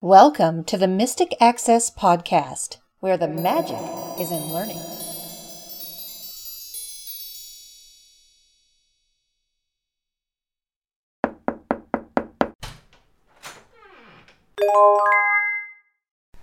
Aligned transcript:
Welcome 0.00 0.64
to 0.64 0.78
the 0.78 0.88
Mystic 0.88 1.34
Access 1.38 1.90
Podcast, 1.90 2.78
where 3.00 3.18
the 3.18 3.28
magic 3.28 3.76
is 4.18 4.32
in 4.32 4.50
learning. 4.50 4.80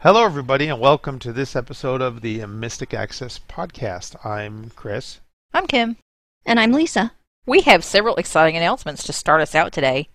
Hello, 0.01 0.23
everybody, 0.23 0.67
and 0.67 0.79
welcome 0.79 1.17
to 1.17 1.33
this 1.33 1.55
episode 1.55 2.03
of 2.03 2.21
the 2.21 2.45
Mystic 2.45 2.93
Access 2.93 3.39
Podcast. 3.39 4.23
I'm 4.23 4.69
Chris. 4.75 5.19
I'm 5.51 5.65
Kim. 5.65 5.97
And 6.45 6.59
I'm 6.59 6.73
Lisa. 6.73 7.13
We 7.47 7.61
have 7.61 7.83
several 7.83 8.17
exciting 8.17 8.55
announcements 8.55 9.01
to 9.05 9.13
start 9.13 9.41
us 9.41 9.55
out 9.55 9.71
today. 9.71 10.10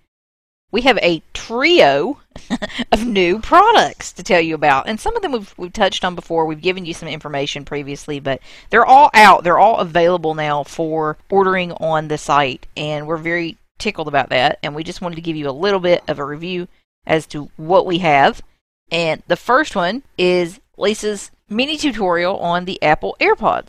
We 0.73 0.83
have 0.83 0.99
a 0.99 1.23
trio 1.33 2.21
of 2.93 3.07
new 3.07 3.41
products 3.41 4.13
to 4.15 4.23
tell 4.23 4.41
you 4.41 4.55
about, 4.55 4.89
and 4.89 5.01
some 5.01 5.17
of 5.17 5.23
them 5.23 5.33
we've, 5.33 5.55
we've 5.57 5.73
touched 5.73 6.05
on 6.05 6.15
before. 6.15 6.45
We've 6.45 6.61
given 6.61 6.85
you 6.85 6.93
some 6.93 7.09
information 7.09 7.65
previously, 7.65 8.21
but 8.21 8.41
they're 8.71 8.87
all 8.87 9.11
out. 9.15 9.45
They're 9.45 9.59
all 9.59 9.79
available 9.79 10.35
now 10.35 10.65
for 10.65 11.17
ordering 11.31 11.73
on 11.73 12.09
the 12.09 12.19
site, 12.19 12.67
and 12.77 13.07
we're 13.07 13.17
very 13.17 13.57
tickled 13.79 14.09
about 14.09 14.31
that. 14.31 14.59
And 14.63 14.75
we 14.75 14.85
just 14.85 15.01
wanted 15.01 15.17
to 15.17 15.23
give 15.23 15.37
you 15.37 15.49
a 15.49 15.53
little 15.53 15.81
bit 15.81 16.03
of 16.09 16.19
a 16.19 16.25
review 16.25 16.69
as 17.07 17.27
to 17.29 17.51
what 17.57 17.87
we 17.87 17.99
have 17.99 18.43
and 18.91 19.23
the 19.27 19.37
first 19.37 19.75
one 19.75 20.03
is 20.17 20.61
Lisa's 20.77 21.31
mini 21.49 21.77
tutorial 21.77 22.39
on 22.39 22.65
the 22.65 22.83
Apple 22.83 23.17
AirPods. 23.21 23.69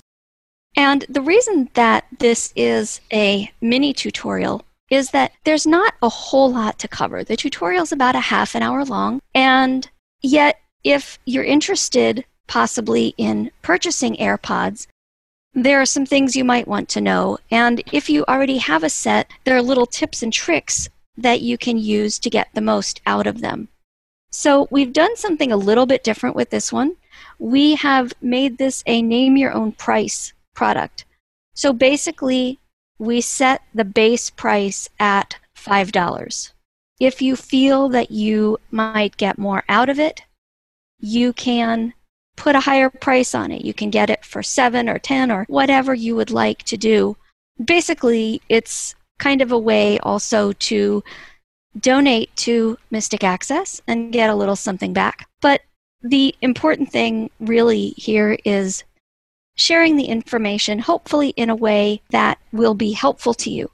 And 0.75 1.05
the 1.09 1.21
reason 1.21 1.69
that 1.73 2.05
this 2.19 2.53
is 2.55 3.01
a 3.11 3.51
mini 3.59 3.93
tutorial 3.93 4.63
is 4.89 5.11
that 5.11 5.31
there's 5.43 5.67
not 5.67 5.93
a 6.01 6.09
whole 6.09 6.51
lot 6.51 6.79
to 6.79 6.87
cover. 6.87 7.23
The 7.23 7.35
tutorial 7.35 7.83
is 7.83 7.91
about 7.91 8.15
a 8.15 8.19
half 8.19 8.55
an 8.55 8.63
hour 8.63 8.85
long, 8.85 9.21
and 9.33 9.89
yet, 10.21 10.59
if 10.83 11.19
you're 11.25 11.43
interested 11.43 12.25
possibly 12.47 13.13
in 13.17 13.51
purchasing 13.61 14.15
AirPods, 14.15 14.87
there 15.53 15.81
are 15.81 15.85
some 15.85 16.05
things 16.05 16.35
you 16.35 16.43
might 16.43 16.67
want 16.67 16.87
to 16.89 17.01
know. 17.01 17.39
And 17.49 17.81
if 17.91 18.09
you 18.09 18.23
already 18.25 18.57
have 18.57 18.83
a 18.83 18.89
set, 18.89 19.29
there 19.43 19.55
are 19.57 19.61
little 19.61 19.87
tips 19.87 20.21
and 20.21 20.31
tricks 20.31 20.87
that 21.17 21.41
you 21.41 21.57
can 21.57 21.77
use 21.77 22.19
to 22.19 22.29
get 22.29 22.47
the 22.53 22.61
most 22.61 23.01
out 23.05 23.27
of 23.27 23.41
them. 23.41 23.67
So 24.29 24.67
we've 24.69 24.93
done 24.93 25.15
something 25.15 25.51
a 25.51 25.57
little 25.57 25.85
bit 25.85 26.03
different 26.03 26.35
with 26.35 26.51
this 26.51 26.71
one. 26.71 26.95
We 27.39 27.75
have 27.75 28.13
made 28.21 28.57
this 28.57 28.83
a 28.85 29.01
name 29.01 29.35
your 29.35 29.51
own 29.51 29.71
price 29.71 30.33
product. 30.53 31.05
So 31.55 31.73
basically, 31.73 32.59
we 32.99 33.21
set 33.21 33.61
the 33.73 33.85
base 33.85 34.29
price 34.29 34.89
at 34.99 35.37
$5. 35.55 36.51
If 36.99 37.21
you 37.21 37.35
feel 37.35 37.89
that 37.89 38.11
you 38.11 38.57
might 38.71 39.17
get 39.17 39.37
more 39.37 39.63
out 39.69 39.89
of 39.89 39.99
it, 39.99 40.21
you 40.99 41.33
can 41.33 41.93
put 42.35 42.55
a 42.55 42.61
higher 42.61 42.89
price 42.89 43.35
on 43.35 43.51
it. 43.51 43.63
You 43.63 43.73
can 43.73 43.89
get 43.89 44.09
it 44.09 44.25
for 44.25 44.41
7 44.41 44.89
or 44.89 44.97
10 44.97 45.31
or 45.31 45.45
whatever 45.47 45.93
you 45.93 46.15
would 46.15 46.31
like 46.31 46.63
to 46.63 46.77
do. 46.77 47.17
Basically, 47.63 48.41
it's 48.49 48.95
kind 49.19 49.41
of 49.41 49.51
a 49.51 49.57
way 49.57 49.99
also 49.99 50.53
to 50.53 51.03
donate 51.79 52.35
to 52.37 52.77
Mystic 52.91 53.23
Access 53.23 53.81
and 53.87 54.13
get 54.13 54.29
a 54.29 54.35
little 54.35 54.55
something 54.55 54.93
back. 54.93 55.27
But 55.41 55.61
the 56.01 56.35
important 56.41 56.91
thing 56.91 57.29
really 57.39 57.89
here 57.97 58.37
is 58.45 58.83
sharing 59.57 59.97
the 59.97 60.05
information, 60.05 60.79
hopefully 60.79 61.29
in 61.29 61.49
a 61.49 61.55
way 61.55 62.01
that 62.11 62.39
will 62.53 62.73
be 62.73 62.93
helpful 62.93 63.33
to 63.33 63.49
you. 63.49 63.69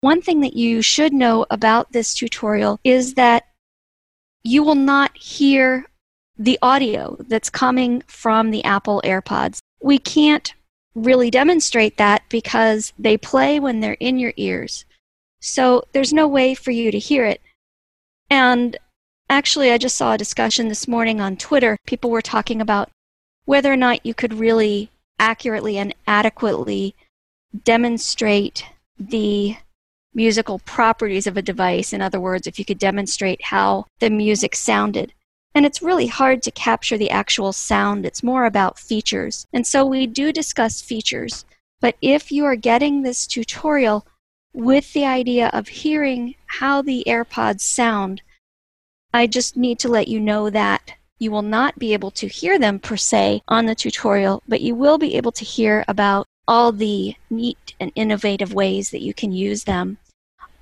One 0.00 0.22
thing 0.22 0.40
that 0.40 0.56
you 0.56 0.82
should 0.82 1.12
know 1.12 1.46
about 1.50 1.92
this 1.92 2.14
tutorial 2.14 2.80
is 2.82 3.14
that 3.14 3.44
you 4.42 4.62
will 4.62 4.74
not 4.74 5.16
hear 5.16 5.86
the 6.38 6.58
audio 6.62 7.16
that's 7.28 7.50
coming 7.50 8.02
from 8.06 8.50
the 8.50 8.64
Apple 8.64 9.02
AirPods. 9.04 9.58
We 9.82 9.98
can't 9.98 10.54
really 10.94 11.30
demonstrate 11.30 11.96
that 11.96 12.22
because 12.28 12.92
they 12.98 13.16
play 13.16 13.60
when 13.60 13.80
they're 13.80 13.94
in 13.94 14.18
your 14.18 14.32
ears. 14.36 14.84
So 15.40 15.84
there's 15.92 16.12
no 16.12 16.26
way 16.26 16.54
for 16.54 16.70
you 16.70 16.90
to 16.90 16.98
hear 16.98 17.24
it. 17.24 17.40
And 18.30 18.76
actually, 19.28 19.70
I 19.72 19.78
just 19.78 19.96
saw 19.96 20.14
a 20.14 20.18
discussion 20.18 20.68
this 20.68 20.88
morning 20.88 21.20
on 21.20 21.36
Twitter. 21.36 21.76
People 21.86 22.10
were 22.10 22.22
talking 22.22 22.60
about 22.60 22.90
whether 23.44 23.72
or 23.72 23.76
not 23.76 24.06
you 24.06 24.14
could 24.14 24.34
really 24.34 24.90
accurately 25.18 25.78
and 25.78 25.94
adequately 26.06 26.94
demonstrate 27.64 28.64
the 28.98 29.56
musical 30.14 30.58
properties 30.60 31.26
of 31.26 31.36
a 31.36 31.42
device. 31.42 31.92
In 31.92 32.00
other 32.00 32.20
words, 32.20 32.46
if 32.46 32.58
you 32.58 32.64
could 32.64 32.78
demonstrate 32.78 33.44
how 33.44 33.86
the 34.00 34.10
music 34.10 34.54
sounded. 34.54 35.12
And 35.54 35.64
it's 35.64 35.82
really 35.82 36.06
hard 36.06 36.42
to 36.42 36.50
capture 36.50 36.98
the 36.98 37.10
actual 37.10 37.52
sound, 37.52 38.04
it's 38.04 38.22
more 38.22 38.44
about 38.44 38.78
features. 38.78 39.46
And 39.52 39.66
so 39.66 39.84
we 39.84 40.06
do 40.06 40.32
discuss 40.32 40.82
features. 40.82 41.44
But 41.80 41.96
if 42.02 42.30
you 42.30 42.44
are 42.44 42.56
getting 42.56 43.02
this 43.02 43.26
tutorial, 43.26 44.06
with 44.52 44.92
the 44.92 45.04
idea 45.04 45.48
of 45.52 45.68
hearing 45.68 46.34
how 46.46 46.82
the 46.82 47.04
AirPods 47.06 47.60
sound, 47.60 48.22
I 49.12 49.26
just 49.26 49.56
need 49.56 49.78
to 49.80 49.88
let 49.88 50.08
you 50.08 50.20
know 50.20 50.50
that 50.50 50.94
you 51.18 51.30
will 51.30 51.42
not 51.42 51.78
be 51.78 51.92
able 51.92 52.10
to 52.12 52.28
hear 52.28 52.58
them 52.58 52.78
per 52.78 52.96
se 52.96 53.42
on 53.48 53.66
the 53.66 53.74
tutorial, 53.74 54.42
but 54.46 54.60
you 54.60 54.74
will 54.74 54.98
be 54.98 55.16
able 55.16 55.32
to 55.32 55.44
hear 55.44 55.84
about 55.88 56.26
all 56.46 56.72
the 56.72 57.14
neat 57.28 57.74
and 57.78 57.92
innovative 57.94 58.54
ways 58.54 58.90
that 58.90 59.02
you 59.02 59.12
can 59.12 59.32
use 59.32 59.64
them. 59.64 59.98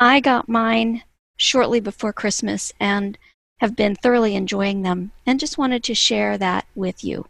I 0.01 0.21
got 0.21 0.49
mine 0.49 1.03
shortly 1.37 1.81
before 1.81 2.13
Christmas 2.13 2.73
and 2.81 3.17
have 3.61 3.77
been 3.77 3.95
thoroughly 3.95 4.35
enjoying 4.35 4.83
them 4.83 5.13
and 5.25 5.41
just 5.41 5.59
wanted 5.59 5.83
to 5.85 5.95
share 5.95 6.37
that 6.39 6.67
with 6.75 7.05
you. 7.05 7.27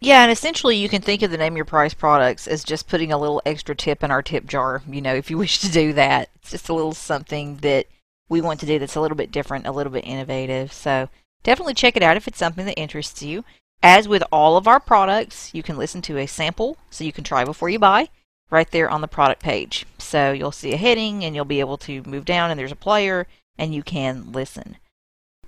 Yeah, 0.00 0.22
and 0.22 0.32
essentially 0.32 0.76
you 0.76 0.88
can 0.88 1.00
think 1.00 1.22
of 1.22 1.30
the 1.30 1.38
name 1.38 1.56
your 1.56 1.64
price 1.64 1.94
products 1.94 2.46
as 2.46 2.62
just 2.64 2.88
putting 2.88 3.12
a 3.12 3.18
little 3.18 3.40
extra 3.46 3.74
tip 3.74 4.02
in 4.02 4.10
our 4.10 4.22
tip 4.22 4.46
jar, 4.46 4.82
you 4.88 5.00
know, 5.00 5.14
if 5.14 5.30
you 5.30 5.38
wish 5.44 5.60
to 5.60 5.70
do 5.70 5.92
that. 5.94 6.28
It's 6.36 6.50
just 6.50 6.68
a 6.68 6.74
little 6.74 6.92
something 6.92 7.56
that 7.58 7.86
we 8.28 8.40
want 8.40 8.60
to 8.60 8.66
do 8.66 8.78
that's 8.78 8.96
a 8.96 9.00
little 9.00 9.16
bit 9.16 9.32
different, 9.32 9.66
a 9.66 9.72
little 9.72 9.92
bit 9.92 10.04
innovative. 10.04 10.72
So 10.72 11.08
definitely 11.44 11.74
check 11.74 11.96
it 11.96 12.02
out 12.02 12.16
if 12.16 12.26
it's 12.26 12.38
something 12.38 12.66
that 12.66 12.78
interests 12.78 13.22
you. 13.22 13.44
As 13.82 14.08
with 14.08 14.24
all 14.32 14.56
of 14.56 14.66
our 14.66 14.80
products, 14.80 15.54
you 15.54 15.62
can 15.62 15.76
listen 15.76 16.02
to 16.02 16.18
a 16.18 16.26
sample 16.26 16.78
so 16.90 17.04
you 17.04 17.12
can 17.12 17.22
try 17.22 17.44
before 17.44 17.70
you 17.70 17.78
buy 17.78 18.08
right 18.50 18.70
there 18.70 18.90
on 18.90 19.00
the 19.00 19.08
product 19.08 19.42
page. 19.42 19.86
So 19.98 20.32
you'll 20.32 20.52
see 20.52 20.72
a 20.72 20.76
heading 20.76 21.24
and 21.24 21.34
you'll 21.34 21.44
be 21.44 21.60
able 21.60 21.78
to 21.78 22.02
move 22.04 22.24
down 22.24 22.50
and 22.50 22.58
there's 22.58 22.72
a 22.72 22.76
player 22.76 23.26
and 23.58 23.74
you 23.74 23.82
can 23.82 24.32
listen. 24.32 24.78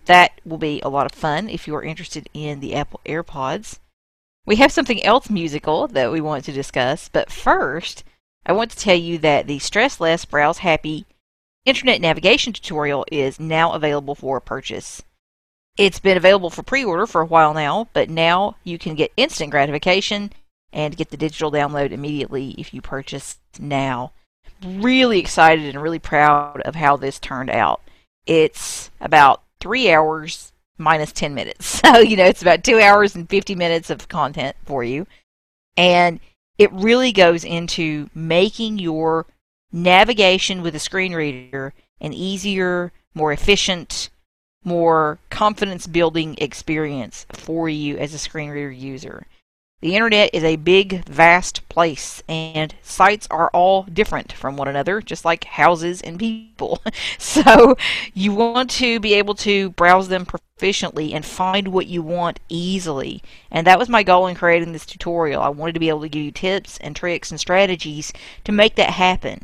That 0.04 0.40
will 0.44 0.58
be 0.58 0.80
a 0.82 0.88
lot 0.88 1.06
of 1.06 1.18
fun 1.18 1.48
if 1.48 1.66
you 1.66 1.74
are 1.74 1.82
interested 1.82 2.28
in 2.32 2.60
the 2.60 2.74
Apple 2.74 3.00
AirPods. 3.04 3.78
We 4.44 4.56
have 4.56 4.70
something 4.70 5.02
else 5.02 5.28
musical 5.28 5.88
that 5.88 6.12
we 6.12 6.20
want 6.20 6.44
to 6.44 6.52
discuss, 6.52 7.08
but 7.08 7.32
first, 7.32 8.04
I 8.44 8.52
want 8.52 8.70
to 8.70 8.78
tell 8.78 8.94
you 8.94 9.18
that 9.18 9.48
the 9.48 9.58
Stress 9.58 10.00
Less, 10.00 10.24
Browse 10.24 10.58
Happy 10.58 11.04
Internet 11.64 12.00
Navigation 12.00 12.52
tutorial 12.52 13.04
is 13.10 13.40
now 13.40 13.72
available 13.72 14.14
for 14.14 14.40
purchase. 14.40 15.02
It's 15.76 16.00
been 16.00 16.16
available 16.16 16.50
for 16.50 16.62
pre 16.62 16.84
order 16.84 17.06
for 17.06 17.20
a 17.20 17.26
while 17.26 17.54
now, 17.54 17.88
but 17.92 18.08
now 18.08 18.56
you 18.64 18.78
can 18.78 18.94
get 18.94 19.12
instant 19.16 19.50
gratification 19.50 20.32
and 20.72 20.96
get 20.96 21.10
the 21.10 21.16
digital 21.16 21.50
download 21.50 21.92
immediately 21.92 22.54
if 22.58 22.72
you 22.72 22.80
purchase 22.80 23.38
now. 23.58 24.12
Really 24.64 25.18
excited 25.18 25.66
and 25.66 25.82
really 25.82 25.98
proud 25.98 26.60
of 26.62 26.74
how 26.74 26.96
this 26.96 27.18
turned 27.18 27.50
out. 27.50 27.82
It's 28.26 28.90
about 29.00 29.42
three 29.60 29.90
hours 29.90 30.52
minus 30.78 31.12
10 31.12 31.34
minutes. 31.34 31.82
So, 31.86 31.98
you 32.00 32.16
know, 32.16 32.24
it's 32.24 32.42
about 32.42 32.64
two 32.64 32.80
hours 32.80 33.14
and 33.14 33.28
50 33.28 33.54
minutes 33.54 33.90
of 33.90 34.08
content 34.08 34.56
for 34.64 34.82
you. 34.82 35.06
And 35.76 36.18
it 36.58 36.72
really 36.72 37.12
goes 37.12 37.44
into 37.44 38.10
making 38.12 38.78
your 38.78 39.26
navigation 39.70 40.62
with 40.62 40.74
a 40.74 40.80
screen 40.80 41.14
reader 41.14 41.74
an 42.00 42.12
easier, 42.12 42.92
more 43.14 43.32
efficient, 43.32 44.10
more 44.66 45.18
confidence 45.30 45.86
building 45.86 46.34
experience 46.38 47.24
for 47.32 47.68
you 47.68 47.96
as 47.96 48.12
a 48.12 48.18
screen 48.18 48.50
reader 48.50 48.70
user. 48.70 49.26
The 49.82 49.94
internet 49.94 50.30
is 50.32 50.42
a 50.42 50.56
big, 50.56 51.06
vast 51.06 51.68
place, 51.68 52.22
and 52.26 52.74
sites 52.82 53.28
are 53.30 53.50
all 53.50 53.82
different 53.82 54.32
from 54.32 54.56
one 54.56 54.68
another, 54.68 55.02
just 55.02 55.24
like 55.24 55.44
houses 55.44 56.00
and 56.00 56.18
people. 56.18 56.82
so, 57.18 57.76
you 58.14 58.32
want 58.32 58.70
to 58.70 58.98
be 58.98 59.12
able 59.12 59.34
to 59.34 59.70
browse 59.70 60.08
them 60.08 60.24
proficiently 60.24 61.12
and 61.12 61.26
find 61.26 61.68
what 61.68 61.88
you 61.88 62.00
want 62.00 62.40
easily. 62.48 63.22
And 63.50 63.66
that 63.66 63.78
was 63.78 63.90
my 63.90 64.02
goal 64.02 64.26
in 64.26 64.34
creating 64.34 64.72
this 64.72 64.86
tutorial. 64.86 65.42
I 65.42 65.50
wanted 65.50 65.74
to 65.74 65.80
be 65.80 65.90
able 65.90 66.00
to 66.00 66.08
give 66.08 66.22
you 66.22 66.32
tips 66.32 66.78
and 66.78 66.96
tricks 66.96 67.30
and 67.30 67.38
strategies 67.38 68.14
to 68.44 68.52
make 68.52 68.76
that 68.76 68.90
happen. 68.90 69.42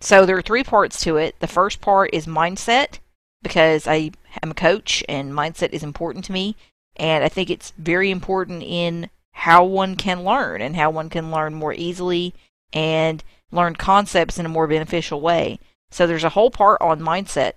So, 0.00 0.26
there 0.26 0.36
are 0.36 0.42
three 0.42 0.64
parts 0.64 1.00
to 1.04 1.16
it. 1.18 1.38
The 1.38 1.46
first 1.46 1.80
part 1.80 2.10
is 2.12 2.26
mindset, 2.26 2.98
because 3.42 3.86
I 3.86 4.10
am 4.42 4.50
a 4.50 4.54
coach 4.54 5.04
and 5.08 5.32
mindset 5.32 5.70
is 5.70 5.82
important 5.82 6.24
to 6.26 6.32
me. 6.32 6.56
And 6.96 7.22
I 7.22 7.28
think 7.28 7.50
it's 7.50 7.72
very 7.78 8.10
important 8.10 8.62
in 8.62 9.10
how 9.32 9.64
one 9.64 9.94
can 9.94 10.24
learn 10.24 10.60
and 10.60 10.74
how 10.74 10.90
one 10.90 11.08
can 11.08 11.30
learn 11.30 11.54
more 11.54 11.72
easily 11.72 12.34
and 12.72 13.22
learn 13.52 13.76
concepts 13.76 14.38
in 14.38 14.46
a 14.46 14.50
more 14.50 14.66
beneficial 14.66 15.20
way. 15.20 15.60
So 15.90 16.06
there's 16.06 16.24
a 16.24 16.30
whole 16.30 16.50
part 16.50 16.80
on 16.80 17.00
mindset 17.00 17.52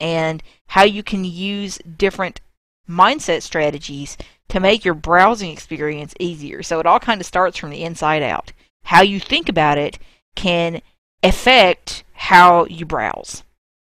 and 0.00 0.42
how 0.68 0.84
you 0.84 1.02
can 1.02 1.24
use 1.24 1.78
different 1.78 2.40
mindset 2.88 3.42
strategies 3.42 4.16
to 4.48 4.60
make 4.60 4.84
your 4.84 4.94
browsing 4.94 5.50
experience 5.50 6.14
easier. 6.18 6.62
So 6.62 6.80
it 6.80 6.86
all 6.86 6.98
kind 6.98 7.20
of 7.20 7.26
starts 7.26 7.58
from 7.58 7.70
the 7.70 7.84
inside 7.84 8.22
out. 8.22 8.52
How 8.84 9.02
you 9.02 9.20
think 9.20 9.48
about 9.48 9.76
it 9.76 9.98
can 10.34 10.80
affect 11.22 12.04
how 12.14 12.64
you 12.66 12.86
browse. 12.86 13.42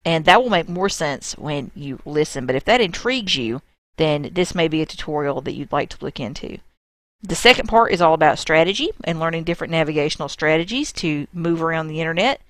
And 0.09 0.25
that 0.25 0.41
will 0.41 0.49
make 0.49 0.67
more 0.67 0.89
sense 0.89 1.37
when 1.37 1.69
you 1.75 1.99
listen. 2.03 2.47
But 2.47 2.55
if 2.55 2.65
that 2.65 2.81
intrigues 2.81 3.35
you, 3.35 3.61
then 3.97 4.31
this 4.33 4.55
may 4.55 4.67
be 4.67 4.81
a 4.81 4.85
tutorial 4.87 5.39
that 5.41 5.53
you'd 5.53 5.71
like 5.71 5.89
to 5.89 6.03
look 6.03 6.19
into. 6.19 6.57
The 7.21 7.35
second 7.35 7.69
part 7.69 7.91
is 7.91 8.01
all 8.01 8.15
about 8.15 8.39
strategy 8.39 8.89
and 9.03 9.19
learning 9.19 9.43
different 9.43 9.69
navigational 9.69 10.27
strategies 10.27 10.91
to 10.93 11.27
move 11.31 11.61
around 11.61 11.89
the 11.89 11.99
internet. 11.99 12.41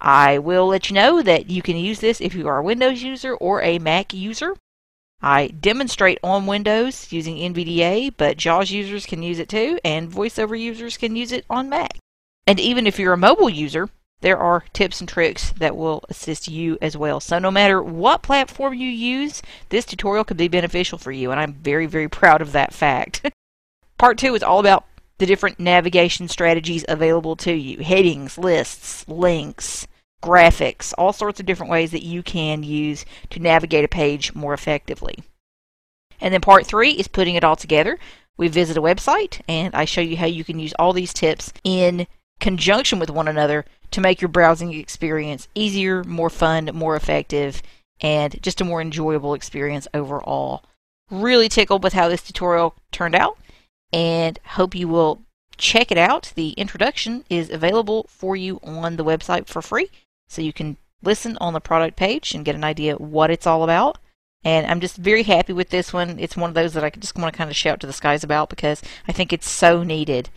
I 0.00 0.38
will 0.38 0.66
let 0.66 0.88
you 0.88 0.94
know 0.94 1.20
that 1.20 1.50
you 1.50 1.60
can 1.60 1.76
use 1.76 2.00
this 2.00 2.22
if 2.22 2.34
you 2.34 2.48
are 2.48 2.56
a 2.56 2.64
Windows 2.64 3.02
user 3.02 3.34
or 3.34 3.60
a 3.60 3.78
Mac 3.78 4.14
user. 4.14 4.56
I 5.20 5.48
demonstrate 5.48 6.20
on 6.24 6.46
Windows 6.46 7.12
using 7.12 7.36
NVDA, 7.36 8.14
but 8.16 8.38
JAWS 8.38 8.70
users 8.70 9.04
can 9.04 9.22
use 9.22 9.38
it 9.38 9.50
too, 9.50 9.78
and 9.84 10.10
VoiceOver 10.10 10.58
users 10.58 10.96
can 10.96 11.16
use 11.16 11.32
it 11.32 11.44
on 11.50 11.68
Mac. 11.68 11.98
And 12.46 12.58
even 12.58 12.86
if 12.86 12.98
you're 12.98 13.12
a 13.12 13.18
mobile 13.18 13.50
user, 13.50 13.90
there 14.20 14.38
are 14.38 14.64
tips 14.72 15.00
and 15.00 15.08
tricks 15.08 15.52
that 15.58 15.76
will 15.76 16.02
assist 16.08 16.48
you 16.48 16.78
as 16.80 16.96
well. 16.96 17.20
So 17.20 17.38
no 17.38 17.50
matter 17.50 17.82
what 17.82 18.22
platform 18.22 18.74
you 18.74 18.88
use, 18.88 19.42
this 19.68 19.84
tutorial 19.84 20.24
could 20.24 20.36
be 20.36 20.48
beneficial 20.48 20.98
for 20.98 21.12
you, 21.12 21.30
and 21.30 21.38
I'm 21.38 21.54
very, 21.54 21.86
very 21.86 22.08
proud 22.08 22.40
of 22.40 22.52
that 22.52 22.72
fact. 22.72 23.30
Part 23.98 24.18
two 24.18 24.34
is 24.34 24.42
all 24.42 24.60
about 24.60 24.84
the 25.18 25.26
different 25.26 25.60
navigation 25.60 26.28
strategies 26.28 26.84
available 26.88 27.36
to 27.36 27.52
you 27.52 27.78
headings, 27.82 28.36
lists, 28.36 29.06
links, 29.08 29.86
graphics, 30.22 30.94
all 30.96 31.12
sorts 31.12 31.38
of 31.38 31.46
different 31.46 31.70
ways 31.70 31.90
that 31.90 32.02
you 32.02 32.22
can 32.22 32.62
use 32.62 33.04
to 33.30 33.40
navigate 33.40 33.84
a 33.84 33.88
page 33.88 34.34
more 34.34 34.54
effectively. 34.54 35.22
And 36.20 36.32
then 36.32 36.40
part 36.40 36.66
three 36.66 36.92
is 36.92 37.08
putting 37.08 37.34
it 37.34 37.44
all 37.44 37.56
together. 37.56 37.98
We 38.36 38.48
visit 38.48 38.76
a 38.76 38.82
website 38.82 39.42
and 39.46 39.74
I 39.74 39.84
show 39.84 40.00
you 40.00 40.16
how 40.16 40.26
you 40.26 40.44
can 40.44 40.58
use 40.58 40.72
all 40.78 40.92
these 40.92 41.12
tips 41.12 41.52
in 41.62 42.06
conjunction 42.40 42.98
with 42.98 43.10
one 43.10 43.28
another 43.28 43.64
to 43.90 44.00
make 44.00 44.20
your 44.20 44.28
browsing 44.28 44.72
experience 44.74 45.48
easier, 45.54 46.04
more 46.04 46.30
fun, 46.30 46.70
more 46.74 46.96
effective, 46.96 47.62
and 48.00 48.42
just 48.42 48.60
a 48.60 48.64
more 48.64 48.80
enjoyable 48.80 49.34
experience 49.34 49.86
overall. 49.94 50.64
Really 51.10 51.48
tickled 51.48 51.82
with 51.82 51.92
how 51.92 52.08
this 52.08 52.22
tutorial 52.22 52.74
turned 52.90 53.14
out 53.14 53.38
and 53.92 54.38
hope 54.44 54.74
you 54.74 54.88
will 54.88 55.22
check 55.56 55.92
it 55.92 55.98
out. 55.98 56.32
The 56.34 56.50
introduction 56.50 57.24
is 57.30 57.50
available 57.50 58.06
for 58.08 58.36
you 58.36 58.58
on 58.62 58.96
the 58.96 59.04
website 59.04 59.46
for 59.46 59.62
free, 59.62 59.90
so 60.28 60.42
you 60.42 60.52
can 60.52 60.76
listen 61.02 61.38
on 61.40 61.52
the 61.52 61.60
product 61.60 61.96
page 61.96 62.34
and 62.34 62.44
get 62.44 62.54
an 62.54 62.64
idea 62.64 62.96
what 62.96 63.30
it's 63.30 63.46
all 63.46 63.62
about. 63.62 63.98
And 64.42 64.66
I'm 64.66 64.80
just 64.80 64.96
very 64.96 65.22
happy 65.22 65.52
with 65.52 65.70
this 65.70 65.92
one. 65.92 66.18
It's 66.18 66.36
one 66.36 66.50
of 66.50 66.54
those 66.54 66.74
that 66.74 66.84
I 66.84 66.90
just 66.90 67.16
want 67.16 67.32
to 67.32 67.38
kind 67.38 67.48
of 67.48 67.56
shout 67.56 67.80
to 67.80 67.86
the 67.86 67.92
skies 67.92 68.24
about 68.24 68.50
because 68.50 68.82
I 69.08 69.12
think 69.12 69.32
it's 69.32 69.48
so 69.48 69.82
needed. 69.82 70.28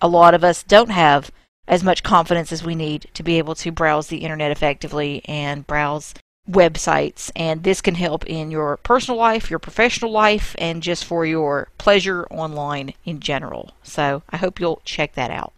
A 0.00 0.08
lot 0.08 0.34
of 0.34 0.42
us 0.42 0.62
don't 0.62 0.90
have 0.90 1.30
as 1.72 1.82
much 1.82 2.02
confidence 2.02 2.52
as 2.52 2.62
we 2.62 2.74
need 2.74 3.06
to 3.14 3.22
be 3.22 3.38
able 3.38 3.54
to 3.54 3.72
browse 3.72 4.08
the 4.08 4.18
internet 4.18 4.50
effectively 4.50 5.22
and 5.24 5.66
browse 5.66 6.12
websites, 6.46 7.30
and 7.34 7.62
this 7.62 7.80
can 7.80 7.94
help 7.94 8.26
in 8.26 8.50
your 8.50 8.76
personal 8.76 9.18
life, 9.18 9.48
your 9.48 9.58
professional 9.58 10.10
life, 10.10 10.54
and 10.58 10.82
just 10.82 11.02
for 11.02 11.24
your 11.24 11.68
pleasure 11.78 12.26
online 12.26 12.92
in 13.06 13.20
general. 13.20 13.70
So 13.82 14.22
I 14.28 14.36
hope 14.36 14.60
you'll 14.60 14.82
check 14.84 15.14
that 15.14 15.30
out. 15.30 15.54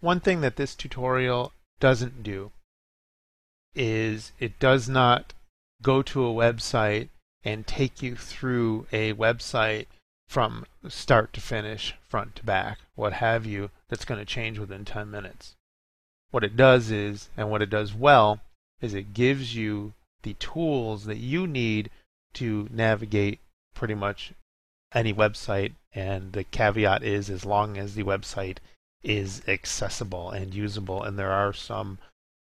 One 0.00 0.18
thing 0.18 0.40
that 0.40 0.56
this 0.56 0.74
tutorial 0.74 1.52
doesn't 1.78 2.24
do 2.24 2.50
is 3.72 4.32
it 4.40 4.58
does 4.58 4.88
not 4.88 5.32
go 5.80 6.02
to 6.02 6.26
a 6.26 6.34
website 6.34 7.08
and 7.44 7.68
take 7.68 8.02
you 8.02 8.16
through 8.16 8.88
a 8.90 9.12
website 9.14 9.86
from 10.26 10.66
start 10.88 11.32
to 11.34 11.40
finish, 11.40 11.94
front 12.08 12.34
to 12.34 12.44
back, 12.44 12.78
what 12.96 13.12
have 13.12 13.46
you, 13.46 13.70
that's 13.92 14.06
going 14.06 14.18
to 14.18 14.24
change 14.24 14.58
within 14.58 14.86
10 14.86 15.10
minutes. 15.10 15.54
What 16.30 16.44
it 16.44 16.56
does 16.56 16.90
is, 16.90 17.28
and 17.36 17.50
what 17.50 17.60
it 17.60 17.68
does 17.68 17.92
well, 17.92 18.40
is 18.80 18.94
it 18.94 19.12
gives 19.12 19.54
you 19.54 19.92
the 20.22 20.32
tools 20.34 21.04
that 21.04 21.18
you 21.18 21.46
need 21.46 21.90
to 22.32 22.68
navigate 22.72 23.38
pretty 23.74 23.92
much 23.92 24.32
any 24.94 25.12
website. 25.12 25.74
And 25.94 26.32
the 26.32 26.42
caveat 26.42 27.02
is 27.02 27.28
as 27.28 27.44
long 27.44 27.76
as 27.76 27.94
the 27.94 28.02
website 28.02 28.56
is 29.02 29.42
accessible 29.46 30.30
and 30.30 30.54
usable. 30.54 31.02
And 31.02 31.18
there 31.18 31.32
are 31.32 31.52
some 31.52 31.98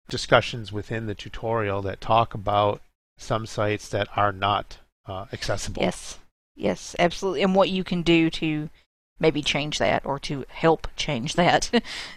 discussions 0.08 0.70
within 0.70 1.06
the 1.06 1.16
tutorial 1.16 1.82
that 1.82 2.00
talk 2.00 2.32
about 2.32 2.80
some 3.18 3.44
sites 3.44 3.88
that 3.88 4.06
are 4.14 4.30
not 4.30 4.78
uh, 5.06 5.26
accessible. 5.32 5.82
Yes, 5.82 6.20
yes, 6.54 6.94
absolutely. 7.00 7.42
And 7.42 7.56
what 7.56 7.70
you 7.70 7.82
can 7.82 8.02
do 8.02 8.30
to 8.30 8.70
maybe 9.18 9.42
change 9.42 9.78
that 9.78 10.04
or 10.04 10.18
to 10.20 10.44
help 10.48 10.88
change 10.96 11.34
that. 11.36 11.70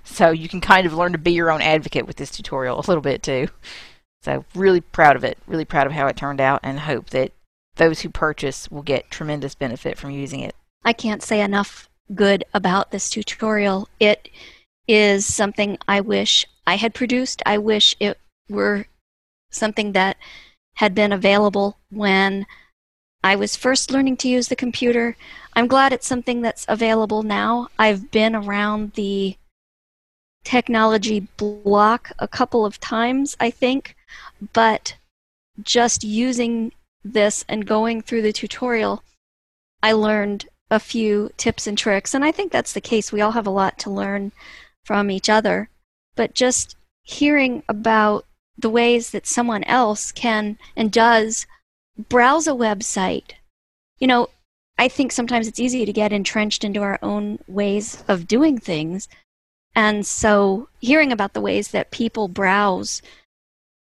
so 0.04 0.32
you 0.32 0.50
can 0.50 0.62
kind 0.62 0.86
of 0.86 0.94
learn 0.94 1.12
to 1.12 1.18
be 1.18 1.32
your 1.32 1.52
own 1.52 1.62
advocate 1.62 2.08
with 2.08 2.18
this 2.18 2.32
tutorial 2.32 2.80
a 2.80 2.88
little 2.88 3.02
bit 3.02 3.24
too. 3.24 3.48
So 4.24 4.46
really 4.56 4.82
proud 4.82 5.16
of 5.16 5.24
it, 5.24 5.38
really 5.48 5.66
proud 5.66 5.88
of 5.88 5.94
how 5.94 6.08
it 6.08 6.18
turned 6.18 6.42
out, 6.42 6.60
and 6.64 6.82
hope 6.82 7.12
that 7.12 7.32
those 7.76 8.02
who 8.02 8.10
purchase 8.10 8.70
will 8.70 8.82
get 8.82 9.12
tremendous 9.12 9.56
benefit 9.56 9.98
from 9.98 10.12
using 10.12 10.42
it. 10.42 10.56
I 10.84 10.94
can't 10.94 11.24
say 11.24 11.42
enough 11.42 11.88
good 12.14 12.44
about 12.54 12.92
this 12.92 13.10
tutorial. 13.10 13.88
It 14.00 14.30
is 14.88 15.26
something 15.26 15.78
I 15.88 16.02
wish 16.02 16.46
I 16.66 16.76
had 16.76 16.94
produced. 16.94 17.42
I 17.46 17.58
wish 17.58 17.96
it 18.00 18.20
were 18.50 18.88
something 19.52 19.92
that 19.94 20.18
had 20.76 20.94
been 20.94 21.12
available 21.12 21.78
when 21.90 22.46
I 23.28 23.36
was 23.36 23.58
first 23.58 23.92
learning 23.92 24.16
to 24.18 24.30
use 24.30 24.48
the 24.48 24.56
computer. 24.56 25.18
I'm 25.52 25.68
glad 25.68 25.92
it's 25.92 26.08
something 26.08 26.42
that's 26.42 26.66
available 26.70 27.24
now. 27.24 27.68
I've 27.78 28.10
been 28.10 28.34
around 28.34 28.94
the 28.94 29.36
technology 30.46 31.20
block 31.36 32.14
a 32.20 32.28
couple 32.30 32.66
of 32.66 32.80
times, 32.80 33.36
I 33.38 33.50
think, 33.50 33.98
but 34.54 34.96
just 35.62 36.06
using 36.06 36.72
this 37.04 37.44
and 37.50 37.68
going 37.68 38.02
through 38.02 38.22
the 38.22 38.32
tutorial, 38.32 39.04
I 39.84 39.92
learned 39.92 40.48
a 40.72 40.80
few 40.80 41.30
tips 41.36 41.68
and 41.68 41.78
tricks. 41.78 42.14
And 42.14 42.24
I 42.24 42.32
think 42.32 42.54
that's 42.54 42.72
the 42.72 42.80
case. 42.80 43.12
We 43.12 43.20
all 43.20 43.32
have 43.32 43.48
a 43.48 43.60
lot 43.62 43.78
to 43.80 43.90
learn 43.90 44.32
from 44.86 45.12
each 45.12 45.28
other. 45.28 45.70
But 46.16 46.34
just 46.34 46.78
hearing 47.04 47.64
about 47.68 48.26
the 48.58 48.70
ways 48.70 49.12
that 49.12 49.28
someone 49.28 49.66
else 49.66 50.14
can 50.14 50.58
and 50.78 50.94
does 50.94 51.46
browse 51.98 52.48
a 52.48 52.52
website, 52.52 53.32
you 54.00 54.08
know, 54.08 54.30
I 54.78 54.88
think 54.88 55.12
sometimes 55.12 55.48
it's 55.48 55.60
easy 55.60 55.86
to 55.86 55.94
get 55.94 56.14
entrenched 56.14 56.64
into 56.64 56.82
our 56.82 57.00
own 57.02 57.40
ways 57.48 58.04
of 58.08 58.28
doing 58.28 58.60
things. 58.60 59.08
And 59.76 60.06
so 60.06 60.70
hearing 60.80 61.12
about 61.12 61.34
the 61.34 61.42
ways 61.42 61.70
that 61.70 61.92
people 61.92 62.28
browse 62.28 63.02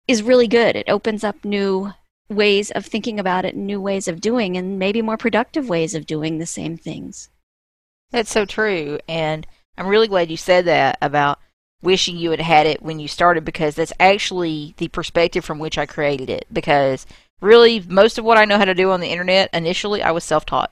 is 0.07 0.23
really 0.23 0.47
good. 0.47 0.75
It 0.75 0.89
opens 0.89 1.23
up 1.23 1.43
new 1.43 1.93
ways 2.29 2.71
of 2.71 2.85
thinking 2.85 3.19
about 3.19 3.45
it, 3.45 3.55
new 3.55 3.81
ways 3.81 4.07
of 4.07 4.21
doing, 4.21 4.57
and 4.57 4.79
maybe 4.79 5.01
more 5.01 5.17
productive 5.17 5.69
ways 5.69 5.95
of 5.95 6.05
doing 6.05 6.37
the 6.37 6.45
same 6.45 6.77
things. 6.77 7.29
That's 8.11 8.31
so 8.31 8.45
true. 8.45 8.99
And 9.07 9.45
I'm 9.77 9.87
really 9.87 10.07
glad 10.07 10.31
you 10.31 10.37
said 10.37 10.65
that 10.65 10.97
about 11.01 11.39
wishing 11.81 12.17
you 12.17 12.31
had 12.31 12.41
had 12.41 12.65
it 12.65 12.81
when 12.81 12.99
you 12.99 13.07
started 13.07 13.45
because 13.45 13.75
that's 13.75 13.93
actually 13.99 14.73
the 14.77 14.87
perspective 14.87 15.45
from 15.45 15.59
which 15.59 15.77
I 15.77 15.85
created 15.85 16.29
it. 16.29 16.45
Because 16.51 17.05
really, 17.41 17.79
most 17.87 18.17
of 18.17 18.25
what 18.25 18.37
I 18.37 18.45
know 18.45 18.57
how 18.57 18.65
to 18.65 18.73
do 18.73 18.91
on 18.91 18.99
the 18.99 19.07
internet 19.07 19.49
initially, 19.53 20.01
I 20.01 20.11
was 20.11 20.23
self 20.23 20.45
taught. 20.45 20.71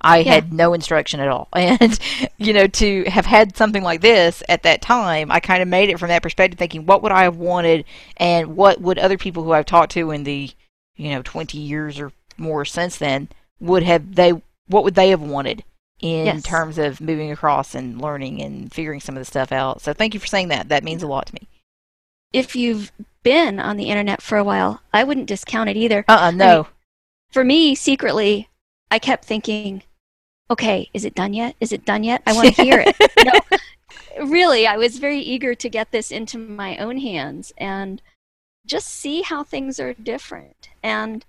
I 0.00 0.18
yeah. 0.18 0.34
had 0.34 0.52
no 0.52 0.74
instruction 0.74 1.20
at 1.20 1.28
all. 1.28 1.48
And, 1.54 1.98
you 2.36 2.52
know, 2.52 2.66
to 2.66 3.04
have 3.04 3.26
had 3.26 3.56
something 3.56 3.82
like 3.82 4.02
this 4.02 4.42
at 4.48 4.62
that 4.64 4.82
time, 4.82 5.32
I 5.32 5.40
kind 5.40 5.62
of 5.62 5.68
made 5.68 5.88
it 5.88 5.98
from 5.98 6.08
that 6.08 6.22
perspective, 6.22 6.58
thinking, 6.58 6.84
what 6.84 7.02
would 7.02 7.12
I 7.12 7.22
have 7.22 7.36
wanted 7.36 7.84
and 8.18 8.56
what 8.56 8.80
would 8.80 8.98
other 8.98 9.16
people 9.16 9.42
who 9.42 9.52
I've 9.52 9.66
talked 9.66 9.92
to 9.92 10.10
in 10.10 10.24
the, 10.24 10.50
you 10.96 11.10
know, 11.10 11.22
20 11.22 11.58
years 11.58 11.98
or 11.98 12.12
more 12.36 12.64
since 12.64 12.98
then 12.98 13.28
would 13.60 13.82
have, 13.82 14.14
they, 14.14 14.32
what 14.66 14.84
would 14.84 14.94
they 14.94 15.08
have 15.08 15.22
wanted 15.22 15.64
in 16.00 16.26
yes. 16.26 16.42
terms 16.42 16.76
of 16.76 17.00
moving 17.00 17.30
across 17.30 17.74
and 17.74 18.00
learning 18.00 18.42
and 18.42 18.72
figuring 18.72 19.00
some 19.00 19.16
of 19.16 19.20
the 19.20 19.24
stuff 19.24 19.52
out. 19.52 19.80
So 19.80 19.94
thank 19.94 20.12
you 20.12 20.20
for 20.20 20.26
saying 20.26 20.48
that. 20.48 20.68
That 20.68 20.84
means 20.84 21.02
a 21.02 21.06
lot 21.06 21.26
to 21.26 21.34
me. 21.34 21.48
If 22.34 22.56
you've 22.56 22.90
been 23.22 23.60
on 23.60 23.76
the 23.76 23.88
internet 23.88 24.20
for 24.20 24.36
a 24.36 24.44
while, 24.44 24.82
I 24.92 25.04
wouldn't 25.04 25.28
discount 25.28 25.70
it 25.70 25.76
either. 25.76 26.04
Uh 26.08 26.12
uh-uh, 26.12 26.30
no. 26.32 26.44
I 26.44 26.56
mean, 26.56 26.66
for 27.30 27.44
me, 27.44 27.74
secretly, 27.76 28.48
I 28.90 28.98
kept 28.98 29.24
thinking, 29.24 29.84
okay, 30.50 30.90
is 30.92 31.04
it 31.04 31.14
done 31.14 31.32
yet? 31.32 31.54
Is 31.60 31.72
it 31.72 31.84
done 31.84 32.02
yet? 32.02 32.22
I 32.26 32.32
want 32.32 32.52
to 32.52 32.62
hear 32.62 32.84
it. 32.84 32.96
no, 33.24 34.26
really, 34.26 34.66
I 34.66 34.76
was 34.76 34.98
very 34.98 35.20
eager 35.20 35.54
to 35.54 35.68
get 35.68 35.92
this 35.92 36.10
into 36.10 36.36
my 36.36 36.76
own 36.76 36.98
hands 36.98 37.52
and 37.56 38.02
just 38.66 38.88
see 38.88 39.22
how 39.22 39.44
things 39.44 39.78
are 39.78 39.94
different. 39.94 40.70
And 40.82 41.24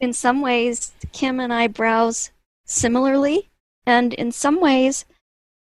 in 0.00 0.12
some 0.12 0.40
ways, 0.40 0.92
Kim 1.12 1.38
and 1.38 1.52
I 1.52 1.68
browse 1.68 2.32
similarly, 2.64 3.50
and 3.86 4.12
in 4.12 4.32
some 4.32 4.60
ways, 4.60 5.04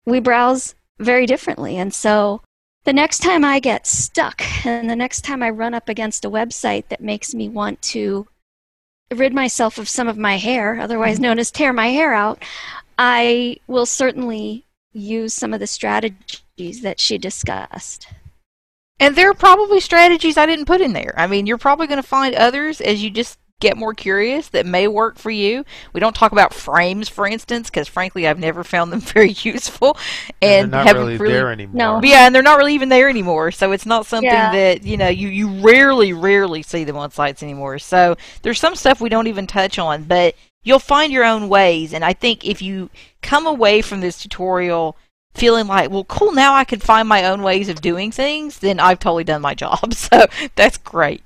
we 0.05 0.19
browse 0.19 0.75
very 0.99 1.25
differently. 1.25 1.77
And 1.77 1.95
so 1.95 2.43
the 2.87 2.93
next 2.93 3.19
time 3.19 3.45
I 3.45 3.59
get 3.59 3.85
stuck 3.85 4.41
and 4.65 4.89
the 4.89 4.95
next 4.95 5.23
time 5.23 5.43
I 5.43 5.51
run 5.51 5.75
up 5.75 5.89
against 5.89 6.25
a 6.25 6.31
website 6.31 6.87
that 6.89 7.01
makes 7.01 7.35
me 7.35 7.49
want 7.49 7.83
to 7.83 8.29
rid 9.13 9.35
myself 9.35 9.77
of 9.77 9.89
some 9.89 10.07
of 10.07 10.17
my 10.17 10.37
hair, 10.39 10.81
otherwise 10.81 11.19
known 11.19 11.41
as 11.41 11.51
tear 11.51 11.73
my 11.73 11.89
hair 11.89 12.15
out, 12.15 12.43
I 12.97 13.57
will 13.67 13.87
certainly 13.87 14.67
use 14.93 15.35
some 15.35 15.53
of 15.53 15.59
the 15.59 15.67
strategies 15.67 16.83
that 16.83 17.01
she 17.01 17.19
discussed. 17.19 18.07
And 19.01 19.17
there 19.17 19.31
are 19.31 19.35
probably 19.35 19.81
strategies 19.81 20.39
I 20.39 20.47
didn't 20.47 20.67
put 20.67 20.81
in 20.81 20.93
there. 20.93 21.13
I 21.17 21.27
mean, 21.27 21.47
you're 21.47 21.59
probably 21.59 21.89
going 21.89 22.01
to 22.01 22.09
find 22.09 22.37
others 22.37 22.81
as 22.81 23.03
you 23.03 23.11
just 23.11 23.37
get 23.61 23.77
more 23.77 23.95
curious 23.95 24.49
that 24.49 24.67
may 24.67 24.87
work 24.87 25.17
for 25.19 25.31
you. 25.31 25.65
We 25.95 26.01
don't 26.01 26.15
talk 26.15 26.33
about 26.33 26.53
frames, 26.53 27.09
for 27.09 27.27
instance, 27.27 27.71
because 27.71 27.89
frankly, 27.89 28.29
I've 28.29 28.39
never 28.39 28.63
found 28.63 28.93
them 28.93 29.01
very 29.15 29.31
useful, 29.31 29.97
And, 30.43 30.65
and, 30.65 30.73
they're 30.73 30.79
not 30.81 30.87
haven't 30.87 31.19
really, 31.19 31.33
there 31.33 31.51
anymore. 31.51 31.75
No. 31.75 32.01
Yeah, 32.03 32.27
and 32.27 32.35
they're 32.35 32.43
not 32.43 32.59
really 32.59 32.75
even 32.75 32.91
there 32.91 33.09
anymore. 33.09 33.51
So 33.51 33.73
it's 33.73 33.87
not 33.87 34.05
something 34.07 34.31
Yeah. 34.31 34.53
that 34.53 34.85
you 34.85 34.97
know 34.97 35.09
you 35.09 35.29
you 35.29 35.49
rarely, 35.61 36.13
rarely 36.13 36.63
see 36.63 36.85
them 36.85 36.97
on 36.97 37.11
sites 37.11 37.43
anymore. 37.43 37.79
So 37.79 38.17
there's 38.43 38.61
some 38.61 38.75
stuff 38.75 39.01
we 39.01 39.09
don't 39.09 39.27
even 39.27 39.47
touch 39.47 39.79
on, 39.79 40.05
but 40.05 40.35
you'll 40.63 40.79
find 40.79 41.11
your 41.13 41.25
own 41.25 41.49
ways. 41.49 41.95
And 41.95 42.05
I 42.05 42.13
think 42.13 42.45
if 42.45 42.61
you 42.61 42.91
come 43.23 43.47
away 43.47 43.81
from 43.81 44.01
this 44.01 44.19
tutorial 44.19 44.97
feeling 45.35 45.67
like, 45.67 45.91
well, 45.91 46.05
cool, 46.05 46.33
now 46.33 46.55
I 46.55 46.65
can 46.65 46.81
find 46.81 47.09
my 47.09 47.25
own 47.25 47.43
ways 47.43 47.69
of 47.69 47.81
doing 47.81 48.11
things, 48.11 48.59
then 48.59 48.81
I've 48.81 48.99
totally 48.99 49.25
done 49.25 49.41
my 49.43 49.55
job. 49.55 49.95
So 49.95 50.27
that's 50.57 50.77
great. 50.79 51.23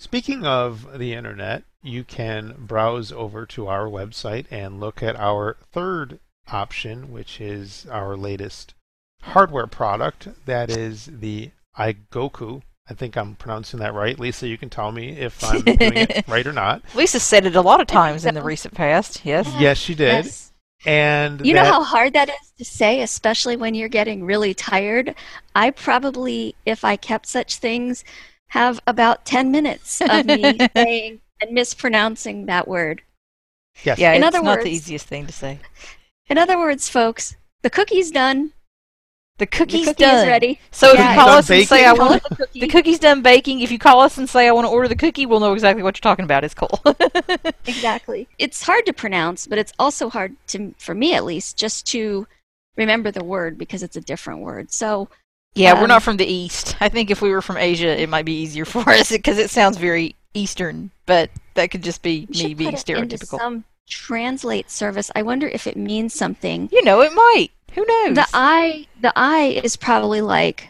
Speaking 0.00 0.46
of 0.46 0.98
the 0.98 1.12
internet, 1.12 1.62
you 1.82 2.04
can 2.04 2.54
browse 2.58 3.12
over 3.12 3.44
to 3.44 3.66
our 3.66 3.84
website 3.84 4.46
and 4.50 4.80
look 4.80 5.02
at 5.02 5.14
our 5.16 5.58
third 5.72 6.20
option, 6.50 7.12
which 7.12 7.38
is 7.38 7.86
our 7.90 8.16
latest 8.16 8.72
hardware 9.20 9.66
product. 9.66 10.28
That 10.46 10.70
is 10.70 11.10
the 11.20 11.50
iGoku. 11.78 12.62
I 12.88 12.94
think 12.94 13.18
I'm 13.18 13.34
pronouncing 13.34 13.78
that 13.80 13.92
right. 13.92 14.18
Lisa, 14.18 14.48
you 14.48 14.56
can 14.56 14.70
tell 14.70 14.90
me 14.90 15.10
if 15.10 15.44
I'm 15.44 15.60
doing 15.60 15.96
it 15.98 16.24
right 16.28 16.46
or 16.46 16.54
not. 16.54 16.82
Lisa 16.94 17.20
said 17.20 17.44
it 17.44 17.54
a 17.54 17.60
lot 17.60 17.82
of 17.82 17.86
times 17.86 18.24
in 18.24 18.34
the 18.34 18.42
recent 18.42 18.72
past. 18.72 19.20
Yes. 19.26 19.52
Yes, 19.58 19.76
she 19.76 19.94
did. 19.94 20.24
Yes. 20.24 20.50
And 20.86 21.44
You 21.44 21.52
know 21.52 21.64
how 21.64 21.84
hard 21.84 22.14
that 22.14 22.30
is 22.30 22.52
to 22.56 22.64
say, 22.64 23.02
especially 23.02 23.54
when 23.54 23.74
you're 23.74 23.90
getting 23.90 24.24
really 24.24 24.54
tired? 24.54 25.14
I 25.54 25.72
probably, 25.72 26.54
if 26.64 26.86
I 26.86 26.96
kept 26.96 27.26
such 27.26 27.56
things, 27.56 28.02
have 28.50 28.80
about 28.86 29.24
10 29.24 29.50
minutes 29.50 30.00
of 30.00 30.26
me 30.26 30.58
saying 30.76 31.20
and 31.40 31.50
mispronouncing 31.52 32.46
that 32.46 32.68
word. 32.68 33.02
yes, 33.82 33.98
Yeah, 33.98 34.12
In 34.12 34.22
it's 34.22 34.28
other 34.28 34.42
not 34.44 34.58
words- 34.58 34.64
the 34.64 34.70
easiest 34.70 35.06
thing 35.06 35.26
to 35.26 35.32
say. 35.32 35.58
In 36.28 36.38
other 36.38 36.58
words, 36.58 36.88
folks, 36.88 37.36
the 37.62 37.70
cookie's 37.70 38.10
done. 38.10 38.52
The 39.38 39.46
cookie's 39.46 39.86
the 39.86 39.92
cookie 39.94 40.04
done. 40.04 40.18
is 40.18 40.26
ready. 40.26 40.60
So 40.70 40.88
if 40.92 40.98
you 40.98 41.04
call 41.04 41.26
done 41.28 41.38
us 41.38 41.50
and 41.50 41.66
say? 41.66 41.84
I 41.86 41.92
want 41.94 42.22
the 42.22 42.36
cookie. 42.36 42.60
the 42.60 42.68
cookie's 42.68 42.98
done 42.98 43.22
baking, 43.22 43.60
if 43.60 43.72
you 43.72 43.78
call 43.78 44.00
us 44.00 44.18
and 44.18 44.28
say 44.28 44.46
I 44.46 44.52
want 44.52 44.66
to 44.66 44.70
order 44.70 44.86
the 44.86 44.94
cookie, 44.94 45.24
we'll 45.24 45.40
know 45.40 45.54
exactly 45.54 45.82
what 45.82 45.96
you're 45.96 46.02
talking 46.02 46.24
about. 46.24 46.44
It's 46.44 46.54
cool. 46.54 46.78
Exactly. 47.66 48.28
It's 48.38 48.62
hard 48.62 48.84
to 48.86 48.92
pronounce, 48.92 49.46
but 49.46 49.58
it's 49.58 49.72
also 49.78 50.10
hard 50.10 50.36
to, 50.48 50.74
for 50.78 50.94
me 50.94 51.14
at 51.14 51.24
least, 51.24 51.56
just 51.56 51.86
to 51.88 52.26
remember 52.76 53.10
the 53.10 53.24
word 53.24 53.56
because 53.56 53.82
it's 53.82 53.96
a 53.96 54.00
different 54.00 54.40
word. 54.40 54.70
So 54.72 55.08
yeah, 55.54 55.74
we're 55.74 55.82
Um, 55.82 55.88
not 55.88 56.02
from 56.02 56.16
the 56.16 56.26
east. 56.26 56.76
I 56.80 56.88
think 56.88 57.10
if 57.10 57.20
we 57.22 57.30
were 57.30 57.42
from 57.42 57.56
Asia, 57.56 58.00
it 58.00 58.08
might 58.08 58.24
be 58.24 58.40
easier 58.40 58.64
for 58.74 58.88
us 58.90 59.10
because 59.10 59.38
it 59.38 59.50
sounds 59.50 59.76
very 59.76 60.14
eastern. 60.34 60.90
But 61.06 61.30
that 61.54 61.70
could 61.70 61.82
just 61.82 62.02
be 62.02 62.26
me 62.30 62.54
being 62.54 62.70
put 62.72 62.88
it 62.88 62.96
into 62.96 63.16
stereotypical. 63.18 63.38
some 63.38 63.64
translate 63.88 64.70
service. 64.70 65.10
I 65.14 65.22
wonder 65.22 65.48
if 65.48 65.66
it 65.66 65.76
means 65.76 66.14
something. 66.14 66.68
You 66.72 66.84
know, 66.84 67.00
it 67.00 67.12
might. 67.12 67.48
Who 67.74 67.84
knows? 67.86 68.14
The 68.16 68.26
I, 68.32 68.86
the 69.00 69.12
I 69.16 69.60
is 69.64 69.76
probably 69.76 70.20
like 70.20 70.68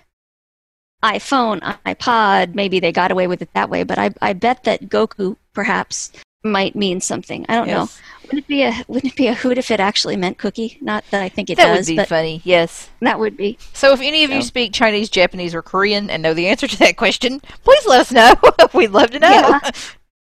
iPhone, 1.02 1.60
iPod. 1.86 2.54
Maybe 2.54 2.80
they 2.80 2.92
got 2.92 3.10
away 3.10 3.26
with 3.26 3.40
it 3.42 3.50
that 3.54 3.70
way, 3.70 3.84
but 3.84 3.98
I, 3.98 4.10
I 4.20 4.32
bet 4.34 4.64
that 4.64 4.82
Goku 4.88 5.36
perhaps 5.54 6.12
might 6.42 6.74
mean 6.74 7.00
something. 7.00 7.44
I 7.48 7.56
don't 7.56 7.68
know. 7.68 7.88
Wouldn't 8.24 8.44
it 8.44 8.46
be 8.48 8.62
a 8.62 8.84
wouldn't 8.86 9.12
it 9.12 9.16
be 9.16 9.26
a 9.26 9.34
hoot 9.34 9.58
if 9.58 9.70
it 9.70 9.80
actually 9.80 10.16
meant 10.16 10.38
cookie? 10.38 10.78
Not 10.80 11.04
that 11.10 11.22
I 11.22 11.28
think 11.28 11.50
it 11.50 11.56
that 11.56 11.74
does, 11.74 11.86
That 11.86 11.96
would 11.96 12.02
be 12.02 12.06
funny. 12.06 12.40
Yes. 12.44 12.88
that 13.00 13.18
would 13.18 13.36
be. 13.36 13.58
So 13.72 13.92
if 13.92 14.00
any 14.00 14.24
of 14.24 14.30
you 14.30 14.42
speak 14.42 14.72
Chinese, 14.72 15.10
Japanese, 15.10 15.54
or 15.54 15.62
Korean 15.62 16.08
and 16.08 16.22
know 16.22 16.32
the 16.32 16.46
answer 16.46 16.66
to 16.68 16.78
that 16.78 16.96
question, 16.96 17.40
please 17.64 17.86
let 17.86 18.00
us 18.00 18.12
know. 18.12 18.34
We'd 18.74 18.90
love 18.90 19.10
to 19.10 19.18
know. 19.18 19.28
Yeah. 19.28 19.70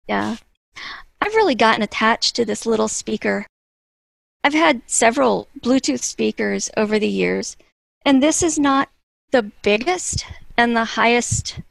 Yeah. 0.06 0.36
I've 1.22 1.34
really 1.34 1.56
gotten 1.56 1.82
attached 1.82 2.36
to 2.36 2.44
this 2.44 2.66
little 2.66 2.90
speaker. 2.90 3.48
I've 4.44 4.54
had 4.54 4.82
several 4.86 5.48
Bluetooth 5.62 6.04
speakers 6.04 6.70
over 6.76 7.00
the 7.00 7.08
years, 7.08 7.56
and 8.06 8.22
this 8.22 8.44
is 8.44 8.60
not 8.60 8.90
the 9.32 9.44
biggest 9.62 10.26
and 10.58 10.76
the 10.76 10.84
highest 10.84 11.62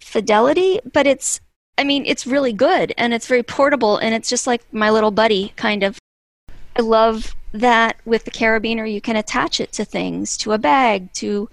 fidelity, 0.00 0.78
but 0.92 1.04
it's, 1.08 1.40
I 1.78 1.84
mean, 1.84 2.04
it's 2.04 2.26
really 2.26 2.52
good 2.52 2.92
and 2.98 3.14
it's 3.14 3.26
very 3.26 3.42
portable 3.42 3.96
and 3.96 4.14
it's 4.14 4.28
just 4.28 4.46
like 4.46 4.62
my 4.72 4.90
little 4.90 5.10
buddy, 5.10 5.52
kind 5.56 5.82
of. 5.82 5.98
I 6.76 6.82
love 6.82 7.34
that 7.52 7.96
with 8.04 8.24
the 8.24 8.30
carabiner 8.30 8.92
you 8.92 9.00
can 9.00 9.16
attach 9.16 9.60
it 9.60 9.72
to 9.72 9.84
things, 9.84 10.36
to 10.38 10.52
a 10.52 10.58
bag, 10.58 11.12
to 11.14 11.48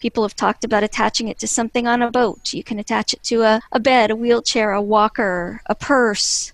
People 0.00 0.22
have 0.22 0.36
talked 0.36 0.62
about 0.62 0.84
attaching 0.84 1.26
it 1.26 1.40
to 1.40 1.48
something 1.48 1.88
on 1.88 2.02
a 2.02 2.10
boat. 2.10 2.52
You 2.52 2.62
can 2.62 2.78
attach 2.78 3.12
it 3.12 3.22
to 3.24 3.42
a, 3.42 3.60
a 3.72 3.80
bed, 3.80 4.12
a 4.12 4.16
wheelchair, 4.16 4.72
a 4.72 4.80
walker, 4.80 5.60
a 5.66 5.74
purse, 5.74 6.52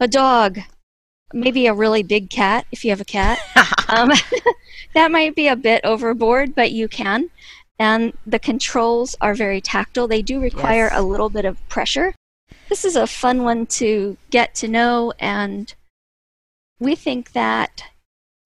a 0.00 0.08
dog, 0.08 0.60
maybe 1.34 1.66
a 1.66 1.74
really 1.74 2.02
big 2.02 2.30
cat 2.30 2.64
if 2.72 2.84
you 2.84 2.90
have 2.90 3.00
a 3.00 3.04
cat. 3.04 3.38
um, 3.88 4.10
that 4.94 5.10
might 5.10 5.36
be 5.36 5.48
a 5.48 5.56
bit 5.56 5.84
overboard, 5.84 6.54
but 6.54 6.72
you 6.72 6.88
can. 6.88 7.28
And 7.78 8.14
the 8.26 8.38
controls 8.38 9.14
are 9.20 9.34
very 9.34 9.60
tactile. 9.60 10.08
They 10.08 10.22
do 10.22 10.40
require 10.40 10.88
Yes. 10.90 10.98
a 10.98 11.02
little 11.02 11.28
bit 11.28 11.44
of 11.44 11.68
pressure. 11.68 12.14
This 12.68 12.84
is 12.84 12.96
a 12.96 13.06
fun 13.06 13.42
one 13.44 13.66
to 13.66 14.16
get 14.30 14.54
to 14.56 14.68
know, 14.68 15.12
and 15.18 15.74
we 16.78 16.94
think 16.94 17.32
that 17.32 17.82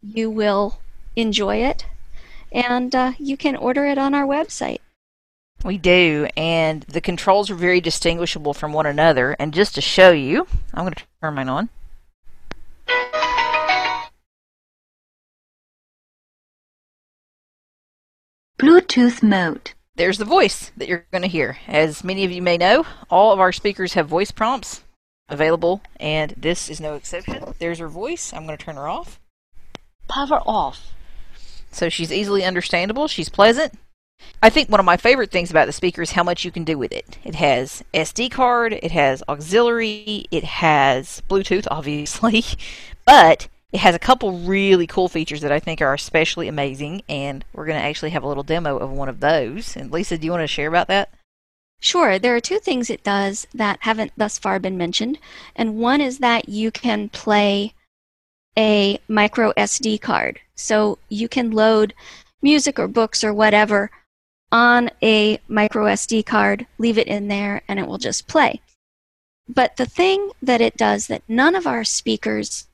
you 0.01 0.31
will 0.31 0.81
enjoy 1.17 1.57
it. 1.57 1.87
And 2.51 2.95
uh, 2.95 3.13
you 3.19 3.37
can 3.37 3.57
order 3.57 3.87
it 3.87 3.99
on 3.99 4.15
our 4.15 4.27
website. 4.27 4.81
We 5.65 5.79
do, 5.79 6.29
and 6.37 6.83
the 6.83 7.01
controls 7.01 7.51
are 7.51 7.55
very 7.55 7.81
distinguishable 7.81 8.53
from 8.53 8.73
one 8.73 8.87
another. 8.87 9.37
And 9.39 9.55
just 9.55 9.75
to 9.77 9.81
show 9.81 10.11
you, 10.11 10.47
I'm 10.75 10.85
going 10.85 10.95
to 10.95 11.05
turn 11.21 11.35
mine 11.35 11.49
on. 11.49 11.69
Bluetooth 18.59 19.23
mode. 19.23 19.73
There's 19.95 20.17
the 20.17 20.25
voice 20.25 20.73
that 20.79 20.89
you're 20.89 21.05
going 21.11 21.23
to 21.23 21.29
hear. 21.29 21.59
As 21.69 22.03
many 22.03 22.25
of 22.25 22.31
you 22.31 22.41
may 22.41 22.57
know, 22.57 22.87
all 23.11 23.31
of 23.31 23.41
our 23.41 23.53
speakers 23.53 23.93
have 23.93 24.09
voice 24.09 24.31
prompts 24.31 24.85
available, 25.29 25.83
and 26.01 26.33
this 26.37 26.71
is 26.71 26.81
no 26.81 26.95
exception. 26.95 27.55
There's 27.59 27.79
her 27.79 27.89
voice. 27.89 28.33
I'm 28.33 28.47
going 28.47 28.57
to 28.57 28.65
turn 28.65 28.77
her 28.77 28.89
off. 28.89 29.21
Power 30.09 30.41
off. 30.47 30.93
So 31.71 31.91
she's 31.91 32.11
easily 32.11 32.43
understandable. 32.43 33.07
She's 33.07 33.29
pleasant. 33.29 33.79
I 34.43 34.49
think 34.49 34.71
one 34.71 34.81
of 34.81 34.87
my 34.87 34.97
favorite 34.97 35.31
things 35.31 35.51
about 35.51 35.67
the 35.67 35.73
speaker 35.73 36.01
is 36.01 36.13
how 36.13 36.23
much 36.23 36.45
you 36.45 36.51
can 36.51 36.65
do 36.65 36.79
with 36.79 36.93
it. 36.93 37.19
It 37.23 37.35
has 37.35 37.85
SD 37.93 38.31
card, 38.31 38.73
it 38.73 38.93
has 38.93 39.23
auxiliary, 39.29 40.25
it 40.31 40.45
has 40.45 41.23
Bluetooth, 41.29 41.67
obviously, 41.71 42.45
but 43.05 43.49
it 43.73 43.81
has 43.81 43.95
a 43.95 43.99
couple 43.99 44.39
really 44.41 44.87
cool 44.87 45.09
features 45.09 45.41
that 45.41 45.51
I 45.51 45.59
think 45.59 45.81
are 45.81 45.95
especially 45.95 46.47
amazing, 46.47 47.03
and 47.09 47.45
we're 47.55 47.65
going 47.65 47.79
to 47.79 47.85
actually 47.85 48.11
have 48.11 48.23
a 48.23 48.29
little 48.29 48.43
demo 48.43 48.77
of 48.77 48.91
one 48.91 49.09
of 49.09 49.21
those. 49.21 49.77
And 49.77 49.91
Lisa, 49.91 50.19
do 50.19 50.27
you 50.27 50.31
want 50.31 50.43
to 50.43 50.47
share 50.47 50.69
about 50.69 50.89
that? 50.89 51.11
Sure, 51.81 52.19
there 52.19 52.37
are 52.37 52.41
two 52.41 52.59
things 52.59 52.91
it 52.91 53.03
does 53.03 53.47
that 53.55 53.79
haven't 53.81 54.13
thus 54.17 54.39
far 54.39 54.61
been 54.61 54.77
mentioned. 54.77 55.19
And 55.57 55.79
one 55.79 56.01
is 56.01 56.19
that 56.19 56.49
you 56.49 56.71
can 56.71 57.09
play 57.09 57.75
a 58.57 59.01
micro 59.09 59.53
SD 59.55 60.01
card. 60.01 60.39
So 60.55 60.99
you 61.09 61.29
can 61.29 61.51
load 61.51 61.95
music 62.43 62.79
or 62.79 62.89
books 62.89 63.25
or 63.25 63.33
whatever 63.33 63.91
on 64.53 64.91
a 65.03 65.41
micro 65.49 65.87
SD 65.87 66.27
card, 66.27 66.67
leave 66.77 66.99
it 66.99 67.09
in 67.09 67.29
there, 67.29 67.63
and 67.67 67.79
it 67.81 67.87
will 67.87 67.99
just 67.99 68.29
play. 68.29 68.61
But 69.49 69.77
the 69.77 69.87
thing 69.87 70.31
that 70.43 70.61
it 70.61 70.77
does 70.77 71.07
that 71.07 71.23
none 71.27 71.55
of 71.55 71.67
our 71.67 71.85
speakers 71.85 72.67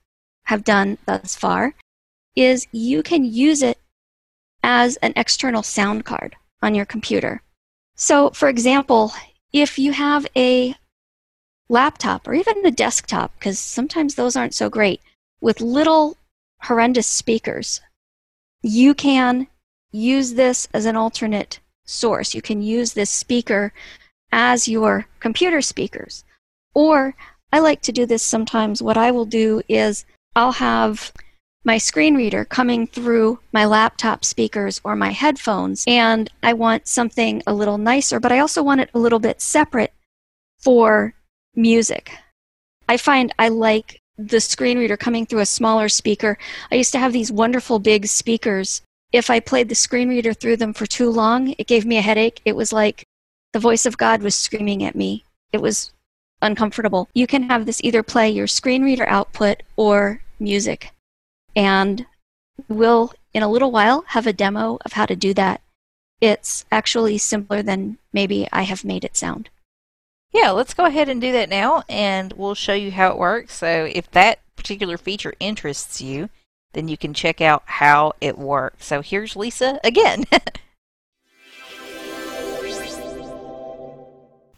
have 0.49 0.65
done 0.65 0.97
thus 1.05 1.37
far 1.37 1.75
is 2.35 2.67
you 2.73 3.03
can 3.03 3.23
use 3.23 3.63
it 3.63 3.79
as 4.63 4.97
an 4.97 5.13
external 5.15 5.63
sound 5.63 6.07
card 6.07 6.37
on 6.63 6.75
your 6.75 6.87
computer. 6.87 7.43
So, 7.97 8.31
for 8.31 8.49
example, 8.49 9.13
if 9.53 9.79
you 9.79 9.93
have 9.93 10.27
a 10.35 10.75
laptop 11.69 12.27
or 12.27 12.33
even 12.33 12.65
a 12.65 12.71
desktop, 12.71 13.33
because 13.39 13.59
sometimes 13.59 14.15
those 14.15 14.37
aren't 14.37 14.55
so 14.55 14.71
great, 14.71 15.03
with 15.41 15.61
little 15.61 16.17
horrendous 16.63 17.07
speakers, 17.07 17.83
you 18.63 18.95
can 18.95 19.49
use 19.93 20.35
this 20.35 20.67
as 20.73 20.87
an 20.87 20.97
alternate 20.97 21.61
source. 21.85 22.35
You 22.35 22.41
can 22.41 22.63
use 22.63 22.95
this 22.95 23.11
speaker 23.11 23.73
as 24.33 24.67
your 24.67 25.07
computer 25.21 25.61
speakers. 25.61 26.25
Or 26.75 27.15
I 27.53 27.59
like 27.59 27.83
to 27.83 27.93
do 27.93 28.07
this 28.07 28.23
sometimes. 28.23 28.83
What 28.83 28.97
I 28.97 29.11
will 29.11 29.27
do 29.27 29.63
is 29.69 30.07
I'll 30.37 30.53
have 30.53 31.13
my 31.65 31.79
screen 31.79 32.15
reader 32.15 32.45
coming 32.45 32.87
through 32.87 33.41
my 33.53 33.65
laptop 33.65 34.25
speakers 34.25 34.81
or 34.85 34.97
my 34.97 35.11
headphones, 35.11 35.85
and 35.87 36.31
I 36.43 36.53
want 36.53 36.87
something 36.87 37.43
a 37.47 37.55
little 37.55 37.79
nicer, 37.79 38.21
but 38.21 38.33
I 38.33 38.39
also 38.39 38.63
want 38.63 38.81
it 38.81 38.91
a 38.95 38.99
little 38.99 39.19
bit 39.19 39.41
separate 39.41 39.93
for 40.59 41.15
music. 41.55 42.13
I 42.89 42.97
find 42.97 43.35
I 43.39 43.49
like 43.49 44.01
the 44.17 44.41
screen 44.41 44.79
reader 44.79 44.97
coming 44.97 45.27
through 45.27 45.41
a 45.41 45.47
smaller 45.47 45.89
speaker. 45.89 46.39
I 46.73 46.77
used 46.77 46.93
to 46.93 46.99
have 46.99 47.13
these 47.13 47.31
wonderful 47.31 47.79
big 47.79 48.07
speakers. 48.07 48.83
If 49.13 49.31
I 49.31 49.41
played 49.41 49.69
the 49.69 49.75
screen 49.75 50.09
reader 50.09 50.35
through 50.35 50.57
them 50.57 50.73
for 50.73 50.87
too 50.87 51.11
long, 51.11 51.55
it 51.59 51.67
gave 51.67 51.85
me 51.85 51.99
a 51.99 52.03
headache. 52.03 52.41
It 52.45 52.57
was 52.57 52.73
like 52.73 53.05
the 53.53 53.59
voice 53.59 53.87
of 53.87 53.99
God 53.99 54.23
was 54.23 54.35
screaming 54.35 54.83
at 54.85 54.97
me. 54.97 55.25
It 55.53 55.63
was 55.63 55.93
uncomfortable. 56.41 57.09
You 57.15 57.27
can 57.27 57.45
have 57.45 57.67
this 57.67 57.81
either 57.83 58.03
play 58.03 58.31
your 58.31 58.47
screen 58.47 58.83
reader 58.83 59.09
output 59.09 59.63
or 59.77 60.23
music. 60.39 60.93
And 61.55 62.07
we'll, 62.69 63.13
in 63.35 63.43
a 63.43 63.51
little 63.51 63.71
while, 63.71 64.05
have 64.09 64.27
a 64.27 64.33
demo 64.33 64.79
of 64.85 64.93
how 64.93 65.07
to 65.07 65.17
do 65.17 65.35
that. 65.35 65.61
It's 66.21 66.65
actually 66.73 67.19
simpler 67.19 67.63
than 67.63 67.99
maybe 68.13 68.49
I 68.53 68.63
have 68.63 68.85
made 68.85 69.05
it 69.05 69.17
sound. 69.17 69.51
Yeah, 70.33 70.51
let's 70.51 70.75
go 70.75 70.85
ahead 70.85 71.09
and 71.09 71.21
do 71.21 71.33
that 71.33 71.49
now, 71.49 71.85
and 71.89 72.33
we'll 72.35 72.55
show 72.55 72.75
you 72.75 72.91
how 72.91 73.11
it 73.11 73.19
works. 73.19 73.55
So 73.55 73.89
if 73.93 74.11
that 74.11 74.41
particular 74.57 74.99
feature 74.99 75.35
interests 75.41 76.01
you, 76.01 76.29
then 76.75 76.89
you 76.89 76.97
can 76.99 77.15
check 77.15 77.41
out 77.41 77.63
how 77.65 78.13
it 78.21 78.37
works. 78.37 78.87
So 78.87 79.01
here's 79.01 79.37
Lisa 79.37 79.81
again. 79.83 80.25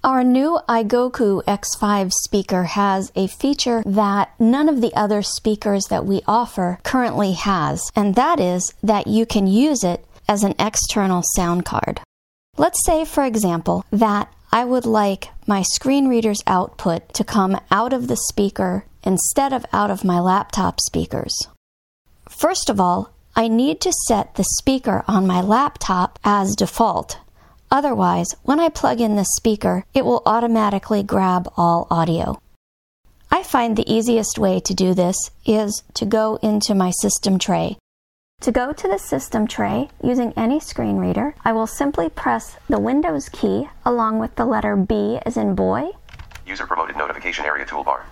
Our 0.02 0.24
new 0.24 0.58
iGoku 0.66 1.44
X5 1.44 2.10
speaker 2.10 2.62
has 2.64 3.12
a 3.14 3.26
feature 3.26 3.82
that 3.84 4.32
none 4.40 4.70
of 4.70 4.80
the 4.80 4.94
other 4.94 5.20
speakers 5.20 5.84
that 5.90 6.06
we 6.06 6.22
offer 6.26 6.78
currently 6.84 7.32
has, 7.32 7.82
and 7.94 8.14
that 8.14 8.40
is 8.40 8.72
that 8.82 9.08
you 9.08 9.26
can 9.26 9.46
use 9.46 9.84
it 9.84 10.06
as 10.26 10.42
an 10.42 10.54
external 10.58 11.22
sound 11.34 11.66
card. 11.66 12.00
Let's 12.56 12.82
say, 12.86 13.04
for 13.04 13.26
example, 13.26 13.84
that 13.90 14.32
I 14.50 14.64
would 14.64 14.86
like 14.86 15.28
my 15.46 15.60
screen 15.60 16.08
reader's 16.08 16.42
output 16.46 17.12
to 17.12 17.22
come 17.22 17.60
out 17.70 17.92
of 17.92 18.08
the 18.08 18.16
speaker 18.16 18.86
instead 19.04 19.52
of 19.52 19.66
out 19.70 19.90
of 19.90 20.02
my 20.02 20.18
laptop 20.18 20.80
speakers. 20.80 21.46
First 22.26 22.70
of 22.70 22.80
all, 22.80 23.12
I 23.36 23.48
need 23.48 23.82
to 23.82 23.92
set 24.08 24.36
the 24.36 24.44
speaker 24.44 25.04
on 25.06 25.26
my 25.26 25.42
laptop 25.42 26.18
as 26.24 26.56
default. 26.56 27.18
Otherwise, 27.70 28.34
when 28.42 28.58
I 28.58 28.68
plug 28.68 29.00
in 29.00 29.14
the 29.14 29.24
speaker, 29.24 29.84
it 29.94 30.04
will 30.04 30.22
automatically 30.26 31.04
grab 31.04 31.48
all 31.56 31.86
audio. 31.88 32.40
I 33.30 33.44
find 33.44 33.76
the 33.76 33.88
easiest 33.92 34.38
way 34.38 34.58
to 34.58 34.74
do 34.74 34.92
this 34.92 35.30
is 35.46 35.84
to 35.94 36.04
go 36.04 36.36
into 36.42 36.74
my 36.74 36.90
system 36.90 37.38
tray. 37.38 37.78
To 38.40 38.50
go 38.50 38.72
to 38.72 38.88
the 38.88 38.98
system 38.98 39.46
tray 39.46 39.88
using 40.02 40.32
any 40.36 40.58
screen 40.58 40.96
reader, 40.96 41.36
I 41.44 41.52
will 41.52 41.68
simply 41.68 42.08
press 42.08 42.56
the 42.68 42.80
Windows 42.80 43.28
key 43.28 43.68
along 43.84 44.18
with 44.18 44.34
the 44.34 44.46
letter 44.46 44.74
B 44.74 45.20
as 45.24 45.36
in 45.36 45.54
boy. 45.54 45.90
User 46.46 46.66
promoted 46.66 46.96
notification 46.96 47.44
area 47.44 47.66
toolbar. 47.66 48.02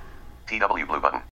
TW 0.46 0.86
blue 0.86 1.00
button. 1.00 1.22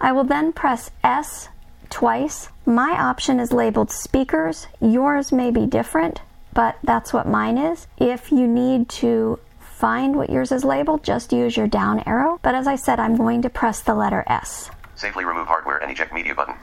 I 0.00 0.12
will 0.12 0.24
then 0.24 0.52
press 0.52 0.90
S 1.04 1.50
twice. 1.90 2.48
My 2.64 2.92
option 2.92 3.38
is 3.38 3.52
labeled 3.52 3.90
speakers. 3.90 4.66
Yours 4.80 5.30
may 5.30 5.50
be 5.50 5.66
different 5.66 6.20
but 6.56 6.78
that's 6.82 7.12
what 7.12 7.28
mine 7.28 7.58
is. 7.58 7.86
If 7.98 8.32
you 8.32 8.48
need 8.48 8.88
to 9.04 9.38
find 9.60 10.16
what 10.16 10.30
yours 10.30 10.50
is 10.50 10.64
labeled, 10.64 11.04
just 11.04 11.30
use 11.30 11.54
your 11.54 11.68
down 11.68 12.02
arrow. 12.06 12.40
But 12.42 12.54
as 12.54 12.66
I 12.66 12.76
said, 12.76 12.98
I'm 12.98 13.14
going 13.14 13.42
to 13.42 13.50
press 13.50 13.82
the 13.82 13.94
letter 13.94 14.24
S. 14.26 14.70
Safely 14.94 15.26
remove 15.26 15.48
hardware 15.48 15.76
and 15.76 15.92
eject 15.92 16.14
media 16.14 16.34
button. 16.34 16.54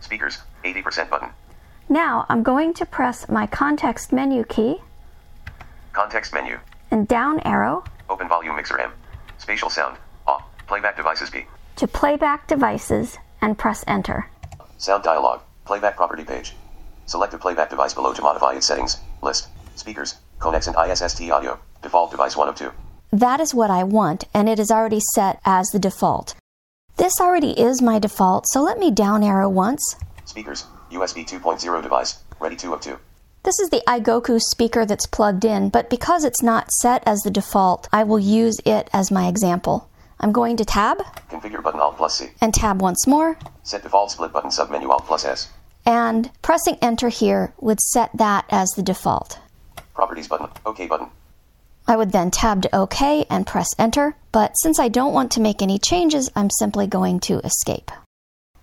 Speakers, 0.00 0.38
80% 0.64 1.08
button. 1.08 1.28
Now 1.88 2.26
I'm 2.28 2.42
going 2.42 2.74
to 2.74 2.84
press 2.84 3.28
my 3.28 3.46
context 3.46 4.12
menu 4.12 4.42
key. 4.42 4.78
Context 5.92 6.34
menu. 6.34 6.58
And 6.90 7.06
down 7.06 7.38
arrow. 7.40 7.84
Open 8.10 8.28
volume 8.28 8.56
mixer 8.56 8.80
M. 8.80 8.90
Spatial 9.38 9.70
sound. 9.70 9.98
Off. 10.26 10.42
Playback 10.66 10.96
devices 10.96 11.30
B. 11.30 11.44
To 11.76 11.86
playback 11.86 12.48
devices 12.48 13.18
and 13.40 13.56
press 13.56 13.84
enter. 13.86 14.28
Sound 14.78 15.04
dialog. 15.04 15.42
Playback 15.64 15.94
property 15.96 16.24
page. 16.24 16.54
Select 17.08 17.32
a 17.32 17.38
playback 17.38 17.70
device 17.70 17.94
below 17.94 18.12
to 18.12 18.20
modify 18.20 18.52
its 18.52 18.66
settings. 18.66 18.98
List. 19.22 19.48
Speakers. 19.76 20.16
Conexant 20.40 20.76
ISST 20.76 21.30
audio. 21.30 21.58
Default 21.80 22.10
device 22.10 22.36
1 22.36 22.48
of 22.50 22.54
2. 22.54 22.70
That 23.12 23.40
is 23.40 23.54
what 23.54 23.70
I 23.70 23.82
want, 23.82 24.24
and 24.34 24.46
it 24.46 24.58
is 24.58 24.70
already 24.70 25.00
set 25.14 25.40
as 25.42 25.68
the 25.68 25.78
default. 25.78 26.34
This 26.98 27.18
already 27.18 27.58
is 27.58 27.80
my 27.80 27.98
default, 27.98 28.44
so 28.48 28.62
let 28.62 28.78
me 28.78 28.90
down 28.90 29.22
arrow 29.22 29.48
once. 29.48 29.96
Speakers. 30.26 30.66
USB 30.90 31.26
2.0 31.26 31.82
device. 31.82 32.22
Ready 32.40 32.56
2 32.56 32.74
of 32.74 32.82
2. 32.82 32.98
This 33.42 33.58
is 33.58 33.70
the 33.70 33.82
iGoku 33.88 34.38
speaker 34.38 34.84
that's 34.84 35.06
plugged 35.06 35.46
in, 35.46 35.70
but 35.70 35.88
because 35.88 36.24
it's 36.24 36.42
not 36.42 36.70
set 36.82 37.02
as 37.06 37.20
the 37.20 37.30
default, 37.30 37.88
I 37.90 38.04
will 38.04 38.18
use 38.18 38.58
it 38.66 38.90
as 38.92 39.10
my 39.10 39.28
example. 39.28 39.88
I'm 40.20 40.32
going 40.32 40.58
to 40.58 40.64
tab. 40.66 40.98
Configure 41.30 41.62
button 41.62 41.80
Alt 41.80 41.96
plus 41.96 42.18
C. 42.18 42.28
And 42.42 42.52
tab 42.52 42.82
once 42.82 43.06
more. 43.06 43.38
Set 43.62 43.82
default 43.82 44.10
split 44.10 44.30
button 44.30 44.50
submenu 44.50 44.90
Alt 44.90 45.06
plus 45.06 45.24
S 45.24 45.48
and 45.88 46.30
pressing 46.42 46.76
enter 46.82 47.08
here 47.08 47.54
would 47.58 47.80
set 47.80 48.10
that 48.14 48.44
as 48.50 48.68
the 48.76 48.82
default. 48.82 49.38
Properties 49.94 50.28
button, 50.28 50.50
OK 50.66 50.86
button. 50.86 51.08
I 51.86 51.96
would 51.96 52.12
then 52.12 52.30
tab 52.30 52.60
to 52.62 52.76
OK 52.76 53.24
and 53.30 53.46
press 53.46 53.70
enter, 53.78 54.14
but 54.30 54.52
since 54.58 54.78
I 54.78 54.88
don't 54.88 55.14
want 55.14 55.32
to 55.32 55.40
make 55.40 55.62
any 55.62 55.78
changes, 55.78 56.30
I'm 56.36 56.50
simply 56.50 56.86
going 56.86 57.20
to 57.20 57.38
escape. 57.38 57.90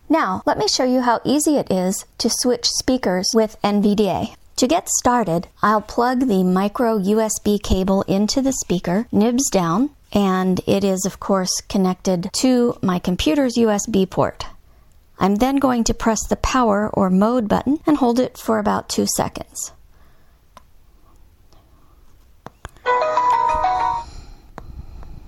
Now, 0.07 0.43
let 0.45 0.59
me 0.59 0.67
show 0.67 0.83
you 0.83 1.01
how 1.01 1.19
easy 1.25 1.57
it 1.57 1.71
is 1.71 2.05
to 2.19 2.29
switch 2.29 2.67
speakers 2.67 3.27
with 3.33 3.59
NVDA. 3.63 4.35
To 4.57 4.67
get 4.67 4.87
started, 4.87 5.47
I'll 5.63 5.81
plug 5.81 6.27
the 6.27 6.43
micro 6.43 6.99
USB 6.99 7.61
cable 7.61 8.03
into 8.03 8.43
the 8.43 8.53
speaker, 8.53 9.07
nibs 9.11 9.49
down, 9.49 9.89
and 10.13 10.61
it 10.67 10.83
is, 10.83 11.05
of 11.07 11.19
course, 11.19 11.59
connected 11.61 12.29
to 12.33 12.77
my 12.83 12.99
computer's 12.99 13.57
USB 13.57 14.07
port. 14.07 14.45
I'm 15.17 15.35
then 15.35 15.57
going 15.57 15.83
to 15.85 15.93
press 15.93 16.25
the 16.27 16.35
power 16.35 16.89
or 16.93 17.09
mode 17.09 17.47
button 17.47 17.79
and 17.85 17.97
hold 17.97 18.19
it 18.19 18.37
for 18.37 18.59
about 18.59 18.89
two 18.89 19.05
seconds. 19.05 19.71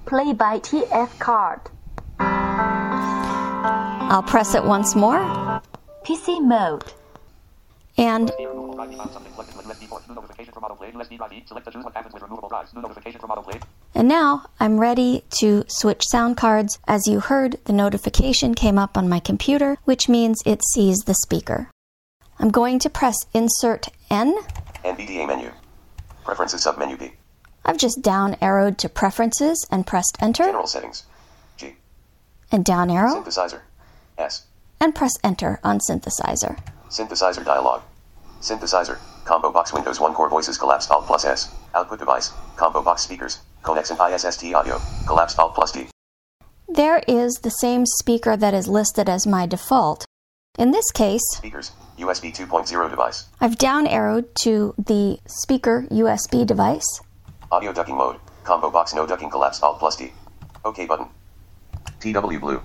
Play 0.05 0.33
by 0.33 0.59
TF 0.59 1.19
card. 1.19 1.61
I'll 4.09 4.23
press 4.23 4.55
it 4.55 4.63
once 4.63 4.95
more. 4.95 5.19
PC 6.05 6.41
mode. 6.41 6.85
And 7.97 8.31
and 13.95 14.07
now 14.07 14.45
I'm 14.59 14.79
ready 14.79 15.23
to 15.39 15.63
switch 15.67 16.03
sound 16.07 16.37
cards. 16.37 16.79
As 16.87 17.07
you 17.07 17.19
heard, 17.19 17.57
the 17.65 17.73
notification 17.73 18.53
came 18.53 18.77
up 18.77 18.97
on 18.97 19.09
my 19.09 19.19
computer, 19.19 19.77
which 19.85 20.07
means 20.07 20.41
it 20.45 20.61
sees 20.73 20.99
the 20.99 21.15
speaker. 21.15 21.71
I'm 22.39 22.49
going 22.49 22.79
to 22.79 22.89
press 22.89 23.17
Insert 23.33 23.87
N. 24.11 24.37
NVDA 24.83 25.27
menu. 25.27 25.51
Preferences 26.23 26.63
submenu 26.63 26.99
B. 26.99 27.11
I've 27.65 27.77
just 27.77 28.01
down 28.01 28.37
arrowed 28.41 28.77
to 28.79 28.89
Preferences 28.89 29.65
and 29.71 29.87
pressed 29.87 30.17
Enter. 30.21 30.45
General 30.45 30.67
settings. 30.67 31.03
G. 31.57 31.75
And 32.51 32.63
down 32.63 32.89
arrow. 32.89 33.23
Synthesizer. 33.23 33.61
S. 34.17 34.45
And 34.79 34.93
press 34.93 35.13
Enter 35.23 35.59
on 35.63 35.79
Synthesizer. 35.79 36.59
Synthesizer 36.89 37.43
dialog. 37.43 37.81
Synthesizer. 38.41 38.99
Combo 39.27 39.51
box 39.51 39.73
Windows 39.73 39.99
OneCore 39.99 40.29
voices 40.29 40.57
collapsed 40.57 40.89
Alt 40.89 41.05
plus 41.05 41.25
S. 41.25 41.53
Output 41.75 41.99
device. 41.99 42.31
Combo 42.55 42.81
box 42.81 43.01
speakers. 43.01 43.39
Conexant 43.61 43.99
ISST 43.99 44.53
audio. 44.53 44.79
Collapsed 45.05 45.37
Alt 45.37 45.53
plus 45.53 45.73
D. 45.73 45.87
There 46.69 47.03
is 47.09 47.33
the 47.43 47.49
same 47.49 47.85
speaker 47.85 48.37
that 48.37 48.53
is 48.53 48.69
listed 48.69 49.09
as 49.09 49.27
my 49.27 49.45
default. 49.45 50.05
In 50.57 50.71
this 50.71 50.89
case, 50.91 51.23
speakers. 51.33 51.73
USB 51.97 52.33
2.0 52.33 52.89
device. 52.89 53.25
I've 53.41 53.57
down 53.57 53.85
arrowed 53.85 54.33
to 54.43 54.73
the 54.77 55.19
speaker 55.27 55.85
USB 55.91 56.45
device. 56.45 56.87
Audio 57.51 57.73
ducking 57.73 57.97
mode. 57.97 58.21
Combo 58.45 58.71
box 58.71 58.93
no 58.93 59.05
ducking 59.05 59.29
collapsed 59.29 59.61
Alt 59.61 59.79
plus 59.79 59.97
D. 59.97 60.13
OK 60.63 60.85
button. 60.85 61.07
TW 61.99 62.39
Blue. 62.39 62.61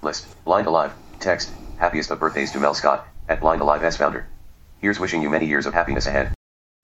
List. 0.00 0.26
Blind 0.46 0.68
Alive. 0.68 0.94
Text. 1.20 1.50
Happiest 1.76 2.10
of 2.10 2.18
birthdays 2.18 2.50
to 2.52 2.60
Mel 2.60 2.72
Scott, 2.72 3.06
at 3.28 3.40
Blind 3.40 3.60
Alive 3.60 3.84
S 3.84 3.98
founder. 3.98 4.26
Here's 4.80 5.00
wishing 5.00 5.22
you 5.22 5.30
many 5.30 5.46
years 5.46 5.66
of 5.66 5.74
happiness 5.74 6.06
ahead. 6.06 6.32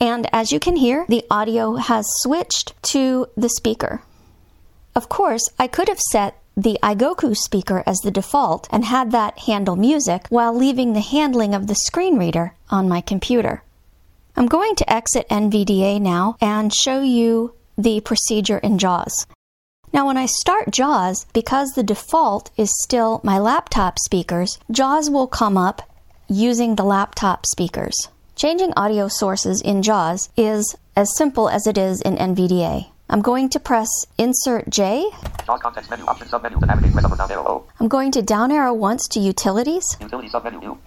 And 0.01 0.29
as 0.33 0.51
you 0.53 0.59
can 0.59 0.77
hear, 0.77 1.07
the 1.09 1.25
audio 1.31 1.77
has 1.77 2.07
switched 2.23 2.75
to 2.95 3.29
the 3.37 3.49
speaker. 3.49 4.03
Of 4.95 5.09
course, 5.09 5.49
I 5.59 5.67
could 5.67 5.89
have 5.89 6.01
set 6.01 6.39
the 6.57 6.79
iGoku 6.83 7.37
speaker 7.37 7.83
as 7.87 7.99
the 7.99 8.11
default 8.11 8.69
and 8.71 8.85
had 8.85 9.11
that 9.13 9.41
handle 9.41 9.77
music 9.77 10.27
while 10.29 10.57
leaving 10.57 10.93
the 10.93 11.01
handling 11.01 11.55
of 11.55 11.67
the 11.67 11.75
screen 11.75 12.17
reader 12.19 12.55
on 12.71 12.89
my 12.89 13.01
computer. 13.01 13.63
I'm 14.37 14.47
going 14.47 14.75
to 14.77 14.93
exit 14.93 15.29
NVDA 15.29 16.01
now 16.01 16.37
and 16.41 16.73
show 16.73 17.01
you 17.01 17.55
the 17.79 18.01
procedure 18.01 18.59
in 18.59 18.79
JAWS. 18.79 19.27
Now, 19.93 20.07
when 20.07 20.17
I 20.17 20.27
start 20.27 20.73
JAWS, 20.73 21.27
because 21.33 21.71
the 21.71 21.85
default 21.85 22.51
is 22.57 22.73
still 22.83 23.21
my 23.23 23.39
laptop 23.39 23.99
speakers, 24.01 24.59
JAWS 24.71 25.09
will 25.11 25.29
come 25.29 25.57
up 25.57 25.83
using 26.29 26.77
the 26.77 26.85
laptop 26.85 27.47
speakers. 27.47 27.95
Changing 28.37 28.73
audio 28.77 29.09
sources 29.09 29.61
in 29.61 29.83
JAWS 29.83 30.29
is 30.37 30.77
as 30.97 31.17
simple 31.17 31.49
as 31.49 31.67
it 31.67 31.79
is 31.79 32.01
in 32.01 32.17
NVDA. 32.17 32.91
I'm 33.09 33.21
going 33.21 33.49
to 33.51 33.61
press 33.61 33.89
Insert 34.19 34.71
J. 34.71 35.11
Menu 35.91 36.05
option 36.07 36.27
submenu 36.29 36.59
to 36.59 36.67
navigate 36.67 36.93
press 36.93 37.05
up 37.05 37.13
or 37.13 37.17
down 37.17 37.31
arrow. 37.31 37.67
I'm 37.79 37.89
going 37.89 38.11
to 38.13 38.23
down 38.23 38.51
arrow 38.51 38.73
once 38.73 39.07
to 39.09 39.21
Utilities. 39.21 39.97
Utility 40.01 40.29
submenu 40.29 40.63
U. 40.63 40.79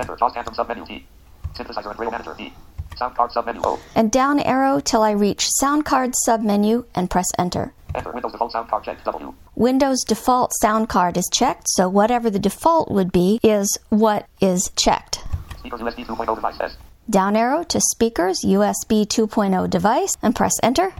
Enter 0.00 0.16
JAWS 0.16 0.36
Anthem 0.36 0.54
submenu 0.54 0.86
T. 0.86 1.06
Synthesizer 1.54 1.86
and 1.88 1.96
Braille 1.96 2.10
Manager 2.10 2.34
E. 2.38 2.52
Sound 3.02 3.16
card 3.16 3.30
submenu 3.32 3.60
oh. 3.64 3.80
and 3.96 4.12
down 4.12 4.38
arrow 4.38 4.78
till 4.78 5.02
I 5.02 5.10
reach 5.10 5.48
Sound 5.48 5.84
Card 5.84 6.14
submenu 6.24 6.84
and 6.94 7.10
press 7.10 7.26
Enter. 7.36 7.72
Enter 7.96 8.12
Windows 8.12 8.30
default 8.30 8.52
sound 8.52 8.68
card 8.68 8.84
checked 8.84 9.04
W. 9.04 9.34
Windows 9.56 10.04
default 10.04 10.52
sound 10.60 10.88
card 10.88 11.16
is 11.16 11.28
checked, 11.32 11.68
so 11.70 11.88
whatever 11.88 12.30
the 12.30 12.38
default 12.38 12.92
would 12.92 13.10
be 13.10 13.40
is 13.42 13.76
what 13.88 14.28
is 14.40 14.70
checked. 14.76 15.18
Speakers 15.58 15.80
USB 15.80 16.06
2.0 16.06 16.34
device 16.36 16.76
Down 17.10 17.34
arrow 17.34 17.64
to 17.64 17.80
speakers 17.80 18.38
USB 18.44 19.04
2.0 19.04 19.68
device 19.68 20.16
and 20.22 20.36
press 20.36 20.52
enter. 20.62 20.94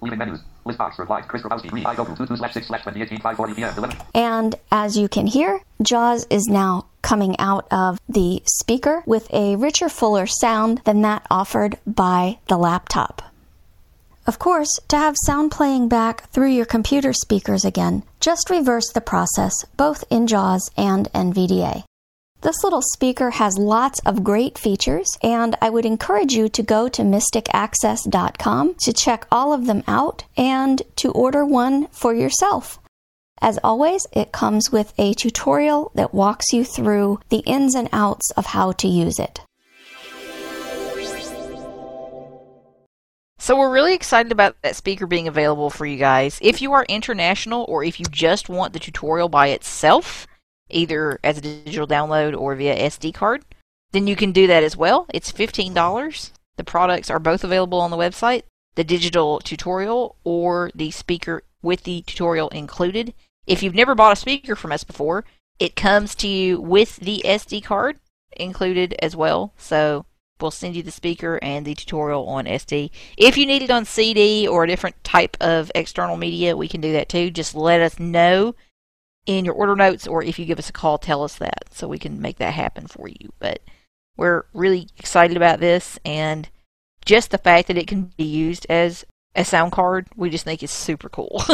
Leaving 0.00 0.20
menus. 0.20 0.40
List 0.68 0.78
box 0.78 0.98
replies. 0.98 1.24
Chris 1.26 1.42
Grabowski. 1.42 1.72
Re. 1.72 1.84
I 1.84 1.94
go 1.94 2.04
to 2.04 2.14
2 2.14 2.26
2 2.26 2.36
slash 2.36 2.52
6 2.52 2.66
slash 2.66 2.82
20 2.82 3.02
18 3.02 3.18
540 3.20 3.54
p.m. 3.54 3.74
11. 3.76 3.96
And 4.14 4.54
as 4.70 4.96
you 4.98 5.08
can 5.08 5.26
hear, 5.26 5.60
JAWS 5.82 6.26
is 6.28 6.46
now 6.46 6.86
coming 7.00 7.38
out 7.38 7.66
of 7.70 7.98
the 8.06 8.42
speaker 8.44 9.02
with 9.06 9.32
a 9.32 9.56
richer, 9.56 9.88
fuller 9.88 10.26
sound 10.26 10.82
than 10.84 11.00
that 11.02 11.26
offered 11.30 11.78
by 11.86 12.38
the 12.48 12.58
laptop. 12.58 13.22
Of 14.26 14.38
course, 14.38 14.78
to 14.88 14.98
have 14.98 15.16
sound 15.24 15.50
playing 15.52 15.88
back 15.88 16.28
through 16.28 16.50
your 16.50 16.66
computer 16.66 17.14
speakers 17.14 17.64
again, 17.64 18.02
just 18.20 18.50
reverse 18.50 18.92
the 18.92 19.00
process 19.00 19.64
both 19.78 20.04
in 20.10 20.26
JAWS 20.26 20.70
and 20.76 21.10
NVDA. 21.14 21.87
This 22.40 22.62
little 22.62 22.82
speaker 22.82 23.30
has 23.30 23.58
lots 23.58 23.98
of 24.06 24.22
great 24.22 24.58
features, 24.58 25.18
and 25.24 25.56
I 25.60 25.70
would 25.70 25.84
encourage 25.84 26.34
you 26.34 26.48
to 26.50 26.62
go 26.62 26.88
to 26.88 27.02
mysticaccess.com 27.02 28.76
to 28.80 28.92
check 28.92 29.26
all 29.32 29.52
of 29.52 29.66
them 29.66 29.82
out 29.88 30.22
and 30.36 30.80
to 30.96 31.10
order 31.10 31.44
one 31.44 31.88
for 31.88 32.14
yourself. 32.14 32.78
As 33.40 33.58
always, 33.64 34.06
it 34.12 34.30
comes 34.30 34.70
with 34.70 34.94
a 34.98 35.14
tutorial 35.14 35.90
that 35.96 36.14
walks 36.14 36.52
you 36.52 36.62
through 36.62 37.18
the 37.28 37.38
ins 37.38 37.74
and 37.74 37.88
outs 37.92 38.30
of 38.36 38.46
how 38.46 38.70
to 38.70 38.86
use 38.86 39.18
it. 39.18 39.40
So 43.40 43.56
we're 43.56 43.72
really 43.72 43.94
excited 43.94 44.30
about 44.30 44.54
that 44.62 44.76
speaker 44.76 45.08
being 45.08 45.26
available 45.26 45.70
for 45.70 45.86
you 45.86 45.96
guys. 45.96 46.38
If 46.40 46.62
you 46.62 46.72
are 46.74 46.84
international 46.88 47.64
or 47.68 47.82
if 47.82 47.98
you 47.98 48.06
just 48.06 48.48
want 48.48 48.74
the 48.74 48.78
tutorial 48.78 49.28
by 49.28 49.48
itself, 49.48 50.27
either 50.70 51.18
as 51.22 51.38
a 51.38 51.42
digital 51.42 51.86
download 51.86 52.38
or 52.38 52.54
via 52.54 52.76
SD 52.76 53.14
card, 53.14 53.44
then 53.92 54.06
you 54.06 54.16
can 54.16 54.32
do 54.32 54.46
that 54.46 54.62
as 54.62 54.76
well. 54.76 55.06
It's 55.12 55.32
$15. 55.32 56.32
The 56.56 56.64
products 56.64 57.10
are 57.10 57.18
both 57.18 57.44
available 57.44 57.80
on 57.80 57.90
the 57.90 57.96
website, 57.96 58.42
the 58.74 58.84
digital 58.84 59.38
tutorial 59.40 60.16
or 60.24 60.70
the 60.74 60.90
speaker 60.90 61.42
with 61.62 61.84
the 61.84 62.02
tutorial 62.02 62.48
included. 62.50 63.14
If 63.46 63.62
you've 63.62 63.74
never 63.74 63.94
bought 63.94 64.12
a 64.12 64.16
speaker 64.16 64.54
from 64.54 64.72
us 64.72 64.84
before, 64.84 65.24
it 65.58 65.74
comes 65.74 66.14
to 66.16 66.28
you 66.28 66.60
with 66.60 66.96
the 66.96 67.22
SD 67.24 67.64
card 67.64 67.98
included 68.36 68.94
as 69.00 69.16
well. 69.16 69.54
So 69.56 70.04
we'll 70.40 70.50
send 70.50 70.76
you 70.76 70.82
the 70.82 70.90
speaker 70.90 71.38
and 71.42 71.66
the 71.66 71.74
tutorial 71.74 72.28
on 72.28 72.44
SD. 72.44 72.90
If 73.16 73.36
you 73.36 73.46
need 73.46 73.62
it 73.62 73.70
on 73.70 73.84
CD 73.84 74.46
or 74.46 74.64
a 74.64 74.68
different 74.68 75.02
type 75.02 75.36
of 75.40 75.72
external 75.74 76.16
media, 76.16 76.56
we 76.56 76.68
can 76.68 76.80
do 76.80 76.92
that 76.92 77.08
too. 77.08 77.30
Just 77.30 77.54
let 77.54 77.80
us 77.80 77.98
know 77.98 78.54
in 79.26 79.44
your 79.44 79.54
order 79.54 79.76
notes 79.76 80.06
or 80.06 80.22
if 80.22 80.38
you 80.38 80.44
give 80.44 80.58
us 80.58 80.70
a 80.70 80.72
call, 80.72 80.98
tell 80.98 81.22
us 81.22 81.36
that 81.36 81.72
so 81.72 81.86
we 81.86 81.98
can 81.98 82.20
make 82.20 82.38
that 82.38 82.54
happen 82.54 82.86
for 82.86 83.08
you. 83.08 83.32
But 83.38 83.60
we're 84.16 84.44
really 84.52 84.88
excited 84.98 85.36
about 85.36 85.60
this 85.60 85.98
and 86.04 86.48
just 87.04 87.30
the 87.30 87.38
fact 87.38 87.68
that 87.68 87.78
it 87.78 87.86
can 87.86 88.12
be 88.16 88.24
used 88.24 88.66
as 88.68 89.04
a 89.34 89.44
sound 89.44 89.72
card, 89.72 90.08
we 90.16 90.30
just 90.30 90.44
think 90.44 90.62
is 90.62 90.70
super 90.70 91.08
cool. 91.08 91.42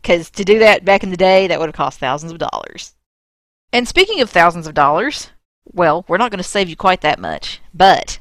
Because 0.00 0.30
to 0.30 0.44
do 0.44 0.58
that 0.58 0.84
back 0.84 1.04
in 1.04 1.10
the 1.10 1.16
day, 1.16 1.46
that 1.46 1.60
would 1.60 1.68
have 1.68 1.76
cost 1.76 2.00
thousands 2.00 2.32
of 2.32 2.38
dollars. 2.38 2.94
And 3.72 3.86
speaking 3.86 4.20
of 4.20 4.30
thousands 4.30 4.66
of 4.66 4.74
dollars, 4.74 5.30
well, 5.64 6.04
we're 6.08 6.18
not 6.18 6.30
going 6.30 6.38
to 6.38 6.44
save 6.44 6.68
you 6.68 6.76
quite 6.76 7.02
that 7.02 7.18
much, 7.18 7.60
but 7.72 8.18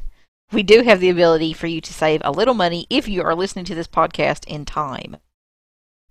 we 0.52 0.64
do 0.64 0.84
have 0.84 1.00
the 1.00 1.10
ability 1.10 1.54
for 1.54 1.68
you 1.68 1.82
to 1.82 1.94
save 1.94 2.22
a 2.24 2.32
little 2.32 2.54
money 2.54 2.86
if 2.90 3.08
you 3.08 3.24
are 3.24 3.36
listening 3.36 3.66
to 3.66 3.76
this 3.76 3.88
podcast 3.88 4.46
in 4.46 4.66
time. 4.66 5.18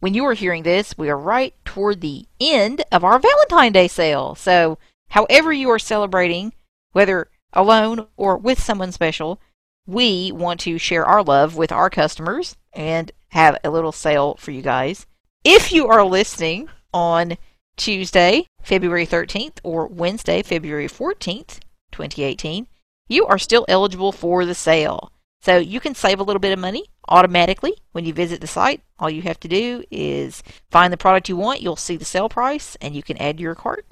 When 0.00 0.14
you 0.14 0.24
are 0.24 0.34
hearing 0.34 0.62
this, 0.62 0.96
we 0.96 1.10
are 1.10 1.18
right 1.18 1.54
toward 1.66 2.00
the 2.00 2.24
end 2.40 2.82
of 2.90 3.04
our 3.04 3.18
Valentine 3.18 3.72
Day 3.72 3.86
sale. 3.86 4.34
So, 4.34 4.78
however 5.10 5.52
you 5.52 5.68
are 5.70 5.78
celebrating, 5.78 6.54
whether 6.92 7.28
alone 7.52 8.06
or 8.16 8.38
with 8.38 8.62
someone 8.62 8.92
special, 8.92 9.40
we 9.86 10.32
want 10.32 10.60
to 10.60 10.78
share 10.78 11.04
our 11.04 11.22
love 11.22 11.54
with 11.54 11.70
our 11.70 11.90
customers 11.90 12.56
and 12.72 13.12
have 13.28 13.58
a 13.62 13.70
little 13.70 13.92
sale 13.92 14.36
for 14.36 14.52
you 14.52 14.62
guys. 14.62 15.06
If 15.44 15.70
you 15.70 15.86
are 15.88 16.04
listening 16.04 16.70
on 16.94 17.36
Tuesday, 17.76 18.46
February 18.62 19.06
13th, 19.06 19.58
or 19.62 19.86
Wednesday, 19.86 20.42
February 20.42 20.88
14th, 20.88 21.60
2018, 21.92 22.66
you 23.06 23.26
are 23.26 23.38
still 23.38 23.66
eligible 23.68 24.12
for 24.12 24.46
the 24.46 24.54
sale. 24.54 25.12
So 25.42 25.56
you 25.56 25.80
can 25.80 25.94
save 25.94 26.20
a 26.20 26.22
little 26.22 26.40
bit 26.40 26.52
of 26.52 26.58
money 26.58 26.84
automatically 27.08 27.74
when 27.92 28.04
you 28.04 28.12
visit 28.12 28.40
the 28.40 28.46
site. 28.46 28.82
All 28.98 29.08
you 29.10 29.22
have 29.22 29.40
to 29.40 29.48
do 29.48 29.82
is 29.90 30.42
find 30.70 30.92
the 30.92 30.96
product 30.98 31.28
you 31.28 31.36
want, 31.36 31.62
you'll 31.62 31.76
see 31.76 31.96
the 31.96 32.04
sale 32.04 32.28
price, 32.28 32.76
and 32.80 32.94
you 32.94 33.02
can 33.02 33.16
add 33.16 33.38
to 33.38 33.42
your 33.42 33.54
cart 33.54 33.86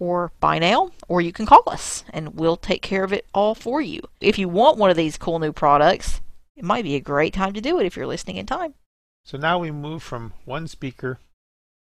or 0.00 0.32
buy 0.40 0.58
now, 0.58 0.90
or 1.06 1.20
you 1.20 1.32
can 1.32 1.46
call 1.46 1.62
us 1.68 2.02
and 2.10 2.34
we'll 2.34 2.56
take 2.56 2.82
care 2.82 3.04
of 3.04 3.12
it 3.12 3.24
all 3.32 3.54
for 3.54 3.80
you. 3.80 4.00
If 4.20 4.38
you 4.38 4.48
want 4.48 4.76
one 4.76 4.90
of 4.90 4.96
these 4.96 5.16
cool 5.16 5.38
new 5.38 5.52
products, 5.52 6.20
it 6.56 6.64
might 6.64 6.82
be 6.82 6.96
a 6.96 7.00
great 7.00 7.32
time 7.32 7.52
to 7.52 7.60
do 7.60 7.78
it 7.78 7.86
if 7.86 7.96
you're 7.96 8.06
listening 8.06 8.36
in 8.36 8.46
time. 8.46 8.74
So 9.24 9.38
now 9.38 9.60
we 9.60 9.70
move 9.70 10.02
from 10.02 10.32
one 10.44 10.66
speaker 10.66 11.20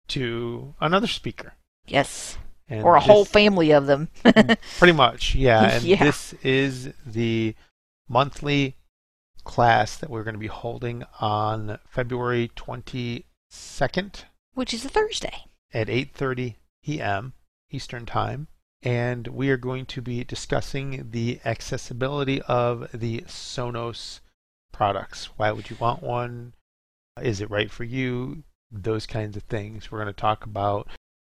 to 0.10 0.74
another 0.80 1.08
speaker. 1.08 1.56
Yes. 1.86 2.38
And 2.70 2.84
or 2.86 2.96
a 2.96 3.02
whole 3.02 3.26
family 3.26 3.72
of 3.72 3.86
them. 3.88 4.08
Pretty 4.78 4.94
much, 4.94 5.36
yeah. 5.36 5.72
And 5.76 5.84
Yeah. 5.84 6.02
this 6.02 6.34
is 6.44 6.94
the 7.06 7.56
monthly 8.08 8.77
class 9.48 9.96
that 9.98 10.10
we're 10.10 10.24
going 10.24 10.36
to 10.36 10.40
be 10.40 10.48
holding 10.48 11.04
on 11.20 11.80
February 11.88 12.52
22nd 12.56 14.24
Which 14.54 14.74
is 14.74 14.86
a 14.86 14.90
Thursday. 14.90 15.46
at 15.74 15.88
8:30 15.88 16.56
p.m. 16.84 17.34
Eastern 17.72 18.06
Time, 18.06 18.48
and 18.84 19.28
we 19.30 19.50
are 19.50 19.58
going 19.58 19.86
to 19.88 20.02
be 20.02 20.24
discussing 20.26 21.10
the 21.12 21.40
accessibility 21.46 22.42
of 22.44 22.90
the 22.94 23.22
Sonos 23.22 24.20
products. 24.72 25.30
Why 25.38 25.52
would 25.52 25.70
you 25.70 25.78
want 25.80 26.04
one? 26.04 26.54
Is 27.22 27.42
it 27.42 27.50
right 27.50 27.72
for 27.72 27.86
you? 27.86 28.44
Those 28.70 29.06
kinds 29.08 29.38
of 29.38 29.44
things. 29.44 29.90
We're 29.90 30.04
going 30.04 30.14
to 30.14 30.22
talk 30.22 30.46
about 30.46 30.90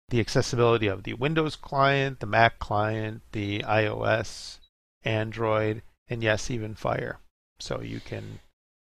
the 0.09 0.21
accessibility 0.21 0.89
of 0.89 1.05
the 1.05 1.15
Windows 1.15 1.55
client, 1.55 2.19
the 2.19 2.27
Mac 2.27 2.59
client, 2.59 3.23
the 3.31 3.61
iOS, 3.61 4.59
Android, 5.05 5.83
and 6.09 6.23
yes, 6.25 6.51
even 6.51 6.75
Fire. 6.75 7.21
So 7.61 7.81
you 7.81 8.01
can 8.01 8.41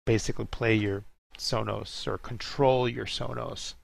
basically 0.05 0.45
play 0.45 0.75
your 0.75 1.03
Sonos 1.38 2.07
or 2.07 2.17
control 2.17 2.88
your 2.88 3.05
Sonos 3.05 3.75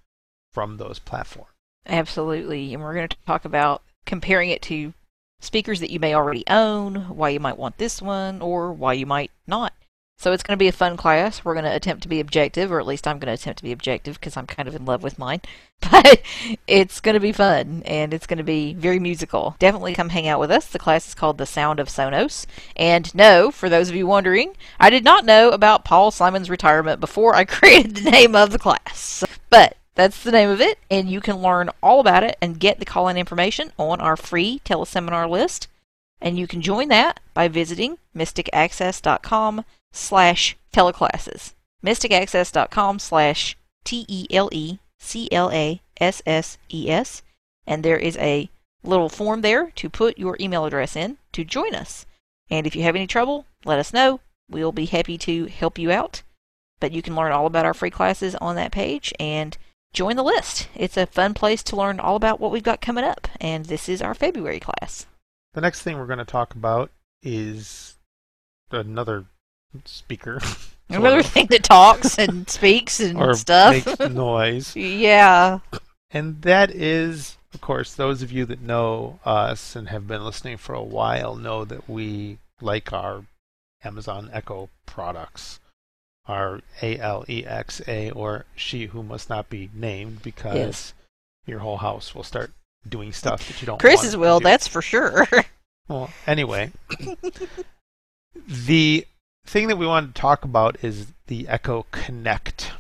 from 0.52 0.78
those 0.78 1.00
platforms. 1.00 1.52
Absolutely. 1.86 2.74
And 2.74 2.82
we're 2.82 2.94
going 2.94 3.08
to 3.08 3.18
talk 3.26 3.46
about 3.46 3.84
comparing 4.06 4.50
it 4.50 4.62
to 4.64 4.94
speakers 5.40 5.80
that 5.80 5.92
you 5.92 6.00
may 6.00 6.16
already 6.16 6.44
own, 6.48 7.10
why 7.10 7.30
you 7.30 7.40
might 7.40 7.58
want 7.58 7.78
this 7.78 8.02
one, 8.02 8.42
or 8.42 8.74
why 8.74 8.94
you 8.94 9.06
might 9.06 9.32
not. 9.46 9.74
So 10.20 10.32
it's 10.32 10.42
going 10.42 10.58
to 10.58 10.64
be 10.64 10.68
a 10.68 10.72
fun 10.72 10.98
class. 10.98 11.46
We're 11.46 11.54
going 11.54 11.66
to 11.66 11.76
attempt 11.76 12.02
to 12.04 12.10
be 12.10 12.20
objective, 12.20 12.72
or 12.72 12.80
at 12.80 12.88
least 12.88 13.08
I'm 13.08 13.20
going 13.20 13.28
to 13.28 13.40
attempt 13.40 13.60
to 13.60 13.64
be 13.64 13.72
objective 13.72 14.20
because 14.20 14.36
I'm 14.36 14.48
kind 14.48 14.68
of 14.68 14.76
in 14.76 14.84
love 14.84 15.04
with 15.04 15.20
mine. 15.20 15.42
But 15.92 16.24
it's 16.66 17.00
going 17.00 17.14
to 17.14 17.20
be 17.20 17.32
fun 17.32 17.84
and 17.86 18.12
it's 18.12 18.26
going 18.26 18.40
to 18.40 18.44
be 18.44 18.74
very 18.74 18.98
musical. 18.98 19.56
Definitely 19.60 19.94
come 19.94 20.10
hang 20.10 20.28
out 20.28 20.40
with 20.40 20.50
us. 20.50 20.66
The 20.66 20.80
class 20.80 21.08
is 21.08 21.14
called 21.14 21.38
The 21.38 21.46
Sound 21.46 21.80
of 21.80 21.88
Sonos. 21.88 22.48
And 22.76 23.14
no, 23.14 23.52
for 23.52 23.70
those 23.70 23.88
of 23.88 23.96
you 23.96 24.08
wondering, 24.08 24.56
I 24.80 24.90
did 24.90 25.04
not 25.04 25.24
know 25.24 25.52
about 25.52 25.86
Paul 25.86 26.10
Simon's 26.10 26.50
retirement 26.50 27.00
before 27.00 27.36
I 27.36 27.46
created 27.46 27.96
the 27.96 28.10
name 28.10 28.36
of 28.36 28.50
the 28.50 28.60
class. 28.60 29.24
But 29.52 29.78
that's 29.94 30.24
the 30.24 30.32
name 30.32 30.50
of 30.50 30.62
it, 30.62 30.80
and 30.90 31.10
you 31.10 31.22
can 31.22 31.44
learn 31.44 31.70
all 31.82 32.00
about 32.00 32.24
it 32.24 32.38
and 32.42 32.60
get 32.60 32.80
the 32.80 32.86
call 32.86 33.08
in 33.08 33.18
information 33.18 33.72
on 33.78 34.02
our 34.02 34.18
free 34.18 34.62
teleseminar 34.66 35.30
list. 35.30 35.68
And 36.20 36.40
you 36.40 36.48
can 36.48 36.62
join 36.62 36.88
that 36.88 37.20
by 37.36 37.48
visiting 37.48 38.00
mysticaccess.com 38.16 39.64
slash 39.92 40.58
teleclasses. 40.74 41.54
mysticaccess.com 41.84 43.00
slash 43.00 43.58
T-E-L-E-C-L-A-S-S-E-S. 43.84 44.82
And 47.66 47.84
there 47.84 47.98
is 47.98 48.18
a 48.18 48.50
little 48.84 49.10
form 49.10 49.42
there 49.42 49.72
to 49.72 49.90
put 49.90 50.18
your 50.18 50.38
email 50.40 50.66
address 50.66 50.96
in 50.96 51.18
to 51.34 51.44
join 51.44 51.76
us. 51.76 52.06
And 52.50 52.66
if 52.66 52.76
you 52.76 52.84
have 52.84 52.96
any 52.96 53.08
trouble, 53.08 53.46
let 53.66 53.80
us 53.80 53.94
know. 53.94 54.22
We'll 54.50 54.72
be 54.72 54.86
happy 54.86 55.18
to 55.20 55.46
help 55.48 55.78
you 55.78 55.92
out. 55.92 56.24
But 56.80 56.92
you 56.92 57.02
can 57.02 57.16
learn 57.16 57.32
all 57.32 57.46
about 57.46 57.66
our 57.66 57.74
free 57.74 57.90
classes 57.90 58.36
on 58.36 58.56
that 58.56 58.72
page 58.72 59.14
and 59.20 59.58
join 59.94 60.16
the 60.16 60.24
list. 60.24 60.70
It's 60.76 60.96
a 60.96 61.06
fun 61.06 61.34
place 61.34 61.64
to 61.64 61.76
learn 61.76 62.00
all 62.00 62.16
about 62.16 62.40
what 62.40 62.52
we've 62.52 62.64
got 62.64 62.82
coming 62.82 63.04
up. 63.04 63.28
And 63.42 63.66
this 63.66 63.90
is 63.90 64.02
our 64.02 64.14
February 64.14 64.60
class. 64.60 65.06
The 65.54 65.62
next 65.62 65.82
thing 65.82 65.98
we're 65.98 66.06
going 66.06 66.20
to 66.20 66.26
talk 66.26 66.54
about 66.54 66.92
is 67.24 67.98
another 68.72 69.26
speaker. 69.86 70.40
Another 70.90 71.22
thing 71.24 71.48
that 71.48 71.64
talks 71.64 72.18
and 72.18 72.50
speaks 72.50 73.00
and 73.00 73.18
or 73.18 73.34
stuff. 73.36 73.86
makes 73.86 74.00
noise. 74.00 74.76
yeah. 74.76 75.60
And 76.12 76.42
that 76.44 76.72
is, 76.72 77.38
of 77.54 77.60
course, 77.60 77.94
those 77.94 78.22
of 78.22 78.32
you 78.32 78.46
that 78.46 78.62
know 78.62 79.20
us 79.26 79.76
and 79.76 79.90
have 79.90 80.08
been 80.08 80.24
listening 80.24 80.58
for 80.58 80.74
a 80.74 80.82
while 80.84 81.36
know 81.36 81.66
that 81.66 81.90
we 81.90 82.38
like 82.62 82.94
our 82.94 83.26
Amazon 83.84 84.30
Echo 84.32 84.70
products. 84.86 85.60
Our 86.26 86.62
ALEXA, 86.82 88.14
or 88.14 88.46
She 88.56 88.88
Who 88.88 89.02
Must 89.02 89.30
Not 89.30 89.50
Be 89.50 89.70
Named, 89.74 90.22
because 90.24 90.56
Yes. 90.56 90.94
your 91.46 91.60
whole 91.60 91.78
house 91.78 92.14
will 92.14 92.24
start 92.24 92.52
doing 92.88 93.14
stuff 93.14 93.48
that 93.48 93.62
you 93.62 93.66
don't 93.66 93.74
want 93.76 93.82
Chris's 93.82 94.18
will, 94.18 94.40
that's 94.42 94.68
for 94.68 94.82
sure. 94.82 95.26
Well, 95.88 96.10
anyway, 96.26 96.72
the 98.46 99.08
thing 99.48 99.70
that 99.70 99.78
we 99.78 99.88
want 99.88 100.14
to 100.14 100.22
talk 100.22 100.44
about 100.44 100.84
is 100.84 101.14
the 101.28 101.48
Echo 101.48 101.86
Connect. 101.92 102.72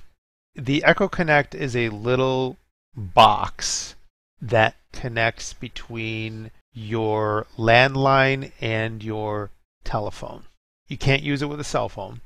The 0.53 0.83
Echo 0.83 1.07
Connect 1.07 1.55
is 1.55 1.75
a 1.75 1.89
little 1.89 2.57
box 2.95 3.95
that 4.41 4.75
connects 4.91 5.53
between 5.53 6.51
your 6.73 7.47
landline 7.57 8.51
and 8.59 9.01
your 9.01 9.49
telephone. 9.85 10.43
You 10.89 10.97
can't 10.97 11.23
use 11.23 11.41
it 11.41 11.47
with 11.47 11.61
a 11.61 11.65
cell 11.65 11.87
phone, 11.87 12.19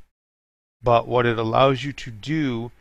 but 0.81 1.07
what 1.07 1.27
it 1.27 1.37
allows 1.37 1.83
you 1.83 1.93
to 1.93 2.09
do 2.11 2.71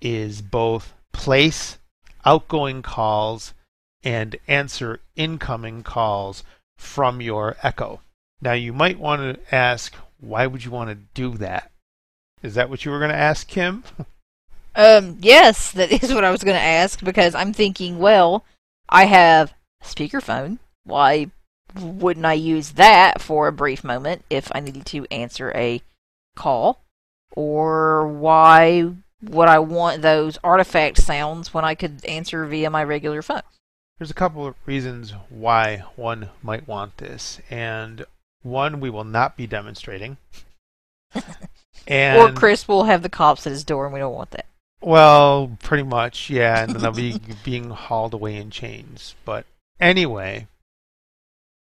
is 0.00 0.42
both 0.42 0.92
place 1.12 1.78
outgoing 2.24 2.82
calls 2.82 3.54
and 4.02 4.36
answer 4.48 5.00
incoming 5.14 5.84
calls 5.84 6.42
from 6.76 7.20
your 7.20 7.56
Echo. 7.62 8.00
Now, 8.40 8.52
you 8.52 8.72
might 8.72 8.98
want 8.98 9.22
to 9.22 9.54
ask, 9.54 9.94
why 10.20 10.46
would 10.46 10.64
you 10.64 10.70
want 10.70 10.90
to 10.90 10.96
do 11.14 11.36
that? 11.38 11.70
Is 12.42 12.54
that 12.54 12.70
what 12.70 12.84
you 12.84 12.90
were 12.90 12.98
going 12.98 13.10
to 13.10 13.16
ask, 13.16 13.46
Kim? 13.46 13.84
Um, 14.76 15.16
yes, 15.20 15.72
that 15.72 15.90
is 15.90 16.12
what 16.12 16.24
I 16.24 16.30
was 16.30 16.44
going 16.44 16.54
to 16.56 16.62
ask 16.62 17.02
because 17.02 17.34
I'm 17.34 17.54
thinking, 17.54 17.98
well, 17.98 18.44
I 18.90 19.06
have 19.06 19.54
a 19.82 19.86
speakerphone. 19.86 20.58
Why 20.84 21.30
wouldn't 21.80 22.26
I 22.26 22.34
use 22.34 22.72
that 22.72 23.22
for 23.22 23.48
a 23.48 23.52
brief 23.52 23.82
moment 23.82 24.24
if 24.28 24.52
I 24.54 24.60
needed 24.60 24.84
to 24.86 25.06
answer 25.10 25.50
a 25.54 25.80
call? 26.36 26.82
Or 27.32 28.06
why 28.06 28.92
would 29.22 29.48
I 29.48 29.58
want 29.60 30.02
those 30.02 30.38
artifact 30.44 30.98
sounds 30.98 31.54
when 31.54 31.64
I 31.64 31.74
could 31.74 32.04
answer 32.04 32.44
via 32.44 32.68
my 32.68 32.84
regular 32.84 33.22
phone? 33.22 33.42
There's 33.98 34.10
a 34.10 34.14
couple 34.14 34.46
of 34.46 34.56
reasons 34.66 35.14
why 35.30 35.84
one 35.96 36.28
might 36.42 36.68
want 36.68 36.98
this, 36.98 37.40
and 37.48 38.04
one 38.46 38.80
we 38.80 38.90
will 38.90 39.04
not 39.04 39.36
be 39.36 39.46
demonstrating. 39.46 40.16
and 41.86 42.18
or 42.18 42.32
Chris 42.32 42.66
will 42.66 42.84
have 42.84 43.02
the 43.02 43.08
cops 43.08 43.46
at 43.46 43.52
his 43.52 43.64
door 43.64 43.84
and 43.84 43.94
we 43.94 44.00
don't 44.00 44.14
want 44.14 44.30
that. 44.30 44.46
Well, 44.80 45.56
pretty 45.62 45.82
much, 45.82 46.30
yeah, 46.30 46.62
and 46.62 46.74
then 46.74 46.82
they'll 46.82 46.92
be 46.92 47.20
being 47.44 47.70
hauled 47.70 48.14
away 48.14 48.36
in 48.36 48.50
chains. 48.50 49.14
But 49.24 49.46
anyway, 49.80 50.48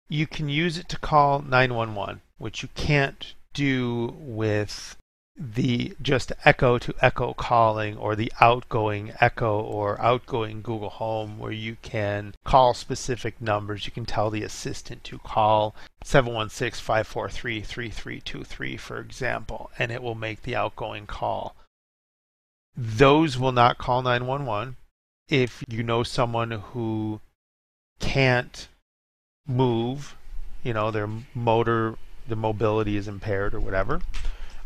you 0.09 0.27
can 0.27 0.49
use 0.49 0.77
it 0.77 0.89
to 0.89 0.99
call 0.99 1.41
911, 1.41 2.21
which 2.37 2.61
you 2.61 2.69
can't 2.75 3.33
do 3.53 4.15
with 4.19 4.97
the 5.37 5.95
just 6.01 6.31
echo 6.45 6.77
to 6.77 6.93
echo 7.01 7.33
calling 7.33 7.97
or 7.97 8.15
the 8.15 8.31
outgoing 8.39 9.11
echo 9.19 9.59
or 9.59 10.01
outgoing 10.01 10.61
Google 10.61 10.89
Home 10.89 11.37
where 11.37 11.51
you 11.51 11.75
can 11.81 12.33
call 12.45 12.73
specific 12.73 13.41
numbers. 13.41 13.85
You 13.85 13.91
can 13.91 14.05
tell 14.05 14.29
the 14.29 14.43
assistant 14.43 15.03
to 15.05 15.19
call 15.19 15.75
716-543-3323 16.05 18.79
for 18.79 18.99
example 18.99 19.69
and 19.77 19.91
it 19.91 20.01
will 20.01 20.15
make 20.15 20.43
the 20.43 20.55
outgoing 20.55 21.07
call. 21.07 21.57
Those 22.77 23.37
will 23.37 23.51
not 23.51 23.77
call 23.77 24.01
911 24.01 24.77
if 25.27 25.61
you 25.67 25.83
know 25.83 26.03
someone 26.03 26.51
who 26.51 27.19
can't 27.99 28.67
move, 29.47 30.15
you 30.63 30.73
know, 30.73 30.91
their 30.91 31.09
motor, 31.33 31.95
the 32.27 32.35
mobility 32.35 32.97
is 32.97 33.07
impaired 33.07 33.53
or 33.53 33.59
whatever, 33.59 34.01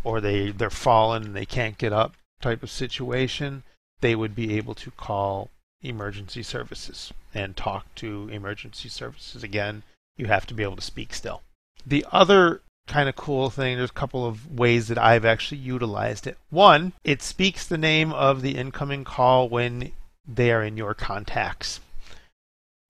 or 0.04 0.22
they 0.22 0.52
they're 0.52 0.70
fallen 0.70 1.24
and 1.24 1.36
they 1.36 1.46
can't 1.46 1.78
get 1.78 1.94
up 1.94 2.14
type 2.42 2.64
of 2.64 2.70
situation, 2.70 3.64
they 4.02 4.16
would 4.16 4.36
be 4.36 4.58
able 4.58 4.74
to 4.74 4.92
call 4.92 5.50
emergency 5.82 6.44
services 6.44 7.14
and 7.34 7.56
talk 7.56 7.94
to 7.96 8.30
emergency 8.30 8.90
services 8.90 9.44
again. 9.44 9.84
You 10.20 10.28
have 10.28 10.46
to 10.48 10.54
be 10.54 10.64
able 10.64 10.76
to 10.76 10.82
speak 10.82 11.14
still. 11.14 11.42
The 11.86 12.06
other 12.12 12.62
kind 12.88 13.08
of 13.08 13.16
cool 13.16 13.50
thing, 13.50 13.78
there's 13.78 13.90
a 13.90 13.94
couple 13.94 14.26
of 14.26 14.52
ways 14.52 14.90
that 14.90 14.98
I've 14.98 15.24
actually 15.24 15.60
utilized 15.60 16.28
it. 16.28 16.38
One, 16.50 16.92
it 17.06 17.22
speaks 17.22 17.66
the 17.66 17.78
name 17.78 18.12
of 18.12 18.42
the 18.42 18.58
incoming 18.58 19.06
call 19.06 19.48
when 19.48 19.94
they 20.28 20.52
are 20.52 20.62
in 20.62 20.76
your 20.76 20.94
contacts. 20.94 21.80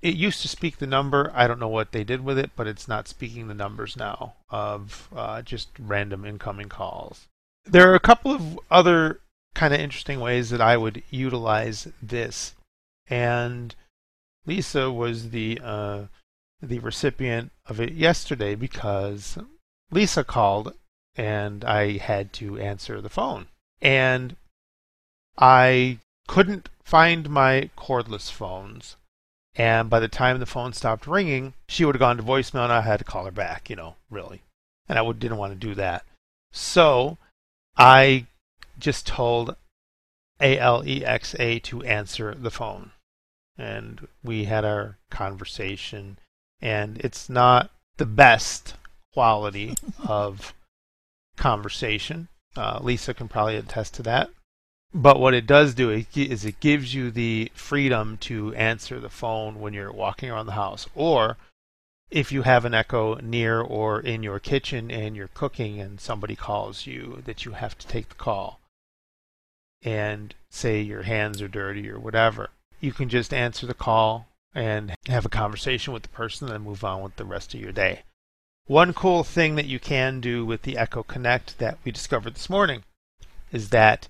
It 0.02 0.16
used 0.16 0.42
to 0.42 0.48
speak 0.48 0.78
the 0.78 0.88
number. 0.88 1.32
I 1.36 1.46
don't 1.46 1.60
know 1.60 1.68
what 1.68 1.92
they 1.92 2.04
did 2.04 2.24
with 2.24 2.40
it, 2.40 2.52
but 2.56 2.66
it's 2.66 2.88
not 2.88 3.08
speaking 3.08 3.48
the 3.48 3.54
numbers 3.54 3.96
now 3.96 4.34
of 4.50 5.10
uh, 5.16 5.44
just 5.44 5.68
random 5.78 6.26
incoming 6.26 6.70
calls. 6.70 7.28
There 7.66 7.92
are 7.92 7.96
a 7.96 8.00
couple 8.00 8.32
of 8.32 8.60
other 8.72 9.20
kind 9.54 9.74
of 9.74 9.80
interesting 9.80 10.20
ways 10.20 10.50
that 10.50 10.62
I 10.62 10.78
would 10.78 11.04
utilize 11.12 11.90
this, 12.02 12.56
and 13.08 13.76
Lisa 14.46 14.90
was 14.90 15.30
the 15.32 15.60
uh, 15.62 16.04
the 16.62 16.80
recipient 16.80 17.52
of 17.68 17.80
it 17.80 17.94
yesterday 17.94 18.56
because 18.56 19.38
Lisa 19.92 20.24
called 20.24 20.74
and 21.16 21.66
I 21.66 21.98
had 21.98 22.32
to 22.34 22.58
answer 22.60 23.02
the 23.02 23.10
phone, 23.10 23.48
and 23.82 24.36
I 25.38 26.00
couldn't 26.28 26.70
find 26.84 27.30
my 27.30 27.70
cordless 27.78 28.32
phones. 28.32 28.96
And 29.56 29.90
by 29.90 30.00
the 30.00 30.08
time 30.08 30.40
the 30.40 30.46
phone 30.46 30.74
stopped 30.74 31.08
ringing, 31.08 31.54
she 31.68 31.84
would 31.84 31.96
have 31.96 32.00
gone 32.00 32.18
to 32.18 32.24
voicemail 32.24 32.64
and 32.64 32.72
I 32.72 32.82
had 32.82 33.00
to 33.00 33.04
call 33.04 33.26
her 33.26 33.32
back, 33.32 33.70
you 33.70 33.76
know, 33.76 33.96
really. 34.10 34.44
And 34.88 34.98
I 34.98 35.02
would, 35.02 35.20
didn't 35.20 35.38
want 35.38 35.54
to 35.54 35.68
do 35.68 35.76
that. 35.76 36.06
So 36.52 37.18
I 37.78 38.28
just 38.78 39.06
told 39.06 39.56
ALEXA 40.40 41.62
to 41.64 41.84
answer 41.84 42.34
the 42.36 42.52
phone. 42.52 42.92
And 43.58 44.08
we 44.24 44.46
had 44.46 44.64
our 44.64 44.98
conversation. 45.10 46.18
And 46.62 46.98
it's 47.00 47.30
not 47.30 47.72
the 47.98 48.06
best 48.06 48.76
quality 49.14 49.76
of 50.06 50.54
conversation. 51.38 52.28
Uh, 52.56 52.80
Lisa 52.82 53.14
can 53.14 53.28
probably 53.28 53.56
attest 53.56 53.94
to 53.96 54.04
that. 54.04 54.30
But 54.94 55.20
what 55.20 55.36
it 55.36 55.46
does 55.46 55.76
do 55.76 55.92
is 55.92 56.46
it 56.46 56.60
gives 56.60 56.94
you 56.96 57.12
the 57.12 57.52
freedom 57.54 58.18
to 58.22 58.54
answer 58.56 59.00
the 59.00 59.10
phone 59.10 59.60
when 59.60 59.74
you're 59.74 59.92
walking 59.92 60.32
around 60.32 60.48
the 60.48 60.54
house, 60.54 60.88
or 60.96 61.38
if 62.10 62.32
you 62.32 62.42
have 62.42 62.66
an 62.66 62.74
echo 62.74 63.16
near 63.16 63.62
or 63.62 64.00
in 64.00 64.24
your 64.24 64.40
kitchen 64.40 64.90
and 64.90 65.16
you're 65.16 65.28
cooking 65.28 65.80
and 65.80 66.02
somebody 66.02 66.36
calls 66.36 66.88
you 66.88 67.22
that 67.26 67.46
you 67.46 67.52
have 67.52 67.78
to 67.78 67.88
take 67.88 68.10
the 68.10 68.16
call 68.16 68.60
and 69.84 70.34
say 70.50 70.82
your 70.82 71.04
hands 71.04 71.40
are 71.40 71.48
dirty 71.48 71.88
or 71.88 72.00
whatever, 72.00 72.50
you 72.80 72.92
can 72.92 73.10
just 73.10 73.32
answer 73.32 73.68
the 73.68 73.76
call 73.76 74.26
and 74.54 74.96
have 75.08 75.26
a 75.26 75.30
conversation 75.30 75.94
with 75.94 76.04
the 76.04 76.10
person 76.10 76.48
and 76.48 76.56
then 76.56 76.62
move 76.64 76.84
on 76.84 77.02
with 77.02 77.16
the 77.16 77.26
rest 77.26 77.54
of 77.54 77.60
your 77.60 77.72
day. 77.72 78.04
One 78.66 78.94
cool 78.94 79.24
thing 79.24 79.56
that 79.56 79.66
you 79.66 79.80
can 79.80 80.22
do 80.22 80.46
with 80.46 80.62
the 80.62 80.78
Echo 80.78 81.04
Connect 81.04 81.58
that 81.58 81.80
we 81.84 81.92
discovered 81.92 82.36
this 82.36 82.50
morning 82.50 82.84
is 83.52 83.70
that 83.70 84.08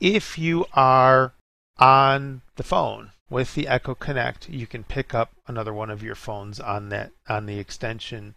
if 0.00 0.38
you 0.38 0.66
are 0.72 1.32
on 1.78 2.42
the 2.56 2.62
phone 2.62 3.12
with 3.30 3.54
the 3.54 3.68
Echo 3.68 3.94
Connect, 3.94 4.48
you 4.48 4.66
can 4.66 4.84
pick 4.84 5.14
up 5.14 5.30
another 5.46 5.72
one 5.72 5.90
of 5.90 6.02
your 6.02 6.14
phones 6.14 6.58
on 6.60 6.88
that 6.88 7.12
on 7.28 7.46
the 7.46 7.58
extension 7.58 8.34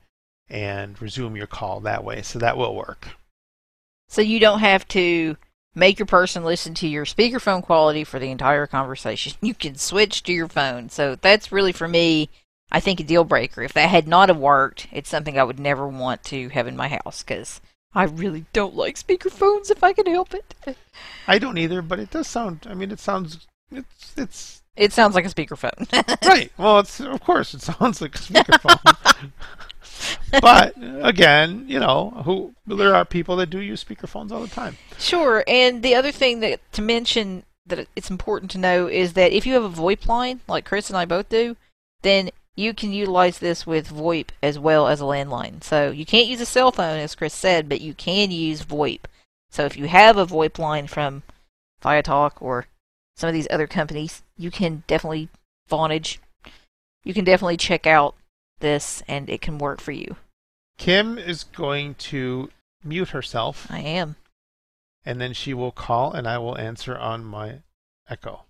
and 0.50 1.02
resume 1.02 1.36
your 1.36 1.48
call 1.48 1.80
that 1.80 2.04
way. 2.04 2.22
So 2.22 2.40
that 2.40 2.58
will 2.58 2.76
work. 2.76 3.10
So 4.08 4.22
you 4.22 4.40
don't 4.40 4.60
have 4.60 4.88
to 4.90 5.38
make 5.76 6.00
your 6.00 6.06
person 6.06 6.44
listen 6.44 6.74
to 6.76 6.88
your 6.88 7.06
speakerphone 7.06 7.64
quality 7.64 8.04
for 8.04 8.20
the 8.20 8.32
entire 8.32 8.68
conversation. 8.68 9.34
You 9.42 9.54
can 9.54 9.76
switch 9.76 10.24
to 10.24 10.34
your 10.34 10.48
phone. 10.48 10.90
So 10.90 11.16
that's 11.16 11.52
really 11.52 11.72
for 11.72 11.88
me, 11.88 12.30
I 12.72 12.80
think 12.80 13.00
a 13.00 13.04
deal 13.04 13.24
breaker. 13.24 13.62
If 13.62 13.74
that 13.74 13.90
had 13.90 14.08
not 14.08 14.30
have 14.30 14.38
worked, 14.38 14.88
it's 14.92 15.10
something 15.10 15.38
I 15.40 15.44
would 15.44 15.60
never 15.60 15.88
want 15.88 16.24
to 16.26 16.50
have 16.50 16.68
in 16.68 16.78
my 16.78 16.88
house 16.88 17.24
because 17.24 17.62
I 17.94 18.04
really 18.04 18.46
don't 18.54 18.76
like 18.76 18.96
speakerphones 18.96 19.72
if 19.72 19.84
I 19.84 19.94
can 19.94 20.06
help 20.06 20.34
it. 20.34 20.78
I 21.28 21.40
don't 21.40 21.58
either, 21.58 21.82
but 21.82 22.00
it 22.00 22.12
does 22.12 22.28
sound. 22.28 22.68
I 22.70 22.74
mean, 22.76 22.92
it 22.92 23.00
sounds. 23.00 23.48
It's 23.72 24.14
it's 24.16 24.62
It 24.76 24.94
sounds 24.94 25.16
like 25.16 25.26
a 25.26 25.30
speakerphone. 25.30 25.88
right. 26.28 26.52
Well, 26.58 26.80
it's 26.80 27.00
of 27.00 27.22
course 27.22 27.54
it 27.54 27.62
sounds 27.62 28.02
like 28.02 28.16
a 28.16 28.20
speakerphone. 28.20 29.32
but 30.42 30.74
again, 31.02 31.66
you 31.68 31.80
know, 31.80 32.22
who 32.26 32.54
there 32.68 32.96
are 32.96 33.06
people 33.06 33.36
that 33.38 33.50
do 33.50 33.60
use 33.60 33.84
speakerphones 33.84 34.32
all 34.32 34.42
the 34.42 34.48
time. 34.48 34.78
Sure, 34.98 35.44
and 35.48 35.84
the 35.84 35.96
other 35.96 36.12
thing 36.12 36.40
that 36.42 36.60
to 36.74 36.82
mention 36.82 37.44
that 37.66 37.88
it's 37.96 38.10
important 38.10 38.52
to 38.52 38.58
know 38.58 38.88
is 38.88 39.14
that 39.14 39.32
if 39.32 39.46
you 39.46 39.54
have 39.54 39.64
a 39.64 39.70
VoIP 39.70 40.08
line, 40.08 40.42
like 40.48 40.66
Chris 40.66 40.90
and 40.90 40.98
I 40.98 41.06
both 41.06 41.30
do, 41.30 41.56
then 42.02 42.30
you 42.56 42.74
can 42.74 42.92
utilize 42.92 43.40
this 43.40 43.66
with 43.66 43.94
VoIP 43.94 44.30
as 44.44 44.60
well 44.60 44.88
as 44.88 45.00
a 45.00 45.06
landline. 45.06 45.64
So 45.64 45.92
you 45.92 46.06
can't 46.06 46.28
use 46.28 46.42
a 46.42 46.46
cell 46.46 46.72
phone, 46.72 47.00
as 47.00 47.16
Chris 47.16 47.34
said, 47.34 47.70
but 47.70 47.82
you 47.82 47.94
can 47.94 48.32
use 48.32 48.66
VoIP. 48.66 49.02
So 49.50 49.66
if 49.66 49.78
you 49.78 49.88
have 49.88 50.18
a 50.18 50.26
VoIP 50.26 50.60
line 50.60 50.88
from 50.88 51.24
Viatalk 51.82 52.34
or 52.42 52.66
some 53.16 53.28
of 53.28 53.34
these 53.34 53.48
other 53.50 53.68
companies, 53.68 54.24
you 54.38 54.52
can 54.52 54.84
definitely 54.88 55.30
Vonage. 55.70 56.18
You 57.04 57.14
can 57.14 57.24
definitely 57.24 57.58
check 57.58 57.88
out 57.88 58.16
this, 58.60 59.02
and 59.08 59.30
it 59.30 59.42
can 59.42 59.58
work 59.58 59.82
for 59.82 59.92
you. 59.92 60.16
Kim 60.78 61.18
is 61.18 61.44
going 61.44 61.96
to 61.96 62.50
mute 62.84 63.10
herself, 63.10 63.68
I 63.70 63.80
am. 63.80 64.16
and 65.06 65.20
then 65.20 65.34
she 65.34 65.54
will 65.54 65.72
call, 65.72 66.14
and 66.14 66.28
I 66.28 66.38
will 66.38 66.58
answer 66.58 66.98
on 66.98 67.24
my 67.26 67.60
Echo. 68.10 68.44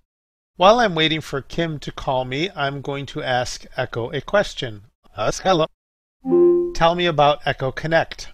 While 0.58 0.80
I'm 0.80 0.93
waiting 0.95 1.22
for 1.22 1.41
Kim 1.41 1.80
to 1.80 1.91
call 1.91 2.26
me, 2.26 2.50
I'm 2.56 2.82
going 2.82 3.06
to 3.08 3.24
ask 3.24 3.65
Echo 3.78 4.12
a 4.12 4.22
question. 4.22 4.84
Us, 5.15 5.39
hello. 5.39 5.67
Tell 6.76 6.95
me 6.95 7.06
about 7.06 7.39
Echo 7.45 7.72
Connect. 7.72 8.30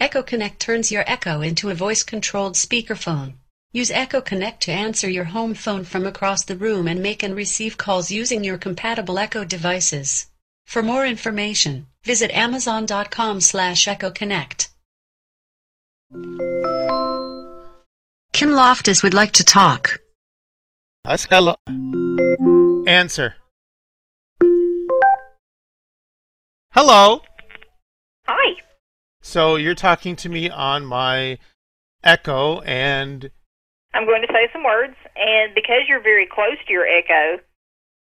Echo 0.00 0.22
Connect 0.22 0.58
turns 0.60 0.90
your 0.90 1.04
Echo 1.06 1.40
into 1.42 1.70
a 1.70 1.74
voice 1.74 2.02
controlled 2.02 2.54
speakerphone. 2.54 3.34
Use 3.74 3.90
Echo 3.90 4.20
Connect 4.20 4.62
to 4.64 4.70
answer 4.70 5.08
your 5.08 5.24
home 5.24 5.54
phone 5.54 5.84
from 5.84 6.06
across 6.06 6.44
the 6.44 6.56
room 6.56 6.86
and 6.86 7.02
make 7.02 7.22
and 7.22 7.34
receive 7.34 7.78
calls 7.78 8.10
using 8.10 8.44
your 8.44 8.58
compatible 8.58 9.18
Echo 9.18 9.44
devices. 9.44 10.26
For 10.66 10.82
more 10.82 11.06
information, 11.06 11.86
visit 12.04 12.30
amazon.com 12.36 13.40
slash 13.40 13.88
Echo 13.88 14.10
Connect. 14.10 14.68
Kim 18.32 18.50
Loftus 18.50 19.02
would 19.02 19.14
like 19.14 19.32
to 19.32 19.44
talk. 19.44 20.00
Us, 21.06 21.26
hello. 21.30 21.54
Answer. 22.86 23.36
Hello. 26.72 27.22
Hi. 28.26 28.56
So 29.22 29.56
you're 29.56 29.74
talking 29.74 30.14
to 30.16 30.28
me 30.28 30.50
on 30.50 30.84
my 30.84 31.38
Echo, 32.04 32.60
and 32.60 33.30
I'm 33.94 34.06
going 34.06 34.22
to 34.22 34.28
say 34.32 34.48
some 34.52 34.64
words, 34.64 34.94
and 35.16 35.54
because 35.54 35.84
you're 35.88 36.02
very 36.02 36.26
close 36.26 36.56
to 36.66 36.72
your 36.72 36.86
echo 36.86 37.42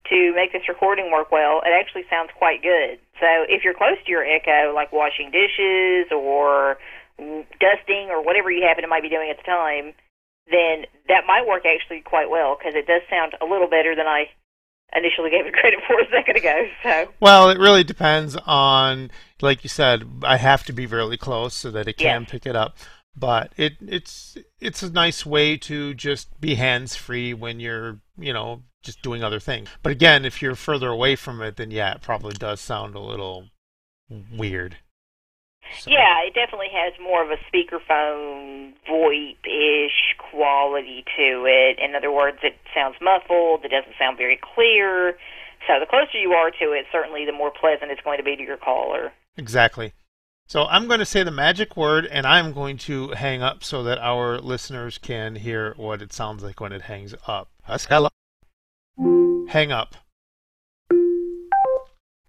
to 0.10 0.34
make 0.36 0.52
this 0.52 0.68
recording 0.68 1.12
work 1.12 1.32
well, 1.32 1.62
it 1.66 1.72
actually 1.72 2.04
sounds 2.10 2.30
quite 2.38 2.62
good. 2.62 3.00
So 3.20 3.28
if 3.50 3.64
you're 3.64 3.74
close 3.74 3.98
to 4.06 4.12
your 4.12 4.24
echo, 4.24 4.74
like 4.74 4.92
washing 4.92 5.32
dishes 5.32 6.12
or 6.12 6.78
dusting 7.18 8.10
or 8.10 8.24
whatever 8.24 8.52
you 8.52 8.64
happen 8.66 8.84
to 8.84 8.88
might 8.88 9.02
be 9.04 9.10
doing 9.10 9.30
at 9.30 9.38
the 9.38 9.44
time, 9.44 9.94
then 10.50 10.86
that 11.08 11.26
might 11.28 11.48
work 11.48 11.64
actually 11.66 12.02
quite 12.02 12.30
well 12.30 12.56
because 12.58 12.74
it 12.76 12.88
does 12.88 13.02
sound 13.10 13.34
a 13.42 13.46
little 13.46 13.68
better 13.68 13.96
than 13.96 14.08
I 14.08 14.26
initially 14.96 15.30
gave 15.30 15.46
it 15.46 15.54
credit 15.54 15.80
for 15.88 16.00
a 16.00 16.06
second 16.10 16.38
ago. 16.38 16.68
So 16.84 17.08
well, 17.20 17.50
it 17.50 17.60
really 17.60 17.84
depends 17.84 18.38
on, 18.46 19.12
like 19.42 19.64
you 19.64 19.70
said, 19.70 20.08
I 20.24 20.38
have 20.38 20.64
to 20.66 20.74
be 20.74 20.86
really 20.86 21.18
close 21.18 21.54
so 21.54 21.72
that 21.72 21.88
it 21.88 21.98
can 21.98 22.22
Yes. 22.22 22.32
pick 22.32 22.46
it 22.46 22.56
up. 22.56 22.78
But 23.20 23.52
it 23.58 23.78
it's 23.86 24.38
it's 24.60 24.84
a 24.84 24.92
nice 24.92 25.26
way 25.26 25.58
to 25.58 25.94
just 25.96 26.40
be 26.40 26.56
hands 26.56 26.96
free 26.96 27.34
when 27.34 27.60
you're 27.60 28.00
you 28.18 28.32
know 28.32 28.64
just 28.84 29.02
doing 29.02 29.24
other 29.24 29.40
things. 29.40 29.70
But 29.82 29.92
again, 29.92 30.24
if 30.24 30.42
you're 30.42 30.56
further 30.56 30.90
away 30.90 31.16
from 31.16 31.42
it, 31.42 31.58
then 31.58 31.72
yeah, 31.72 31.96
it 31.96 32.02
probably 32.02 32.34
does 32.34 32.62
sound 32.62 32.96
a 32.96 33.00
little 33.00 33.50
weird. 34.32 34.78
So- 35.82 35.92
yeah, 35.92 36.24
it 36.26 36.34
definitely 36.34 36.70
has 36.72 36.94
more 37.02 37.24
of 37.24 37.30
a 37.30 37.38
speakerphone 37.52 38.74
VoIP-ish 38.90 40.16
quality 40.32 41.04
to 41.18 41.46
it. 41.46 41.80
In 41.80 41.96
other 41.96 42.12
words, 42.12 42.38
it 42.44 42.56
sounds 42.74 42.96
muffled. 43.02 43.66
It 43.66 43.72
doesn't 43.72 43.96
sound 44.00 44.18
very 44.18 44.40
clear. 44.56 45.18
So 45.68 45.80
the 45.80 45.86
closer 45.86 46.18
you 46.18 46.32
are 46.32 46.52
to 46.52 46.72
it, 46.72 46.86
certainly 46.92 47.26
the 47.26 47.34
more 47.34 47.52
pleasant 47.52 47.92
it's 47.92 48.02
going 48.02 48.18
to 48.18 48.24
be 48.24 48.36
to 48.38 48.44
your 48.44 48.58
caller. 48.58 49.12
Exactly. 49.36 49.92
So 50.50 50.64
I'm 50.68 50.88
going 50.88 51.00
to 51.00 51.06
say 51.06 51.24
the 51.24 51.32
magic 51.32 51.76
word 51.76 52.06
and 52.06 52.26
I'm 52.26 52.54
going 52.54 52.78
to 52.78 53.10
hang 53.10 53.42
up 53.42 53.66
so 53.66 53.84
that 53.84 53.98
our 53.98 54.40
listeners 54.40 54.98
can 54.98 55.36
hear 55.36 55.74
what 55.76 56.02
it 56.02 56.14
sounds 56.14 56.42
like 56.42 56.62
when 56.62 56.72
it 56.72 56.84
hangs 56.84 57.14
up. 57.28 57.50
Hello. 57.66 58.08
Hang 59.50 59.74
up. 59.74 59.96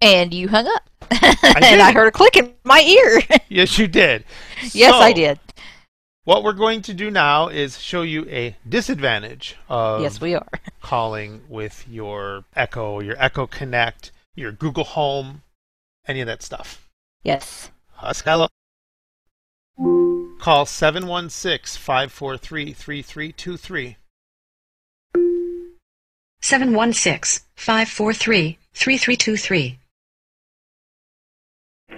And 0.01 0.33
you 0.33 0.49
hung 0.49 0.67
up. 0.67 0.89
did. 1.09 1.45
and 1.45 1.81
I 1.81 1.93
heard 1.93 2.07
a 2.07 2.11
click 2.11 2.35
in 2.35 2.53
my 2.65 2.81
ear. 2.81 3.21
Yes, 3.51 3.79
you 3.79 3.87
did. 3.87 4.25
yes, 4.73 4.93
I 4.93 5.11
did. 5.11 5.39
What 6.23 6.43
we're 6.43 6.53
going 6.53 6.83
to 6.83 6.93
do 6.93 7.09
now 7.09 7.47
is 7.47 7.79
show 7.79 8.03
you 8.03 8.27
a 8.29 8.55
disadvantage 8.67 9.55
of 9.69 10.01
Yes, 10.01 10.21
we 10.21 10.35
are. 10.35 10.47
calling 10.81 11.41
with 11.49 11.87
your 11.89 12.43
Echo, 12.55 12.99
your 12.99 13.15
Echo 13.17 13.47
Connect, 13.47 14.11
your 14.35 14.51
Google 14.51 14.83
Home, 14.83 15.41
any 16.05 16.21
of 16.21 16.27
that 16.27 16.43
stuff. 16.43 16.87
Yes. 17.23 17.71
Us, 18.01 18.21
hello. 18.21 18.47
Call 20.39 20.65
716 20.65 21.77
543 21.77 22.71
3323. 22.71 23.97
716 26.41 27.45
543 27.55 28.57
3323. 28.73 29.79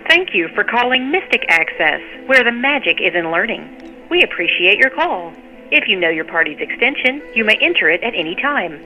Thank 0.08 0.30
you 0.34 0.50
for 0.56 0.64
calling 0.64 1.12
Mystic 1.12 1.46
Access, 1.50 2.02
where 2.26 2.44
the 2.44 2.52
magic 2.52 2.98
is 3.00 3.14
in 3.14 3.32
learning. 3.32 4.08
We 4.10 4.24
appreciate 4.24 4.80
your 4.80 4.90
call. 4.90 5.32
If 5.72 5.88
you 5.88 6.00
know 6.00 6.10
your 6.10 6.26
party's 6.26 6.60
extension, 6.60 7.22
you 7.36 7.46
may 7.46 7.58
enter 7.62 7.90
it 7.90 8.04
at 8.04 8.16
any 8.16 8.36
time. 8.36 8.82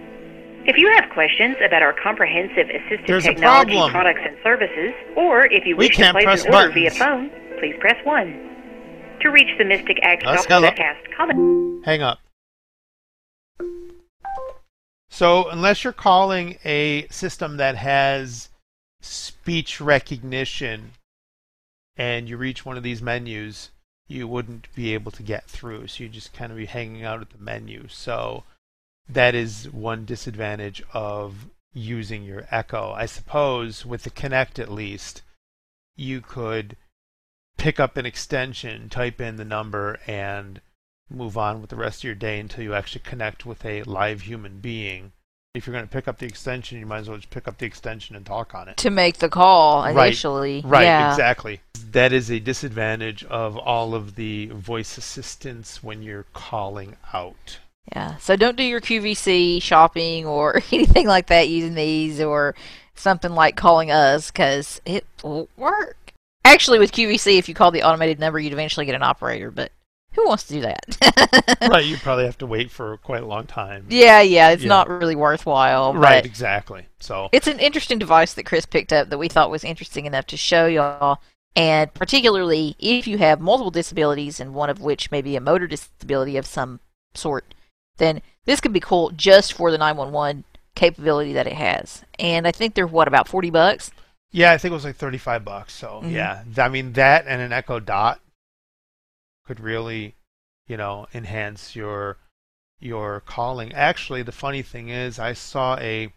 If 0.67 0.77
you 0.77 0.91
have 0.95 1.11
questions 1.11 1.57
about 1.63 1.83
our 1.83 1.93
comprehensive 1.93 2.65
assistive 2.67 3.05
There's 3.05 3.23
technology 3.23 3.77
products 3.91 4.21
and 4.25 4.35
services, 4.43 4.93
or 5.15 5.45
if 5.45 5.63
you 5.63 5.75
We 5.75 5.89
wish 5.89 5.97
to 5.97 6.11
place 6.11 6.43
an 6.43 6.53
order 6.55 6.71
via 6.71 6.89
phone, 6.89 7.29
please 7.59 7.75
press 7.79 8.03
1. 8.03 9.17
To 9.21 9.29
reach 9.29 9.55
the 9.59 9.63
Mystic 9.63 9.99
Access 10.01 10.47
podcast 10.47 11.15
comment, 11.15 11.85
Hang 11.85 12.01
up. 12.01 12.19
So, 15.07 15.47
unless 15.49 15.83
you're 15.83 15.93
calling 15.93 16.57
a 16.65 17.07
system 17.09 17.57
that 17.57 17.75
has 17.75 18.49
speech 19.01 19.79
recognition 19.79 20.93
and 21.95 22.27
you 22.27 22.37
reach 22.37 22.65
one 22.65 22.75
of 22.75 22.81
these 22.81 23.03
menus, 23.03 23.69
you 24.07 24.27
wouldn't 24.27 24.73
be 24.73 24.95
able 24.95 25.11
to 25.11 25.21
get 25.21 25.45
through. 25.45 25.87
So, 25.87 26.03
you'd 26.03 26.13
just 26.13 26.33
kind 26.33 26.51
of 26.51 26.57
be 26.57 26.65
hanging 26.65 27.03
out 27.03 27.21
at 27.21 27.29
the 27.29 27.37
menu. 27.37 27.87
So, 27.87 28.45
that 29.09 29.35
is 29.35 29.69
one 29.71 30.05
disadvantage 30.05 30.83
of 30.93 31.47
using 31.73 32.23
your 32.23 32.47
Echo. 32.51 32.91
I 32.93 33.05
suppose 33.05 33.85
with 33.85 34.03
the 34.03 34.09
Connect 34.09 34.59
at 34.59 34.71
least, 34.71 35.21
you 35.95 36.21
could 36.21 36.77
pick 37.57 37.79
up 37.79 37.97
an 37.97 38.05
extension, 38.05 38.89
type 38.89 39.21
in 39.21 39.35
the 39.35 39.45
number, 39.45 39.99
and 40.07 40.61
move 41.09 41.37
on 41.37 41.61
with 41.61 41.69
the 41.69 41.75
rest 41.75 41.99
of 41.99 42.03
your 42.05 42.15
day 42.15 42.39
until 42.39 42.63
you 42.63 42.73
actually 42.73 43.01
connect 43.03 43.45
with 43.45 43.63
a 43.65 43.83
live 43.83 44.21
human 44.21 44.59
being. 44.59 45.11
If 45.53 45.65
you're 45.65 45.73
going 45.73 45.87
to 45.87 45.91
pick 45.91 46.07
up 46.07 46.17
the 46.17 46.25
extension, 46.25 46.79
you 46.79 46.85
might 46.85 46.99
as 46.99 47.09
well 47.09 47.17
just 47.17 47.29
pick 47.29 47.47
up 47.47 47.59
the 47.59 47.65
extension 47.65 48.15
and 48.15 48.25
talk 48.25 48.53
on 48.53 48.67
it. 48.67 48.75
To 48.77 48.89
make 48.89 49.19
the 49.19 49.29
call 49.29 49.83
Right. 49.83 50.07
initially. 50.07 50.61
Right, 50.65 50.83
yeah. 50.83 51.11
exactly. 51.11 51.61
That 51.91 52.11
is 52.11 52.29
a 52.29 52.39
disadvantage 52.39 53.23
of 53.25 53.57
all 53.57 53.95
of 53.95 54.15
the 54.15 54.47
voice 54.47 54.97
assistants 54.97 55.81
when 55.81 56.01
you're 56.03 56.25
calling 56.33 56.97
out. 57.13 57.59
Yeah. 57.93 58.17
So 58.17 58.35
don't 58.35 58.57
do 58.57 58.63
your 58.63 58.81
QVC 58.81 59.61
shopping 59.61 60.25
or 60.25 60.61
anything 60.71 61.07
like 61.07 61.27
that 61.27 61.49
using 61.49 61.75
these 61.75 62.19
or 62.21 62.55
something 62.95 63.31
like 63.31 63.55
calling 63.55 63.91
us 63.91 64.31
because 64.31 64.81
it 64.85 65.05
won't 65.23 65.49
work. 65.57 65.97
Actually, 66.43 66.79
with 66.79 66.91
QVC, 66.91 67.37
if 67.37 67.49
you 67.49 67.55
call 67.55 67.71
the 67.71 67.83
automated 67.83 68.19
number, 68.19 68.39
you'd 68.39 68.53
eventually 68.53 68.85
get 68.85 68.95
an 68.95 69.03
operator, 69.03 69.49
but 69.51 69.71
who 70.13 70.25
wants 70.27 70.43
to 70.43 70.53
do 70.53 70.61
that? 70.61 71.57
right, 71.69 71.85
you 71.85 71.97
probably 71.97 72.25
have 72.25 72.37
to 72.37 72.45
wait 72.45 72.71
for 72.71 72.97
quite 72.97 73.23
a 73.23 73.25
long 73.25 73.45
time. 73.45 73.85
Yeah, 73.89 74.21
yeah, 74.21 74.51
it's 74.51 74.63
Yeah. 74.63 74.69
not 74.69 74.87
really 74.87 75.15
worthwhile. 75.15 75.93
Right, 75.93 76.25
exactly. 76.25 76.85
So, 76.99 77.29
it's 77.31 77.47
an 77.47 77.59
interesting 77.59 77.99
device 77.99 78.33
that 78.35 78.45
Chris 78.45 78.65
picked 78.65 78.93
up 78.93 79.09
that 79.09 79.17
we 79.17 79.27
thought 79.27 79.51
was 79.51 79.63
interesting 79.63 80.05
enough 80.05 80.27
to 80.27 80.37
show 80.37 80.67
y'all. 80.67 81.19
And 81.55 81.93
particularly 81.93 82.75
if 82.79 83.07
you 83.07 83.17
have 83.17 83.39
multiple 83.39 83.71
disabilities, 83.71 84.39
and 84.39 84.53
one 84.53 84.69
of 84.69 84.81
which 84.81 85.11
may 85.11 85.21
be 85.21 85.35
a 85.35 85.41
motor 85.41 85.67
disability 85.67 86.37
of 86.37 86.45
some 86.45 86.79
sort, 87.13 87.53
then 87.97 88.21
this 88.45 88.59
could 88.59 88.73
be 88.73 88.79
cool 88.79 89.11
just 89.11 89.53
for 89.53 89.71
the 89.71 89.77
911 89.77 90.43
capability 90.75 91.33
that 91.33 91.47
it 91.47 91.53
has. 91.53 92.03
And 92.19 92.47
I 92.47 92.51
think 92.51 92.73
they're 92.73 92.87
what 92.87 93.07
about 93.07 93.27
40 93.27 93.49
bucks? 93.49 93.91
yeah, 94.31 94.51
I 94.51 94.57
think 94.57 94.71
it 94.71 94.75
was 94.75 94.83
like 94.83 94.97
35 94.97 95.45
bucks. 95.45 95.73
So, 95.73 96.01
Mhm. 96.03 96.11
yeah, 96.11 96.43
I 96.57 96.67
mean, 96.67 96.91
that 96.93 97.25
and 97.25 97.41
an 97.41 97.53
Echo 97.53 97.79
Dot 97.79 98.19
could 99.45 99.59
really, 99.61 100.15
you 100.67 100.75
know, 100.75 101.07
enhance 101.13 101.75
your 101.75 102.17
your 102.79 103.21
calling. 103.21 103.71
Actually, 103.73 104.21
the 104.23 104.33
funny 104.33 104.61
thing 104.61 104.89
is, 104.89 105.17
I 105.17 105.31
saw 105.31 105.77
a 105.79 106.11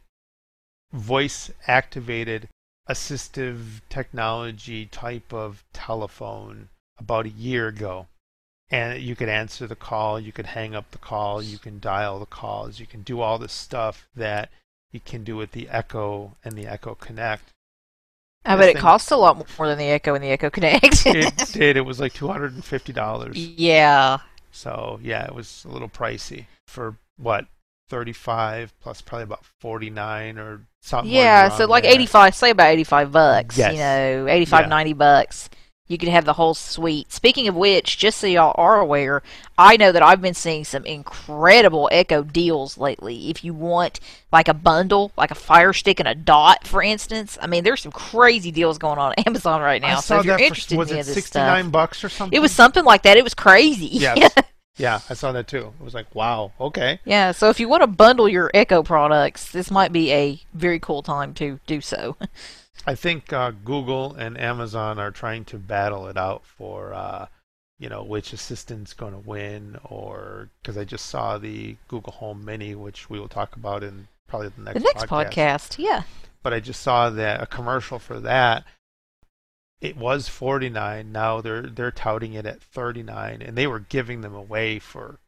voice 0.93 1.51
activated 1.69 2.49
assistive 2.91 3.81
technology 3.89 4.87
type 4.87 5.33
of 5.33 5.63
telephone 5.73 6.71
about 6.99 7.27
a 7.27 7.31
year 7.31 7.69
ago. 7.69 8.09
And 8.71 9.01
you 9.01 9.17
could 9.17 9.29
answer 9.31 9.67
the 9.67 9.75
call, 9.77 10.21
you 10.21 10.31
could 10.31 10.47
hang 10.47 10.75
up 10.75 10.91
the 10.91 10.99
call, 10.99 11.41
you 11.43 11.59
can 11.59 11.81
dial 11.81 12.19
the 12.19 12.27
calls, 12.27 12.79
you 12.79 12.87
can 12.87 13.01
do 13.01 13.21
all 13.23 13.39
this 13.39 13.53
stuff 13.53 14.07
that 14.15 14.51
you 14.93 15.01
can 15.01 15.25
do 15.25 15.37
with 15.37 15.53
the 15.53 15.69
Echo 15.71 16.37
and 16.45 16.55
the 16.57 16.67
Echo 16.67 16.95
Connect. 16.95 17.45
I 18.45 18.57
bet 18.57 18.69
it 18.69 18.73
thing- 18.75 18.83
costs 18.83 19.11
a 19.11 19.17
lot 19.17 19.37
more 19.59 19.67
than 19.69 19.79
the 19.79 19.87
Echo 19.91 20.15
and 20.15 20.23
the 20.23 20.29
Echo 20.31 20.51
Connect. 20.51 21.07
it 21.07 21.35
did. 21.53 21.77
It 21.79 21.83
was 21.87 21.99
like 21.99 22.13
two 22.13 22.29
hundred 22.29 22.53
and 22.55 22.65
fifty 22.65 22.93
dollars. 22.93 23.37
yeah. 23.39 24.19
So 24.53 25.01
yeah, 25.03 25.25
it 25.27 25.35
was 25.35 25.65
a 25.67 25.73
little 25.73 25.89
pricey 25.89 26.47
for 26.67 26.97
what 27.17 27.47
thirty-five 27.89 28.73
plus 28.81 29.01
probably 29.01 29.25
about 29.25 29.45
forty-nine 29.61 30.39
or 30.39 30.61
something. 30.83 31.13
Yeah, 31.13 31.49
so 31.51 31.67
like 31.67 31.85
85, 31.85 32.35
say 32.35 32.51
about 32.51 32.69
85 32.69 33.13
bucks, 33.13 33.59
Yes. 33.59 33.73
you 33.73 33.79
know, 33.79 34.27
85, 34.31 34.61
Yeah. 34.63 34.69
90 34.69 34.93
bucks. 34.95 35.51
You 35.89 35.97
could 35.97 36.11
have 36.11 36.27
the 36.27 36.35
whole 36.35 36.53
suite. 36.53 37.11
Speaking 37.13 37.49
of 37.49 37.57
which, 37.57 37.97
just 37.97 38.19
so 38.19 38.27
y'all 38.27 38.55
are 38.57 38.79
aware, 38.79 39.23
I 39.57 39.79
know 39.79 39.91
that 39.91 40.03
I've 40.03 40.21
been 40.21 40.35
seeing 40.35 40.65
some 40.65 40.85
incredible 40.85 41.89
Echo 41.91 42.23
deals 42.23 42.77
lately. 42.77 43.31
If 43.31 43.43
you 43.43 43.55
want 43.55 43.99
like 44.31 44.49
a 44.49 44.55
bundle, 44.55 45.13
like 45.17 45.31
a 45.31 45.35
Fire 45.35 45.73
Stick 45.73 45.99
and 45.99 46.09
a 46.09 46.15
Dot, 46.15 46.67
for 46.67 46.83
instance, 46.83 47.39
I 47.41 47.47
mean, 47.47 47.65
there's 47.65 47.83
some 47.83 47.93
crazy 47.93 48.51
deals 48.51 48.77
going 48.77 48.99
on 48.99 49.15
at 49.17 49.27
Amazon 49.27 49.63
right 49.63 49.81
now. 49.81 50.01
So 50.01 50.19
if 50.19 50.27
you're 50.27 50.39
interested 50.39 50.75
for, 50.75 50.81
was 50.81 50.91
in 50.91 50.99
it 50.99 51.05
sixty-nine 51.05 51.65
stuff, 51.65 51.73
bucks 51.73 52.05
or 52.05 52.11
something? 52.11 52.37
it 52.37 52.41
was 52.41 52.53
something 52.53 52.85
like 52.85 53.03
that. 53.05 53.17
It 53.17 53.25
was 53.25 53.35
crazy. 53.35 53.89
Yes. 53.99 54.33
yeah, 54.77 55.01
I 55.11 55.15
saw 55.15 55.33
that 55.33 55.49
too. 55.49 55.73
It 55.81 55.85
was 55.85 55.93
like, 55.95 56.15
wow, 56.15 56.53
okay. 56.61 57.01
yeah. 57.05 57.33
So 57.33 57.49
if 57.49 57.59
you 57.59 57.69
want 57.69 57.83
to 57.83 57.87
bundle 57.89 58.29
your 58.29 58.51
Echo 58.55 58.83
products, 58.83 59.51
this 59.51 59.71
might 59.71 59.93
be 59.93 60.13
a 60.13 60.41
very 60.55 60.79
cool 60.79 61.03
time 61.03 61.35
to 61.35 61.59
do 61.67 61.81
so. 61.81 62.17
I 62.89 62.95
think 62.95 63.35
uh, 63.35 63.51
Google 63.51 64.15
and 64.15 64.41
Amazon 64.41 64.99
are 64.99 65.11
trying 65.11 65.45
to 65.47 65.59
battle 65.59 66.07
it 66.07 66.17
out 66.17 66.47
for, 66.47 66.95
uh, 66.95 67.27
you 67.79 67.91
know, 67.91 68.03
which 68.03 68.33
assistant's 68.33 68.95
going 68.95 69.13
to 69.13 69.19
win, 69.19 69.79
or 69.85 70.49
because 70.63 70.79
I 70.79 70.85
just 70.85 71.05
saw 71.05 71.37
the 71.37 71.77
Google 71.87 72.15
Home 72.15 72.47
Mini, 72.47 72.75
which 72.75 73.11
we 73.11 73.21
will 73.21 73.29
talk 73.29 73.57
about 73.57 73.85
in 73.85 74.09
probably 74.27 74.49
the 74.57 74.63
next 74.63 74.79
the 74.79 74.85
next 74.85 75.05
podcast, 75.05 75.77
yeah. 75.79 76.05
But 76.43 76.55
I 76.55 76.61
just 76.61 76.81
saw 76.81 77.11
that 77.11 77.43
a 77.43 77.47
commercial 77.47 77.99
for 77.99 78.21
that. 78.21 78.65
It 79.83 79.99
was 79.99 80.29
49. 80.29 81.13
Now 81.13 81.43
they're 81.43 81.67
they're 81.67 81.91
touting 81.91 82.33
it 82.33 82.47
at 82.47 82.63
39, 82.63 83.43
and 83.43 83.55
they 83.55 83.67
were 83.67 83.81
giving 83.81 84.23
them 84.23 84.35
away 84.35 84.79
for 84.79 85.19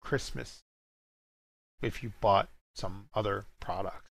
Christmas 0.00 0.62
if 1.82 2.04
you 2.04 2.12
bought 2.20 2.50
some 2.76 3.08
other 3.14 3.46
product, 3.58 4.06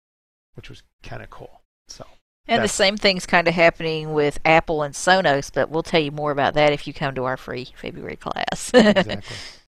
which 0.54 0.70
was 0.70 0.82
kind 1.02 1.22
of 1.22 1.28
cool. 1.28 1.60
So. 1.88 2.06
And 2.48 2.62
the 2.62 2.68
same 2.68 2.96
thing's 2.96 3.26
kind 3.26 3.48
of 3.48 3.54
happening 3.54 4.12
with 4.12 4.38
Apple 4.44 4.82
and 4.82 4.94
Sonos, 4.94 5.50
but 5.52 5.68
we'll 5.68 5.82
tell 5.82 6.00
you 6.00 6.12
more 6.12 6.30
about 6.30 6.54
that 6.54 6.72
if 6.72 6.86
you 6.86 6.92
come 6.92 7.14
to 7.16 7.24
our 7.24 7.36
free 7.36 7.68
February 7.76 8.16
class. 8.16 8.70
exactly. 8.74 9.20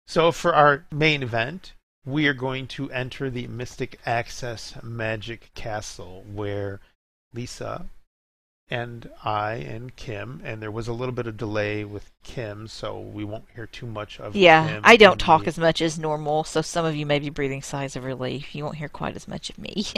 So 0.08 0.34
for 0.34 0.54
our 0.54 0.86
main 0.92 1.24
event, 1.24 1.72
we 2.06 2.28
are 2.28 2.34
going 2.34 2.68
to 2.68 2.92
enter 2.92 3.30
the 3.30 3.48
Mystic 3.48 3.98
Access 4.06 4.74
Magic 4.84 5.52
Castle, 5.54 6.26
where 6.30 6.82
Lisa 7.34 7.86
and 8.70 9.10
I 9.24 9.54
and 9.54 9.96
Kim, 9.96 10.42
and 10.44 10.62
there 10.62 10.72
was 10.72 10.90
a 10.90 10.94
little 10.94 11.14
bit 11.14 11.28
of 11.28 11.38
delay 11.38 11.86
with 11.86 12.12
Kim, 12.24 12.68
so 12.68 13.00
we 13.00 13.24
won't 13.24 13.46
hear 13.56 13.68
too 13.68 13.86
much 13.86 14.20
of 14.20 14.36
yeah, 14.36 14.68
Kim 14.68 14.82
I 14.84 14.98
don't 14.98 15.20
talk 15.20 15.44
the- 15.44 15.48
as 15.50 15.58
much 15.58 15.82
as 15.82 15.98
normal, 16.00 16.44
so 16.44 16.62
some 16.62 16.86
of 16.86 16.96
you 16.96 17.06
may 17.06 17.20
be 17.20 17.30
breathing 17.30 17.62
sighs 17.62 17.96
of 17.96 18.04
relief. 18.04 18.54
You 18.54 18.66
won't 18.66 18.78
hear 18.78 18.90
quite 18.90 19.16
as 19.16 19.28
much 19.28 19.50
of 19.50 19.58
me. 19.58 19.86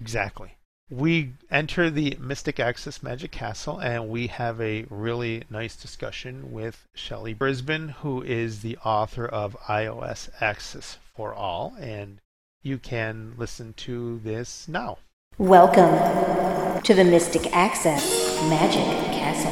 Exactly. 0.00 0.56
We 0.90 1.32
enter 1.50 1.90
the 1.90 2.16
Mystic 2.20 2.60
Access 2.60 3.02
Magic 3.02 3.32
Castle 3.32 3.80
and 3.80 4.08
we 4.08 4.28
have 4.28 4.60
a 4.60 4.86
really 4.88 5.42
nice 5.50 5.74
discussion 5.74 6.52
with 6.52 6.86
Shelly 6.94 7.34
Brisbane, 7.34 7.88
who 7.88 8.22
is 8.22 8.62
the 8.62 8.76
author 8.84 9.26
of 9.26 9.56
iOS 9.66 10.30
Access 10.40 10.98
for 11.12 11.34
All. 11.34 11.74
And 11.80 12.20
you 12.62 12.78
can 12.78 13.34
listen 13.36 13.72
to 13.78 14.20
this 14.20 14.68
now. 14.68 14.98
Welcome 15.38 16.80
to 16.82 16.94
the 16.94 17.02
Mystic 17.02 17.52
Access 17.52 18.40
Magic 18.42 18.84
Castle. 19.10 19.50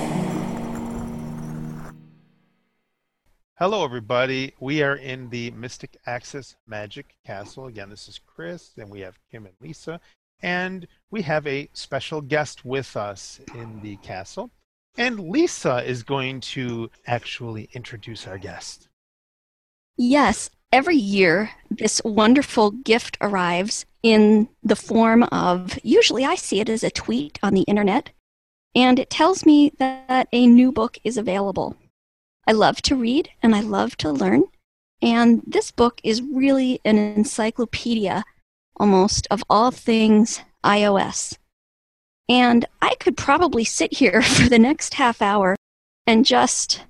Hello, 3.59 3.85
everybody. 3.85 4.55
We 4.61 4.85
are 4.85 4.95
in 4.95 5.31
the 5.31 5.51
Mystic 5.51 5.97
Access 6.07 6.55
Magic 6.65 7.17
Castle. 7.27 7.67
Again, 7.67 7.91
this 7.91 8.07
is 8.07 8.21
Chris, 8.25 8.71
and 8.77 8.89
we 8.89 9.01
have 9.01 9.19
Kim 9.33 9.47
and 9.47 9.57
Lisa. 9.61 10.01
And 10.43 10.87
we 11.11 11.23
have 11.23 11.47
a 11.47 11.71
special 11.73 12.21
guest 12.21 12.65
with 12.65 12.97
us 12.97 13.41
in 13.55 13.81
the 13.83 13.97
castle. 13.97 14.51
And 14.97 15.29
Lisa 15.29 15.83
is 15.85 16.03
going 16.03 16.41
to 16.41 16.91
actually 17.07 17.69
introduce 17.73 18.27
our 18.27 18.39
guest. 18.39 18.89
Yes, 19.97 20.51
every 20.73 20.97
year 20.97 21.51
this 21.71 22.03
wonderful 22.05 22.73
gift 22.73 23.17
arrives 23.21 23.87
in 24.03 24.49
the 24.63 24.77
form 24.77 25.23
of 25.25 25.79
usually 25.83 26.25
I 26.25 26.35
see 26.35 26.61
it 26.61 26.69
as 26.69 26.85
a 26.85 26.91
tweet 26.91 27.39
on 27.43 27.55
the 27.55 27.63
internet, 27.63 28.11
and 28.75 28.99
it 28.99 29.09
tells 29.09 29.47
me 29.47 29.73
that 29.79 30.29
a 30.33 30.47
new 30.47 30.73
book 30.73 30.99
is 31.05 31.17
available. 31.17 31.77
I 32.47 32.53
love 32.53 32.83
to 32.83 32.97
read 32.97 33.31
and 33.43 33.55
I 33.55 33.61
love 33.61 33.97
to 33.99 34.11
learn, 34.11 34.45
and 35.01 35.43
this 35.47 35.71
book 35.71 36.01
is 36.03 36.23
really 36.23 36.81
an 36.85 36.99
encyclopedia 36.99 38.25
almost 38.77 39.27
of 39.31 39.45
all 39.49 39.71
things 39.71 40.41
iOS. 40.65 41.37
And 42.29 42.65
I 42.81 42.95
could 42.97 43.17
probably 43.17 43.65
sit 43.65 43.95
here 43.95 44.23
for 44.37 44.49
the 44.49 44.59
next 44.59 44.95
half 44.95 45.21
hour 45.21 45.57
and 46.07 46.25
just 46.25 46.83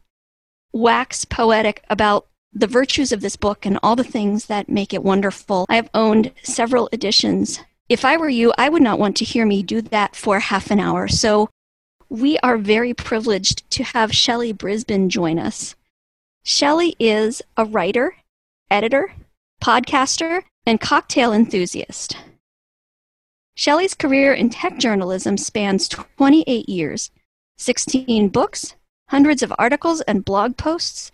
wax 0.73 1.25
poetic 1.25 1.85
about 1.89 2.27
the 2.53 2.67
virtues 2.67 3.11
of 3.11 3.21
this 3.21 3.37
book 3.37 3.67
and 3.67 3.79
all 3.83 3.97
the 3.97 4.05
things 4.05 4.47
that 4.47 4.69
make 4.69 4.95
it 4.95 5.03
wonderful. 5.03 5.67
I 5.69 5.77
have 5.77 5.91
owned 5.93 6.33
several 6.43 6.89
editions. 6.93 7.61
If 7.89 8.05
I 8.05 8.17
were 8.17 8.29
you, 8.29 8.53
I 8.57 8.69
would 8.69 8.83
not 8.83 8.99
want 8.99 9.17
to 9.19 9.25
hear 9.25 9.45
me 9.45 9.63
do 9.63 9.83
that 9.83 10.15
for 10.15 10.39
half 10.39 10.71
an 10.71 10.79
hour. 10.81 11.09
So 11.09 11.51
we 12.09 12.39
are 12.39 12.57
very 12.57 12.95
privileged 12.95 13.69
to 13.73 13.83
have 13.83 14.15
Shelly 14.15 14.53
Brisbane 14.53 15.11
join 15.11 15.39
us. 15.39 15.75
Shelly 16.45 16.95
is 16.99 17.43
a 17.57 17.65
writer, 17.65 18.17
editor, 18.71 19.13
podcaster, 19.63 20.43
and 20.67 20.81
cocktail 20.81 21.33
enthusiast. 21.33 22.17
Shelly's 23.57 23.95
career 23.95 24.33
in 24.33 24.51
tech 24.51 24.79
journalism 24.79 25.37
spans 25.37 25.89
28 25.89 26.69
years, 26.69 27.11
16 27.57 28.29
books, 28.31 28.75
hundreds 29.09 29.43
of 29.43 29.53
articles 29.59 30.01
and 30.03 30.25
blog 30.25 30.57
posts 30.57 31.13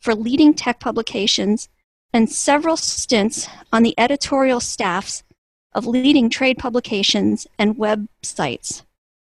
for 0.00 0.14
leading 0.14 0.54
tech 0.54 0.80
publications, 0.80 1.68
and 2.12 2.30
several 2.30 2.76
stints 2.76 3.48
on 3.72 3.82
the 3.82 3.94
editorial 3.98 4.60
staffs 4.60 5.22
of 5.72 5.86
leading 5.86 6.28
trade 6.28 6.58
publications 6.58 7.46
and 7.58 7.76
websites. 7.76 8.82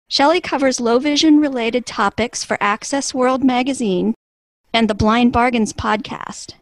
Shelly 0.10 0.42
covers 0.42 0.80
low 0.80 1.00
vision 1.00 1.40
related 1.40 1.86
topics 1.86 2.44
for 2.44 2.58
Access 2.62 3.14
World 3.14 3.44
magazine 3.44 4.14
and 4.74 4.90
the 4.90 4.94
Blind 4.94 5.32
Bargains 5.32 5.74
podcast. 5.74 6.54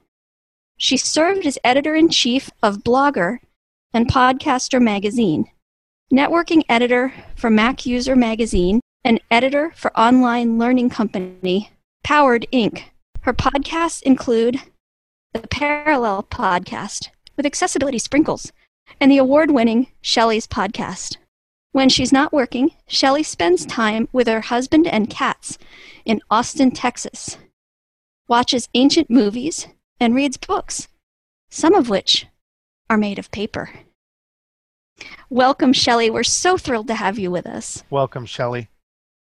She 0.84 0.98
served 0.98 1.46
as 1.46 1.58
editor 1.64 1.96
in 1.96 2.10
chief 2.10 2.52
of 2.62 2.84
Blogger 2.84 3.38
and 3.94 4.06
Podcaster 4.06 4.82
magazine, 4.82 5.50
networking 6.14 6.64
editor 6.68 7.14
for 7.38 7.50
Mac 7.50 7.86
User 7.86 8.18
magazine, 8.18 8.82
and 9.02 9.22
editor 9.32 9.72
for 9.78 9.98
online 9.98 10.60
learning 10.60 10.90
company 10.90 11.72
Powered 12.04 12.46
Inc. 12.52 12.84
Her 13.22 13.32
podcasts 13.32 14.02
include 14.02 14.60
the 15.32 15.48
Parallel 15.48 16.24
Podcast 16.24 17.08
with 17.38 17.46
Accessibility 17.46 17.98
Sprinkles 17.98 18.52
and 19.00 19.10
the 19.10 19.20
award 19.20 19.52
winning 19.52 19.88
Shelly's 20.02 20.48
Podcast. 20.48 21.16
When 21.72 21.88
she's 21.88 22.12
not 22.12 22.34
working, 22.34 22.72
Shelly 22.88 23.24
spends 23.24 23.66
time 23.66 24.10
with 24.12 24.28
her 24.28 24.42
husband 24.42 24.88
and 24.88 25.10
cats 25.10 25.58
in 26.04 26.20
Austin, 26.30 26.72
Texas, 26.72 27.38
watches 28.28 28.68
ancient 28.74 29.10
movies, 29.10 29.68
and 30.04 30.14
reads 30.14 30.36
books, 30.36 30.90
some 31.50 31.74
of 31.74 31.88
which 31.90 32.28
are 32.90 32.98
made 32.98 33.18
of 33.18 33.32
paper. 33.32 33.70
Welcome, 35.30 35.72
Shelly. 35.72 36.10
We're 36.10 36.24
so 36.24 36.58
thrilled 36.58 36.88
to 36.88 36.96
have 36.96 37.18
you 37.18 37.32
with 37.32 37.48
us. 37.48 37.84
Welcome, 37.90 38.26
Shelly. 38.26 38.68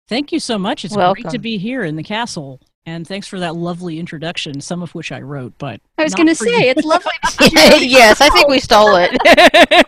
Thank 0.09 0.31
you 0.31 0.39
so 0.39 0.57
much. 0.57 0.85
It's 0.85 0.97
Welcome. 0.97 1.23
great 1.25 1.33
to 1.33 1.39
be 1.41 1.59
here 1.59 1.83
in 1.83 1.97
the 1.97 2.05
castle. 2.05 2.61
And 2.87 3.07
thanks 3.07 3.27
for 3.27 3.39
that 3.41 3.55
lovely 3.57 3.99
introduction, 3.99 4.61
some 4.63 4.83
of 4.83 4.95
which 4.95 5.11
I 5.13 5.21
wrote, 5.21 5.53
but 5.59 5.81
I 5.99 6.05
was 6.05 6.15
going 6.15 6.29
to 6.29 6.35
say, 6.35 6.65
you. 6.65 6.71
it's 6.71 6.85
lovely. 6.85 7.11
yes, 7.87 8.21
I 8.21 8.31
think 8.31 8.49
we 8.49 8.61
stole 8.61 8.95
it. 8.97 9.11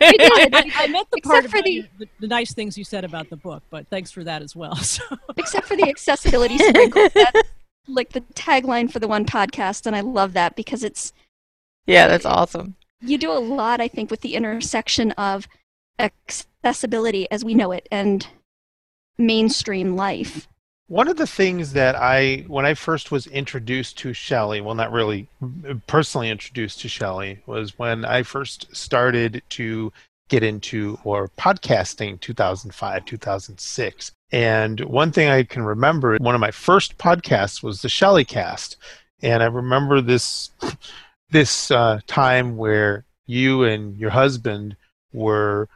We 0.01 0.17
did. 0.19 0.55
I, 0.55 0.71
I 0.75 0.87
meant 0.89 1.09
the 1.11 1.19
Except 1.19 1.25
part 1.25 1.51
for 1.51 1.63
the- 1.63 1.85
the, 1.99 2.09
the 2.19 2.27
nice 2.27 2.53
things 2.53 2.77
you 2.77 2.85
said 2.85 3.05
about 3.05 3.31
the 3.31 3.37
book, 3.37 3.63
but 3.71 3.87
thanks 3.89 4.11
for 4.11 4.25
that 4.25 4.43
as 4.43 4.57
well. 4.57 4.75
So 4.77 5.03
except 5.37 5.67
for 5.69 5.77
the 5.77 5.89
accessibility 5.89 6.59
sprinkles. 6.59 7.13
That's 7.15 7.49
like 7.93 8.11
the 8.11 8.23
tagline 8.35 8.91
for 8.91 8.99
the 8.99 9.09
one 9.09 9.25
podcast, 9.25 9.87
and 9.87 9.95
I 9.95 10.01
love 10.01 10.33
that 10.35 10.57
because 10.57 10.85
it's 10.85 11.13
yeah, 11.87 12.07
that's 12.07 12.27
awesome. 12.27 12.77
you 13.01 13.19
do 13.19 13.33
a 13.33 13.41
lot, 13.41 13.81
I 13.81 13.89
think, 13.89 14.11
with 14.11 14.21
the 14.21 14.35
intersection 14.35 15.11
of 15.13 15.49
accessibility 15.99 17.31
as 17.31 17.45
we 17.45 17.55
know 17.55 17.73
it 17.73 17.89
and 17.91 18.27
mainstream 19.19 19.97
life. 19.97 20.47
One 20.89 21.09
of 21.09 21.17
the 21.17 21.27
things 21.27 21.73
that 21.75 21.95
I, 21.95 22.45
when 22.49 22.67
I 22.67 22.75
first 22.75 23.13
was 23.13 23.27
introduced 23.29 23.99
to 23.99 24.13
Shelly, 24.13 24.61
well, 24.61 24.75
not 24.75 24.91
really 24.91 25.29
personally 25.87 26.31
introduced 26.31 26.81
to 26.81 26.89
Shelly, 26.89 27.41
was 27.47 27.79
when 27.79 28.05
I 28.05 28.25
first 28.25 28.75
started 28.75 29.43
to 29.51 29.93
get 30.29 30.43
into 30.43 30.99
or 31.05 31.29
podcasting 31.39 32.21
2005 32.21 33.05
2006 33.05 34.13
and 34.33 34.81
one 34.81 35.13
thing 35.13 35.29
i 35.29 35.43
can 35.43 35.63
remember 35.63 36.17
one 36.19 36.35
of 36.35 36.41
my 36.41 36.51
first 36.51 36.99
podcasts 36.99 37.63
was 37.63 37.83
the 37.83 37.89
Shelly 37.89 38.25
cast 38.25 38.77
and 39.23 39.43
i 39.43 39.47
remember 39.47 40.01
this 40.01 40.51
this 41.31 41.71
uh, 41.71 42.01
time 42.07 42.57
where 42.57 43.05
you 43.27 43.63
and 43.63 43.97
your 43.97 44.11
husband 44.11 44.77
were 45.13 45.69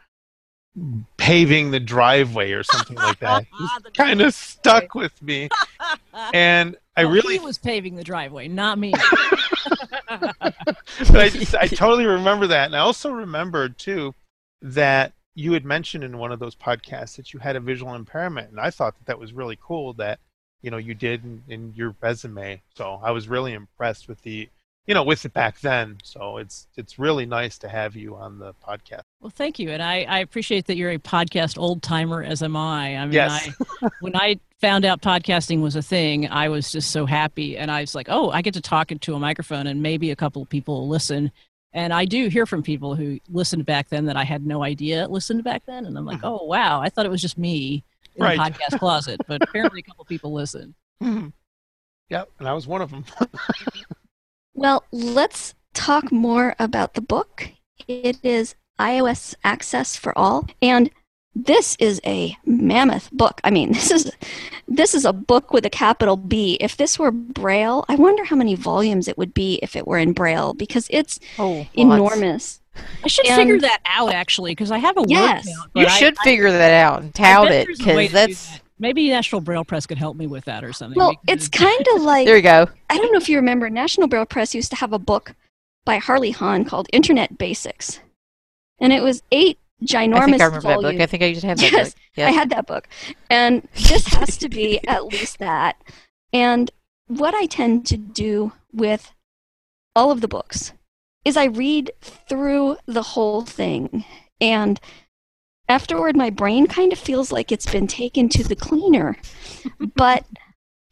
paving 1.17 1.71
the 1.71 1.79
driveway 1.79 2.51
or 2.51 2.65
something 2.65 2.97
like 2.97 3.21
that 3.21 3.47
kind 3.97 4.21
of 4.21 4.35
stuck 4.35 4.95
with 4.95 5.21
me 5.23 5.49
and 6.35 6.77
i 6.97 7.05
Well, 7.05 7.15
really 7.15 7.39
he 7.39 7.45
was 7.45 7.59
paving 7.59 7.95
the 7.97 8.05
driveway, 8.05 8.49
not 8.49 8.79
me. 8.79 8.93
but 10.09 11.15
I, 11.15 11.31
I 11.61 11.67
totally 11.67 12.07
remember 12.07 12.47
that. 12.49 12.67
And 12.67 12.77
I 12.77 12.81
also 12.81 13.11
remembered, 13.11 13.79
too, 13.79 14.15
that 14.63 15.13
you 15.35 15.53
had 15.53 15.65
mentioned 15.65 16.05
in 16.05 16.19
one 16.19 16.33
of 16.33 16.39
those 16.39 16.55
podcasts 16.55 17.17
that 17.17 17.33
you 17.33 17.41
had 17.41 17.57
a 17.57 17.61
visual 17.61 17.95
impairment. 17.95 18.51
And 18.51 18.61
I 18.61 18.71
thought 18.71 18.97
that 18.99 19.07
that 19.07 19.19
was 19.19 19.33
really 19.33 19.59
cool 19.61 19.93
that, 19.95 20.21
you 20.63 20.71
know, 20.71 20.77
you 20.77 20.95
did 20.95 21.25
in, 21.25 21.43
in 21.49 21.73
your 21.75 21.95
resume. 22.01 22.63
So 22.77 23.01
I 23.03 23.11
was 23.11 23.29
really 23.29 23.53
impressed 23.53 24.09
with 24.09 24.23
the, 24.23 24.49
you 24.87 24.95
know, 24.95 25.03
with 25.03 25.25
it 25.25 25.33
back 25.33 25.61
then. 25.61 25.99
So 26.05 26.37
it's 26.37 26.67
it's 26.77 26.99
really 26.99 27.27
nice 27.27 27.59
to 27.59 27.69
have 27.69 27.97
you 27.97 28.17
on 28.17 28.39
the 28.39 28.55
podcast. 28.67 29.01
Well, 29.21 29.33
thank 29.35 29.59
you, 29.59 29.71
and 29.71 29.83
I, 29.83 30.03
I 30.03 30.19
appreciate 30.19 30.67
that 30.67 30.77
you're 30.77 30.91
a 30.91 30.99
podcast 30.99 31.57
old 31.57 31.83
timer, 31.83 32.23
as 32.23 32.43
am 32.43 32.55
I. 32.57 32.99
I 32.99 33.05
mean, 33.07 33.15
Yes. 33.15 33.49
I, 33.83 33.89
when 34.01 34.15
I 34.15 34.39
found 34.61 34.85
out 34.85 35.01
podcasting 35.01 35.63
was 35.63 35.77
a 35.77 35.83
thing, 35.83 36.29
I 36.29 36.51
was 36.51 36.71
just 36.71 36.91
so 36.91 37.07
happy, 37.07 37.57
and 37.57 37.71
I 37.71 37.81
was 37.81 37.95
like, 37.95 38.09
oh, 38.11 38.31
I 38.31 38.43
get 38.43 38.53
to 38.55 38.61
talk 38.61 38.93
into 38.93 39.15
a 39.15 39.19
microphone, 39.19 39.67
and 39.67 39.83
maybe 39.83 40.11
a 40.11 40.17
couple 40.17 40.43
of 40.43 40.51
people 40.51 40.87
listen. 40.87 41.33
And 41.75 41.93
I 41.93 42.05
do 42.05 42.29
hear 42.29 42.47
from 42.47 42.63
people 42.63 42.95
who 42.95 43.19
listened 43.29 43.67
back 43.67 43.89
then 43.89 44.07
that 44.07 44.17
I 44.17 44.25
had 44.25 44.47
no 44.47 44.63
idea 44.63 45.09
listened 45.09 45.43
back 45.45 45.65
then, 45.67 45.87
and 45.87 45.99
I'm 45.99 46.07
like, 46.07 46.19
mm-hmm. 46.19 46.27
oh 46.27 46.45
wow, 46.45 46.81
I 46.81 46.89
thought 46.89 47.05
it 47.05 47.11
was 47.11 47.21
just 47.21 47.37
me 47.37 47.85
in 48.15 48.23
Right. 48.23 48.39
the 48.39 48.45
podcast 48.45 48.79
closet, 48.79 49.21
but 49.27 49.43
apparently 49.49 49.81
a 49.81 49.83
couple 49.83 50.05
people 50.05 50.33
listen. 50.33 50.75
Mm-hmm. 51.03 51.29
Yep, 52.11 52.31
and 52.39 52.49
I 52.49 52.53
was 52.53 52.67
one 52.67 52.81
of 52.81 52.91
them. 52.91 53.05
Well, 54.57 54.85
let's 54.93 55.55
talk 55.73 56.13
more 56.13 56.55
about 56.61 56.95
the 56.95 57.01
book. 57.01 57.51
It 57.89 58.25
is 58.25 58.55
iOS 58.79 59.35
Access 59.43 59.97
for 59.97 60.17
All, 60.17 60.47
and 60.63 60.91
this 61.35 61.77
is 61.81 62.01
a 62.07 62.37
mammoth 62.47 63.11
book. 63.13 63.41
I 63.45 63.51
mean, 63.51 63.73
this 63.73 63.91
is 63.91 64.11
this 64.69 64.95
is 64.95 65.05
a 65.05 65.13
book 65.13 65.53
with 65.53 65.67
a 65.67 65.71
capital 65.71 66.17
B. 66.17 66.57
If 66.61 66.77
this 66.77 66.99
were 66.99 67.11
Braille, 67.11 67.85
I 67.89 67.97
wonder 67.97 68.25
how 68.25 68.37
many 68.37 68.55
volumes 68.55 69.09
it 69.09 69.19
would 69.19 69.35
be 69.35 69.59
if 69.63 69.77
it 69.77 69.87
were 69.87 69.99
in 69.99 70.13
Braille 70.13 70.55
because 70.55 70.87
it's 70.91 71.19
Oh, 71.39 71.67
enormous. 71.75 72.61
I 73.05 73.09
should 73.09 73.27
And- 73.27 73.37
figure 73.37 73.61
that 73.61 73.81
out 73.87 74.13
actually, 74.13 74.53
because 74.53 74.71
I 74.73 74.79
have 74.79 74.97
a 74.97 75.05
Yes. 75.07 75.47
word 75.47 75.55
count. 75.55 75.71
You 75.75 75.83
but 75.85 75.89
I- 75.93 75.99
should 75.99 76.17
I- 76.21 76.25
figure 76.25 76.51
that 76.51 76.73
out 76.73 77.03
and 77.03 77.11
I 77.19 77.33
tout 77.35 77.51
it 77.53 77.67
there's 77.67 77.81
a 77.81 77.95
way 77.95 78.09
because 78.09 78.13
that's 78.13 78.51
that. 78.51 78.61
maybe 78.81 79.09
National 79.09 79.41
Braille 79.41 79.65
Press 79.65 79.87
could 79.87 79.99
help 79.99 80.17
me 80.17 80.27
with 80.27 80.45
that 80.47 80.65
or 80.65 80.73
something. 80.73 80.99
Well, 80.99 81.13
because- 81.25 81.47
it's 81.47 81.49
kind 81.49 81.87
of 81.95 82.03
like 82.13 82.27
there 82.27 82.37
you 82.37 82.43
go. 82.43 82.67
I 82.91 82.97
don't 82.97 83.13
know 83.13 83.19
if 83.19 83.29
you 83.29 83.37
remember, 83.37 83.71
National 83.71 84.09
Braille 84.09 84.27
Press 84.27 84.55
used 84.55 84.71
to 84.71 84.77
have 84.77 84.93
a 84.93 84.99
book 84.99 85.35
by 85.85 85.99
Harley 85.99 86.31
Hahn 86.33 86.65
called 86.65 86.89
Internet 86.93 87.39
Basics, 87.39 88.01
and 88.81 88.93
it 88.93 89.03
was 89.03 89.23
eight 89.31 89.59
ginormous 89.85 90.17
I 90.17 90.27
think 90.27 90.41
I 90.41 90.45
remember 90.47 90.69
that 90.69 90.81
book. 90.81 91.01
I 91.01 91.07
think 91.07 91.23
I 91.23 91.27
used 91.27 91.41
to 91.43 91.47
have 91.49 91.59
that 91.59 91.73
Yes, 91.73 91.95
book. 91.95 92.03
Yeah. 92.17 92.29
I 92.29 92.31
had 92.31 92.51
that 92.51 92.67
book. 92.67 92.89
And 93.31 93.69
this 93.75 94.07
has 94.09 94.37
to 94.39 94.49
be 94.49 94.81
at 94.89 95.07
least 95.07 95.39
that. 95.39 95.77
And 96.33 96.71
what 97.07 97.35
I 97.35 97.47
tend 97.47 97.87
to 97.87 97.97
do 97.97 98.53
with 98.73 99.13
all 99.95 100.11
of 100.11 100.21
the 100.21 100.29
books 100.29 100.73
is 101.25 101.37
I 101.37 101.45
read 101.45 101.93
through 102.01 102.77
the 102.87 103.03
whole 103.03 103.43
thing. 103.43 104.05
And 104.41 104.81
afterward, 105.69 106.17
my 106.17 106.31
brain 106.31 106.67
kind 106.67 106.93
of 106.93 106.99
feels 106.99 107.33
like 107.33 107.51
it's 107.51 107.71
been 107.71 107.87
taken 107.87 108.29
to 108.31 108.45
the 108.45 108.57
cleaner. 108.57 109.17
but 109.97 110.25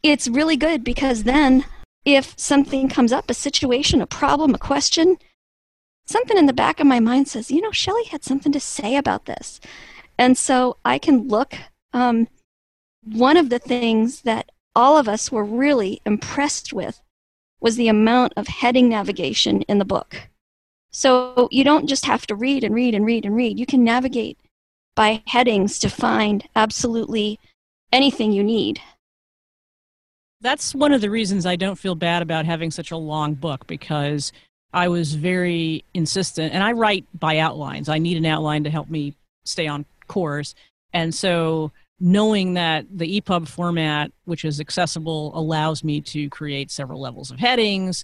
it's 0.01 0.27
really 0.27 0.57
good 0.57 0.83
because 0.83 1.23
then 1.23 1.65
if 2.05 2.33
something 2.37 2.89
comes 2.89 3.11
up, 3.11 3.29
a 3.29 3.33
situation, 3.33 4.01
a 4.01 4.07
problem, 4.07 4.53
a 4.53 4.57
question, 4.59 5.17
something 6.05 6.37
in 6.37 6.45
the 6.45 6.53
back 6.53 6.79
of 6.79 6.87
my 6.87 6.99
mind 6.99 7.27
says, 7.27 7.51
you 7.51 7.61
know, 7.61 7.71
Shelly 7.71 8.05
had 8.05 8.23
something 8.23 8.51
to 8.51 8.59
say 8.59 8.95
about 8.95 9.25
this. 9.25 9.59
And 10.17 10.37
so 10.37 10.77
I 10.85 10.97
can 10.99 11.27
look. 11.27 11.55
Um, 11.93 12.27
one 13.03 13.37
of 13.37 13.49
the 13.49 13.59
things 13.59 14.21
that 14.21 14.51
all 14.75 14.97
of 14.97 15.07
us 15.07 15.31
were 15.31 15.43
really 15.43 16.01
impressed 16.05 16.73
with 16.73 17.01
was 17.59 17.75
the 17.75 17.87
amount 17.87 18.33
of 18.35 18.47
heading 18.47 18.89
navigation 18.89 19.61
in 19.63 19.77
the 19.77 19.85
book. 19.85 20.29
So 20.91 21.47
you 21.51 21.63
don't 21.63 21.87
just 21.87 22.05
have 22.05 22.27
to 22.27 22.35
read 22.35 22.63
and 22.63 22.75
read 22.75 22.93
and 22.93 23.05
read 23.05 23.25
and 23.25 23.35
read. 23.35 23.59
You 23.59 23.65
can 23.65 23.83
navigate 23.83 24.37
by 24.95 25.23
headings 25.27 25.79
to 25.79 25.89
find 25.89 26.47
absolutely 26.55 27.39
anything 27.91 28.31
you 28.31 28.43
need. 28.43 28.79
that's 30.41 30.75
one 30.75 30.91
of 30.91 31.01
the 31.01 31.09
reasons 31.09 31.45
I 31.45 31.55
don't 31.55 31.79
feel 31.79 31.95
bad 31.95 32.21
about 32.21 32.45
having 32.45 32.69
such 32.69 32.91
a 32.91 32.97
long 32.97 33.33
book 33.33 33.65
because 33.65 34.33
I 34.73 34.87
was 34.87 35.13
very 35.13 35.85
insistent, 35.93 36.53
and 36.53 36.63
I 36.63 36.71
write 36.71 37.05
by 37.17 37.37
outlines. 37.37 37.89
I 37.89 37.99
need 37.99 38.17
an 38.17 38.25
outline 38.25 38.63
to 38.63 38.69
help 38.69 38.89
me 38.89 39.15
stay 39.45 39.67
on 39.67 39.85
course, 40.07 40.55
and 40.93 41.13
so 41.13 41.71
knowing 41.99 42.55
that 42.55 42.85
the 42.91 43.21
EPUB 43.21 43.47
format, 43.47 44.11
which 44.25 44.43
is 44.43 44.59
accessible, 44.59 45.31
allows 45.37 45.83
me 45.83 46.01
to 46.01 46.29
create 46.29 46.69
several 46.69 46.99
levels 46.99 47.31
of 47.31 47.39
headings. 47.39 48.03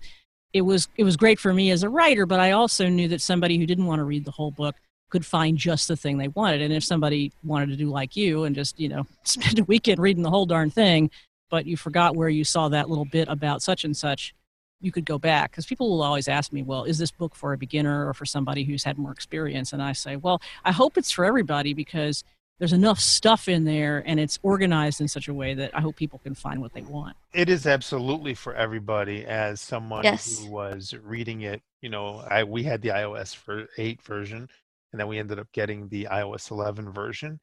It 0.54 0.62
was 0.62 0.88
it 0.96 1.04
was 1.04 1.18
great 1.18 1.40
for 1.40 1.54
me 1.54 1.72
as 1.72 1.84
a 1.84 1.90
writer, 1.90 2.26
but 2.26 2.40
I 2.40 2.52
also 2.52 2.88
knew 2.88 3.08
that 3.10 3.22
somebody 3.22 3.58
who 3.58 3.66
didn't 3.66 3.86
want 3.86 4.00
to 4.00 4.06
read 4.06 4.26
the 4.26 4.32
whole 4.32 4.52
book 4.52 4.76
could 5.10 5.26
find 5.26 5.58
just 5.58 5.88
the 5.88 5.98
thing 5.98 6.18
they 6.18 6.28
wanted. 6.30 6.62
And 6.62 6.74
if 6.74 6.84
somebody 6.84 7.32
wanted 7.44 7.70
to 7.70 7.76
do 7.76 7.90
like 7.90 8.16
you 8.16 8.44
and 8.44 8.56
just, 8.56 8.80
you 8.80 8.90
know, 8.90 9.06
spend 9.24 9.60
a 9.60 9.64
weekend 9.64 10.00
reading 10.00 10.24
the 10.24 10.30
whole 10.30 10.46
darn 10.46 10.70
thing, 10.70 11.10
but 11.50 11.66
you 11.66 11.78
forgot 11.78 12.16
where 12.16 12.30
you 12.30 12.44
saw 12.44 12.70
that 12.70 12.90
little 12.90 13.06
bit 13.06 13.28
about 13.28 13.62
such 13.62 13.84
and 13.84 13.98
such, 13.98 14.34
you 14.82 14.92
could 14.92 15.06
go 15.06 15.18
back. 15.18 15.52
Because 15.52 15.66
people 15.66 15.90
will 15.90 16.02
always 16.02 16.28
ask 16.28 16.52
me, 16.54 16.64
well, 16.64 16.84
is 16.84 16.98
this 16.98 17.12
book 17.12 17.36
for 17.36 17.54
a 17.54 17.58
beginner 17.58 18.08
or 18.08 18.14
for 18.14 18.26
somebody 18.26 18.64
who's 18.64 18.84
had 18.84 18.98
more 18.98 19.12
experience? 19.12 19.74
And 19.74 19.82
I 19.82 19.94
say, 19.94 20.16
well, 20.16 20.42
I 20.66 20.72
hope 20.72 20.98
it's 20.98 21.12
for 21.12 21.26
everybody 21.26 21.74
because 21.74 22.24
there's 22.60 22.74
enough 22.74 23.00
stuff 23.00 23.48
in 23.48 23.64
there 23.64 24.04
and 24.06 24.20
it's 24.20 24.38
organized 24.44 25.00
in 25.00 25.08
such 25.08 25.28
a 25.28 25.34
way 25.34 25.54
that 25.54 25.72
I 25.74 25.82
hope 25.82 25.96
people 25.96 26.20
can 26.20 26.36
find 26.36 26.62
what 26.62 26.74
they 26.74 26.82
want. 26.82 27.16
It 27.34 27.50
is 27.50 27.66
absolutely 27.66 28.34
for 28.34 28.54
everybody. 28.54 29.26
As 29.26 29.62
someone 29.62 30.04
Yes. 30.04 30.40
who 30.40 30.52
was 30.52 30.94
reading 31.02 31.42
it, 31.42 31.62
you 31.82 31.90
know, 31.90 32.24
I 32.30 32.44
we 32.44 32.64
had 32.64 32.82
the 32.82 32.90
iOS 32.90 33.34
for 33.34 33.68
eight 33.78 34.02
version, 34.02 34.50
and 34.92 35.00
then 35.00 35.08
we 35.08 35.20
ended 35.20 35.40
up 35.40 35.48
getting 35.54 35.88
the 35.88 36.10
iOS 36.12 36.52
11 36.52 36.92
version, 36.92 37.40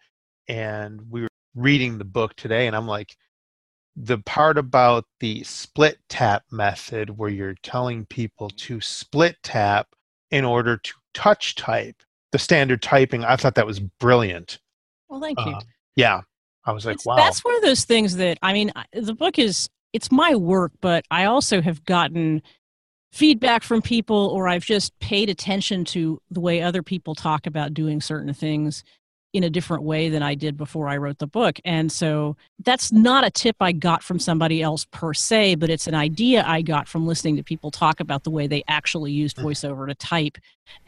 and 0.49 1.01
we 1.11 1.23
were 1.23 1.29
reading 1.55 1.97
the 1.97 2.05
book 2.05 2.37
today, 2.37 2.67
and 2.67 2.77
I'm 2.77 2.87
like, 2.87 3.17
the 3.97 4.19
part 4.19 4.59
about 4.59 5.05
the 5.21 5.43
split 5.45 5.99
tap 6.09 6.45
method 6.53 7.17
where 7.17 7.31
you're 7.31 7.55
telling 7.63 8.05
people 8.05 8.51
to 8.51 8.81
split 8.81 9.37
tap 9.43 9.89
in 10.31 10.45
order 10.45 10.77
to 10.77 10.93
touch 11.15 11.55
type 11.55 11.97
the 12.33 12.39
standard 12.39 12.83
typing, 12.83 13.25
I 13.25 13.37
thought 13.37 13.55
that 13.55 13.67
was 13.67 13.81
brilliant. 13.81 14.59
Well, 15.09 15.21
thank 15.21 15.39
you. 15.41 15.53
Uh, 15.53 15.61
yeah, 15.95 16.21
I 16.65 16.73
was 16.73 16.85
like, 16.85 16.95
It's- 16.97 17.07
wow. 17.07 17.17
That's 17.17 17.45
one 17.45 17.55
of 17.57 17.63
those 17.63 17.85
things 17.85 18.17
that 18.17 18.39
I 18.43 18.53
mean, 18.53 18.73
the 18.93 19.15
book 19.15 19.39
is 19.39 19.69
it's 19.93 20.13
my 20.13 20.35
work, 20.35 20.73
but 20.83 21.05
I 21.11 21.25
also 21.25 21.63
have 21.63 21.85
gotten 21.85 22.43
feedback 23.13 23.63
from 23.63 23.81
people, 23.81 24.31
or 24.35 24.49
I've 24.49 24.65
just 24.65 24.99
paid 24.99 25.31
attention 25.31 25.87
to 25.87 26.21
the 26.31 26.41
way 26.41 26.61
other 26.61 26.83
people 26.83 27.15
talk 27.15 27.47
about 27.47 27.73
doing 27.73 28.03
certain 28.03 28.35
things 28.35 28.85
in 29.37 29.45
a 29.45 29.51
different 29.51 29.83
way 29.83 30.09
than 30.09 30.23
I 30.23 30.35
did 30.35 30.57
before 30.57 30.89
I 30.89 30.97
wrote 30.97 31.19
the 31.19 31.27
book. 31.27 31.61
And 31.65 31.93
so 31.93 32.37
that's 32.65 32.91
not 32.93 33.25
a 33.25 33.31
tip 33.31 33.57
I 33.61 33.73
got 33.73 34.03
from 34.03 34.19
somebody 34.19 34.63
else 34.63 34.87
per 34.91 35.13
se, 35.15 35.57
but 35.57 35.71
it's 35.71 35.87
an 35.87 35.95
idea 35.95 36.45
I 36.47 36.63
got 36.63 36.89
from 36.89 37.07
listening 37.07 37.37
to 37.37 37.43
people 37.43 37.71
talk 37.71 38.01
about 38.01 38.25
the 38.25 38.31
way 38.31 38.47
they 38.47 38.65
actually 38.69 39.13
used 39.13 39.37
voiceover 39.37 39.87
to 39.87 39.95
type. 39.95 40.39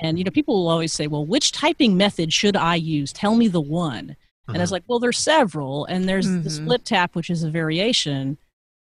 And 0.01 0.19
you 0.19 0.25
know, 0.25 0.31
people 0.31 0.55
will 0.55 0.69
always 0.69 0.93
say, 0.93 1.07
"Well, 1.07 1.25
which 1.27 1.53
typing 1.53 1.97
method 1.97 2.33
should 2.33 2.57
I 2.57 2.75
use? 2.75 3.13
Tell 3.13 3.35
me 3.35 3.49
the 3.49 3.61
one." 3.61 4.17
And 4.49 4.57
I 4.57 4.61
was 4.61 4.73
like, 4.73 4.85
well, 4.87 4.99
there's 4.99 5.19
several, 5.19 5.85
and 5.85 6.09
there's 6.09 6.27
the 6.27 6.49
Mhm. 6.49 6.51
split 6.51 6.85
tap, 6.87 7.15
which 7.15 7.29
is 7.29 7.43
a 7.43 7.51
variation. 7.51 8.39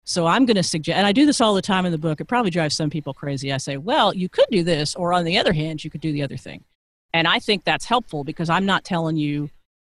So 0.05 0.27
I'm 0.27 0.45
going 0.45 0.57
to 0.59 0.63
suggest, 0.63 0.99
and 0.99 1.07
I 1.07 1.13
do 1.13 1.25
this 1.25 1.41
all 1.41 1.55
the 1.55 1.63
time 1.63 1.87
in 1.87 1.93
the 1.93 1.97
book. 1.97 2.21
It 2.21 2.27
probably 2.27 2.51
drives 2.51 2.77
some 2.77 2.91
people 2.91 3.15
crazy. 3.15 3.51
I 3.51 3.57
say, 3.57 3.79
well, 3.79 4.15
you 4.15 4.29
could 4.29 4.45
do 4.51 4.63
this, 4.63 4.95
or 4.95 5.15
on 5.15 5.25
the 5.25 5.39
other 5.39 5.55
hand, 5.55 5.83
you 5.83 5.91
could 5.91 6.03
do 6.03 6.13
the 6.13 6.23
other 6.23 6.37
thing. 6.37 6.65
And 7.15 7.29
I 7.29 7.39
think 7.39 7.63
that's 7.63 7.85
helpful 7.85 8.25
because 8.25 8.51
I'm 8.51 8.67
not 8.67 8.85
telling 8.85 9.17
you 9.17 9.49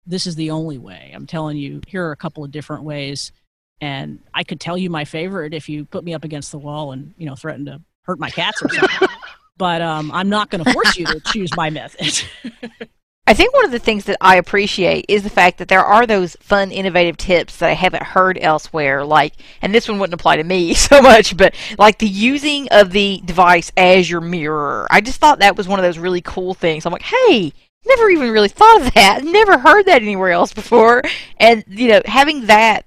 this 0.07 0.25
is 0.25 0.35
the 0.35 0.49
only 0.49 0.79
way. 0.79 1.11
I'm 1.13 1.27
telling 1.27 1.55
you 1.55 1.79
here 1.87 2.03
are 2.07 2.11
a 2.11 2.17
couple 2.17 2.43
of 2.43 2.49
different 2.49 2.83
ways, 2.83 3.31
and 3.79 4.19
I 4.33 4.43
could 4.43 4.59
tell 4.59 4.75
you 4.75 4.89
my 4.89 5.05
favorite 5.05 5.53
if 5.53 5.69
you 5.69 5.85
put 5.85 6.03
me 6.03 6.15
up 6.15 6.23
against 6.23 6.51
the 6.51 6.57
wall 6.57 6.91
and 6.91 7.13
you 7.17 7.27
know 7.27 7.35
threaten 7.35 7.65
to 7.65 7.79
hurt 8.05 8.19
my 8.19 8.31
cats 8.31 8.63
or 8.63 8.69
something. 8.69 9.07
but 9.57 9.83
um, 9.83 10.11
I'm 10.11 10.29
not 10.29 10.49
going 10.49 10.63
to 10.63 10.73
force 10.73 10.97
you 10.97 11.05
to 11.05 11.19
choose 11.27 11.55
my 11.55 11.69
method. 11.69 12.23
I 13.31 13.33
think 13.33 13.53
one 13.53 13.63
of 13.63 13.71
the 13.71 13.79
things 13.79 14.03
that 14.05 14.17
I 14.19 14.35
appreciate 14.35 15.05
is 15.07 15.23
the 15.23 15.29
fact 15.29 15.57
that 15.59 15.69
there 15.69 15.85
are 15.85 16.05
those 16.05 16.35
fun, 16.41 16.69
innovative 16.69 17.15
tips 17.15 17.55
that 17.57 17.69
I 17.69 17.75
haven't 17.75 18.03
heard 18.03 18.37
elsewhere. 18.41 19.05
Like, 19.05 19.35
and 19.61 19.73
this 19.73 19.87
one 19.87 19.99
wouldn't 19.99 20.19
apply 20.19 20.35
to 20.35 20.43
me 20.43 20.73
so 20.73 21.01
much, 21.01 21.37
but 21.37 21.55
like 21.77 21.99
the 21.99 22.09
using 22.09 22.67
of 22.71 22.91
the 22.91 23.21
device 23.23 23.71
as 23.77 24.09
your 24.09 24.19
mirror. 24.19 24.85
I 24.91 24.99
just 24.99 25.21
thought 25.21 25.39
that 25.39 25.55
was 25.55 25.65
one 25.65 25.79
of 25.79 25.83
those 25.83 25.97
really 25.97 26.19
cool 26.19 26.53
things. 26.53 26.85
I'm 26.85 26.91
like, 26.91 27.03
hey, 27.03 27.53
never 27.87 28.09
even 28.09 28.31
really 28.31 28.49
thought 28.49 28.81
of 28.81 28.93
that. 28.95 29.23
Never 29.23 29.59
heard 29.59 29.85
that 29.85 30.01
anywhere 30.01 30.31
else 30.31 30.53
before. 30.53 31.01
And 31.37 31.63
you 31.69 31.87
know, 31.87 32.01
having 32.03 32.47
that 32.47 32.85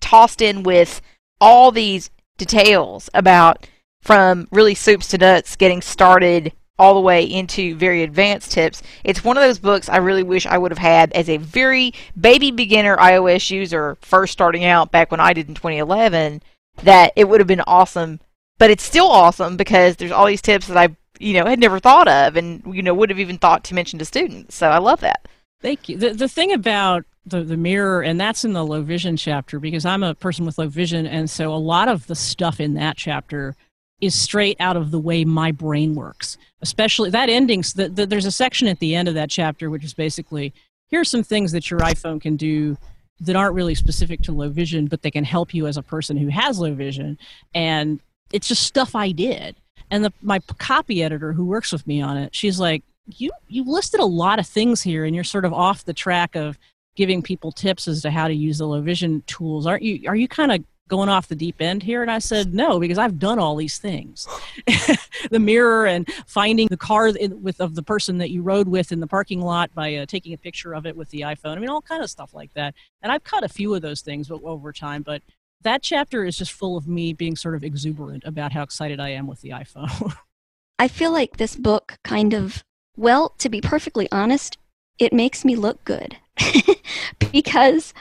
tossed 0.00 0.40
in 0.40 0.62
with 0.62 1.02
all 1.38 1.70
these 1.70 2.08
details 2.38 3.10
about 3.12 3.68
from 4.00 4.48
really 4.50 4.74
soups 4.74 5.08
to 5.08 5.18
nuts 5.18 5.54
getting 5.54 5.82
started 5.82 6.54
all 6.78 6.94
the 6.94 7.00
way 7.00 7.24
into 7.24 7.74
very 7.76 8.02
advanced 8.02 8.52
tips. 8.52 8.82
It's 9.04 9.24
one 9.24 9.36
of 9.36 9.42
those 9.42 9.58
books 9.58 9.88
I 9.88 9.96
really 9.96 10.22
wish 10.22 10.46
I 10.46 10.58
would 10.58 10.70
have 10.70 10.78
had 10.78 11.12
as 11.12 11.28
a 11.28 11.38
very 11.38 11.94
baby 12.18 12.50
beginner 12.50 12.96
iOS 12.96 13.50
user 13.50 13.96
first 14.00 14.32
starting 14.32 14.64
out 14.64 14.90
back 14.90 15.10
when 15.10 15.20
I 15.20 15.32
did 15.32 15.48
in 15.48 15.54
2011 15.54 16.42
that 16.82 17.12
it 17.16 17.28
would 17.28 17.40
have 17.40 17.46
been 17.46 17.62
awesome. 17.66 18.20
But 18.58 18.70
it's 18.70 18.84
still 18.84 19.08
awesome 19.08 19.56
because 19.56 19.96
there's 19.96 20.12
all 20.12 20.26
these 20.26 20.42
tips 20.42 20.66
that 20.66 20.76
I, 20.76 20.96
you 21.18 21.34
know, 21.34 21.46
had 21.46 21.60
never 21.60 21.78
thought 21.78 22.08
of 22.08 22.36
and 22.36 22.62
you 22.74 22.82
know 22.82 22.94
would 22.94 23.10
have 23.10 23.20
even 23.20 23.38
thought 23.38 23.64
to 23.64 23.74
mention 23.74 23.98
to 23.98 24.04
students. 24.04 24.54
So 24.54 24.68
I 24.68 24.78
love 24.78 25.00
that. 25.00 25.28
Thank 25.60 25.88
you. 25.88 25.96
The 25.98 26.14
the 26.14 26.28
thing 26.28 26.52
about 26.52 27.04
the 27.26 27.42
the 27.42 27.56
mirror 27.56 28.02
and 28.02 28.20
that's 28.20 28.44
in 28.44 28.52
the 28.52 28.64
low 28.64 28.82
vision 28.82 29.16
chapter 29.16 29.58
because 29.58 29.84
I'm 29.84 30.02
a 30.02 30.14
person 30.14 30.46
with 30.46 30.58
low 30.58 30.68
vision 30.68 31.06
and 31.06 31.28
so 31.28 31.52
a 31.52 31.56
lot 31.56 31.88
of 31.88 32.06
the 32.06 32.14
stuff 32.14 32.60
in 32.60 32.74
that 32.74 32.96
chapter 32.96 33.56
is 34.00 34.14
straight 34.14 34.56
out 34.60 34.76
of 34.76 34.90
the 34.90 34.98
way 34.98 35.24
my 35.24 35.52
brain 35.52 35.94
works. 35.94 36.36
Especially 36.62 37.10
that 37.10 37.28
ending. 37.28 37.62
The, 37.74 37.88
the, 37.88 38.06
there's 38.06 38.26
a 38.26 38.32
section 38.32 38.68
at 38.68 38.78
the 38.78 38.94
end 38.94 39.08
of 39.08 39.14
that 39.14 39.30
chapter 39.30 39.70
which 39.70 39.84
is 39.84 39.94
basically 39.94 40.52
here's 40.88 41.10
some 41.10 41.22
things 41.22 41.52
that 41.52 41.70
your 41.70 41.80
iPhone 41.80 42.20
can 42.20 42.36
do 42.36 42.76
that 43.20 43.36
aren't 43.36 43.54
really 43.54 43.74
specific 43.74 44.20
to 44.22 44.32
low 44.32 44.48
vision, 44.48 44.86
but 44.86 45.02
they 45.02 45.10
can 45.10 45.24
help 45.24 45.54
you 45.54 45.66
as 45.66 45.76
a 45.76 45.82
person 45.82 46.16
who 46.16 46.28
has 46.28 46.58
low 46.58 46.74
vision. 46.74 47.18
And 47.54 48.00
it's 48.32 48.48
just 48.48 48.62
stuff 48.62 48.94
I 48.94 49.12
did. 49.12 49.56
And 49.90 50.04
the, 50.04 50.12
my 50.20 50.40
copy 50.58 51.02
editor 51.02 51.32
who 51.32 51.46
works 51.46 51.72
with 51.72 51.86
me 51.86 52.02
on 52.02 52.16
it, 52.16 52.34
she's 52.34 52.60
like, 52.60 52.82
you 53.08 53.30
you 53.46 53.64
listed 53.64 54.00
a 54.00 54.04
lot 54.04 54.40
of 54.40 54.46
things 54.46 54.82
here, 54.82 55.04
and 55.04 55.14
you're 55.14 55.24
sort 55.24 55.44
of 55.44 55.52
off 55.52 55.84
the 55.84 55.94
track 55.94 56.34
of 56.34 56.58
giving 56.96 57.22
people 57.22 57.52
tips 57.52 57.86
as 57.86 58.02
to 58.02 58.10
how 58.10 58.26
to 58.26 58.34
use 58.34 58.58
the 58.58 58.66
low 58.66 58.80
vision 58.80 59.22
tools. 59.26 59.64
Aren't 59.64 59.82
you? 59.82 60.08
Are 60.08 60.16
you 60.16 60.26
kind 60.26 60.50
of 60.50 60.64
going 60.88 61.08
off 61.08 61.28
the 61.28 61.34
deep 61.34 61.60
end 61.60 61.82
here? 61.82 62.02
And 62.02 62.10
I 62.10 62.18
said, 62.18 62.54
no, 62.54 62.78
because 62.78 62.98
I've 62.98 63.18
done 63.18 63.38
all 63.38 63.56
these 63.56 63.78
things. 63.78 64.26
the 65.30 65.38
mirror 65.38 65.86
and 65.86 66.08
finding 66.26 66.68
the 66.68 66.76
car 66.76 67.12
with 67.40 67.60
of 67.60 67.74
the 67.74 67.82
person 67.82 68.18
that 68.18 68.30
you 68.30 68.42
rode 68.42 68.68
with 68.68 68.92
in 68.92 69.00
the 69.00 69.06
parking 69.06 69.40
lot 69.40 69.74
by 69.74 69.94
uh, 69.96 70.06
taking 70.06 70.32
a 70.32 70.38
picture 70.38 70.74
of 70.74 70.86
it 70.86 70.96
with 70.96 71.10
the 71.10 71.22
iPhone. 71.22 71.56
I 71.56 71.58
mean, 71.58 71.70
all 71.70 71.82
kind 71.82 72.02
of 72.02 72.10
stuff 72.10 72.34
like 72.34 72.52
that. 72.54 72.74
And 73.02 73.10
I've 73.10 73.24
cut 73.24 73.44
a 73.44 73.48
few 73.48 73.74
of 73.74 73.82
those 73.82 74.00
things 74.00 74.30
over 74.30 74.72
time, 74.72 75.02
but 75.02 75.22
that 75.62 75.82
chapter 75.82 76.24
is 76.24 76.36
just 76.36 76.52
full 76.52 76.76
of 76.76 76.86
me 76.86 77.12
being 77.12 77.36
sort 77.36 77.54
of 77.54 77.64
exuberant 77.64 78.24
about 78.24 78.52
how 78.52 78.62
excited 78.62 79.00
I 79.00 79.10
am 79.10 79.26
with 79.26 79.40
the 79.40 79.50
iPhone. 79.50 80.14
I 80.78 80.88
feel 80.88 81.12
like 81.12 81.36
this 81.36 81.56
book 81.56 81.98
kind 82.04 82.34
of, 82.34 82.62
well, 82.96 83.30
to 83.38 83.48
be 83.48 83.60
perfectly 83.60 84.08
honest, 84.12 84.58
it 84.98 85.12
makes 85.12 85.44
me 85.44 85.56
look 85.56 85.84
good. 85.84 86.16
because 87.32 87.94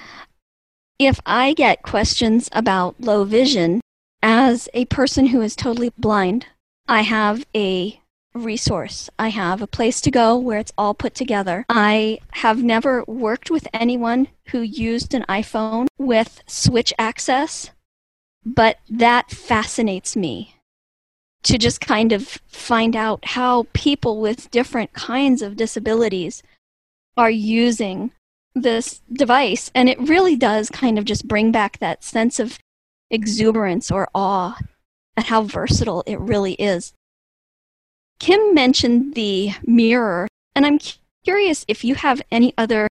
if 0.99 1.19
I 1.25 1.53
get 1.53 1.83
questions 1.83 2.49
about 2.51 2.99
low 2.99 3.23
vision, 3.23 3.81
as 4.21 4.69
a 4.73 4.85
person 4.85 5.27
who 5.27 5.41
is 5.41 5.55
totally 5.55 5.91
blind, 5.97 6.47
I 6.87 7.01
have 7.01 7.45
a 7.55 7.99
resource. 8.33 9.09
I 9.17 9.29
have 9.29 9.61
a 9.61 9.67
place 9.67 10.01
to 10.01 10.11
go 10.11 10.37
where 10.37 10.59
it's 10.59 10.73
all 10.77 10.93
put 10.93 11.13
together. 11.15 11.65
I 11.69 12.19
have 12.31 12.63
never 12.63 13.03
worked 13.07 13.49
with 13.49 13.67
anyone 13.73 14.27
who 14.49 14.61
used 14.61 15.13
an 15.13 15.25
iPhone 15.29 15.87
with 15.97 16.41
switch 16.45 16.93
access, 16.99 17.71
but 18.45 18.79
that 18.89 19.31
fascinates 19.31 20.15
me 20.15 20.55
to 21.43 21.57
just 21.57 21.79
kind 21.79 22.11
of 22.11 22.39
find 22.47 22.95
out 22.95 23.23
how 23.23 23.67
people 23.73 24.19
with 24.19 24.51
different 24.51 24.93
kinds 24.93 25.41
of 25.41 25.55
disabilities 25.55 26.41
are 27.15 27.29
using 27.29 28.11
this 28.55 29.01
device. 29.11 29.69
And 29.75 29.89
it 29.89 29.99
really 29.99 30.35
does 30.35 30.69
kind 30.69 30.97
of 30.97 31.05
just 31.05 31.27
bring 31.27 31.51
back 31.51 31.77
that 31.79 32.03
sense 32.03 32.39
of 32.39 32.57
exuberance 33.11 33.91
or 33.91 34.09
awe 34.15 34.57
at 35.17 35.25
how 35.25 35.43
versatile 35.43 36.03
it 36.07 36.19
really 36.19 36.53
is. 36.53 36.93
Kim 38.19 38.53
mentioned 38.53 39.13
the 39.13 39.51
mirror, 39.65 40.27
and 40.55 40.65
I'm 40.65 40.79
curious 41.23 41.65
if 41.67 41.83
you 41.83 41.95
have 41.95 42.21
any 42.31 42.53
other 42.57 42.87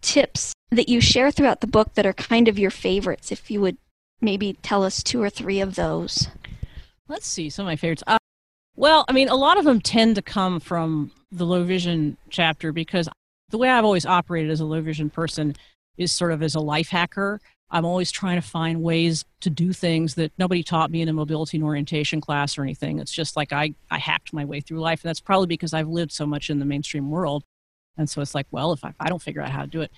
tips 0.00 0.52
that 0.70 0.88
you 0.88 1.00
share 1.00 1.30
throughout 1.30 1.60
the 1.60 1.66
book 1.66 1.94
that 1.94 2.06
are 2.06 2.12
kind 2.12 2.48
of 2.48 2.58
your 2.58 2.70
favorites, 2.70 3.32
if 3.32 3.50
you 3.50 3.60
would 3.60 3.76
maybe 4.20 4.54
tell 4.62 4.84
us 4.84 5.02
two 5.02 5.20
or 5.20 5.30
three 5.30 5.60
of 5.60 5.74
those. 5.74 6.28
Let's 7.08 7.26
see, 7.26 7.50
some 7.50 7.66
of 7.66 7.68
my 7.70 7.76
favorites. 7.76 8.02
Uh, 8.06 8.18
well, 8.76 9.04
I 9.08 9.12
mean, 9.12 9.28
a 9.28 9.34
lot 9.34 9.58
of 9.58 9.64
them 9.64 9.80
tend 9.80 10.16
to 10.16 10.22
come 10.22 10.60
from 10.60 11.10
the 11.30 11.44
low 11.46 11.64
vision 11.64 12.16
chapter 12.30 12.72
because 12.72 13.08
the 13.54 13.58
way 13.58 13.68
I've 13.68 13.84
always 13.84 14.04
operated 14.04 14.50
as 14.50 14.58
a 14.58 14.64
low 14.64 14.80
vision 14.80 15.10
person 15.10 15.54
is 15.96 16.10
sort 16.10 16.32
of 16.32 16.42
as 16.42 16.56
a 16.56 16.60
life 16.60 16.88
hacker. 16.88 17.40
I'm 17.70 17.84
always 17.84 18.10
trying 18.10 18.34
to 18.34 18.44
find 18.44 18.82
ways 18.82 19.24
to 19.42 19.48
do 19.48 19.72
things 19.72 20.16
that 20.16 20.32
nobody 20.36 20.64
taught 20.64 20.90
me 20.90 21.02
in 21.02 21.08
a 21.08 21.12
mobility 21.12 21.58
and 21.58 21.64
orientation 21.64 22.20
class 22.20 22.58
or 22.58 22.64
anything. 22.64 22.98
It's 22.98 23.12
just 23.12 23.36
like 23.36 23.52
I, 23.52 23.74
I 23.92 23.98
hacked 23.98 24.32
my 24.32 24.44
way 24.44 24.60
through 24.60 24.80
life. 24.80 25.04
And 25.04 25.08
that's 25.08 25.20
probably 25.20 25.46
because 25.46 25.72
I've 25.72 25.86
lived 25.86 26.10
so 26.10 26.26
much 26.26 26.50
in 26.50 26.58
the 26.58 26.64
mainstream 26.64 27.12
world. 27.12 27.44
And 27.96 28.10
so 28.10 28.20
it's 28.20 28.34
like, 28.34 28.48
well, 28.50 28.72
if 28.72 28.84
I, 28.84 28.88
if 28.88 28.96
I 28.98 29.08
don't 29.08 29.22
figure 29.22 29.40
out 29.40 29.50
how 29.50 29.60
to 29.62 29.68
do 29.68 29.82
it, 29.82 29.92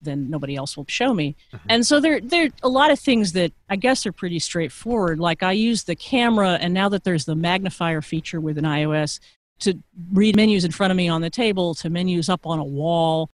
then 0.00 0.30
nobody 0.30 0.56
else 0.56 0.74
will 0.74 0.86
show 0.88 1.12
me. 1.12 1.36
Mm-hmm. 1.52 1.66
And 1.68 1.86
so 1.86 2.00
there, 2.00 2.18
there 2.18 2.46
are 2.46 2.50
a 2.62 2.70
lot 2.70 2.90
of 2.90 2.98
things 2.98 3.32
that 3.32 3.52
I 3.68 3.76
guess 3.76 4.06
are 4.06 4.12
pretty 4.12 4.38
straightforward. 4.38 5.20
Like 5.20 5.42
I 5.42 5.52
use 5.52 5.84
the 5.84 5.96
camera, 5.96 6.52
and 6.62 6.72
now 6.72 6.88
that 6.88 7.04
there's 7.04 7.26
the 7.26 7.36
magnifier 7.36 8.00
feature 8.00 8.40
with 8.40 8.56
an 8.56 8.64
iOS, 8.64 9.20
to 9.62 9.78
read 10.12 10.36
menus 10.36 10.64
in 10.64 10.70
front 10.70 10.90
of 10.90 10.96
me 10.96 11.08
on 11.08 11.20
the 11.20 11.30
table 11.30 11.74
to 11.76 11.90
menus 11.90 12.28
up 12.28 12.46
on 12.46 12.58
a 12.58 12.64
wall. 12.64 13.30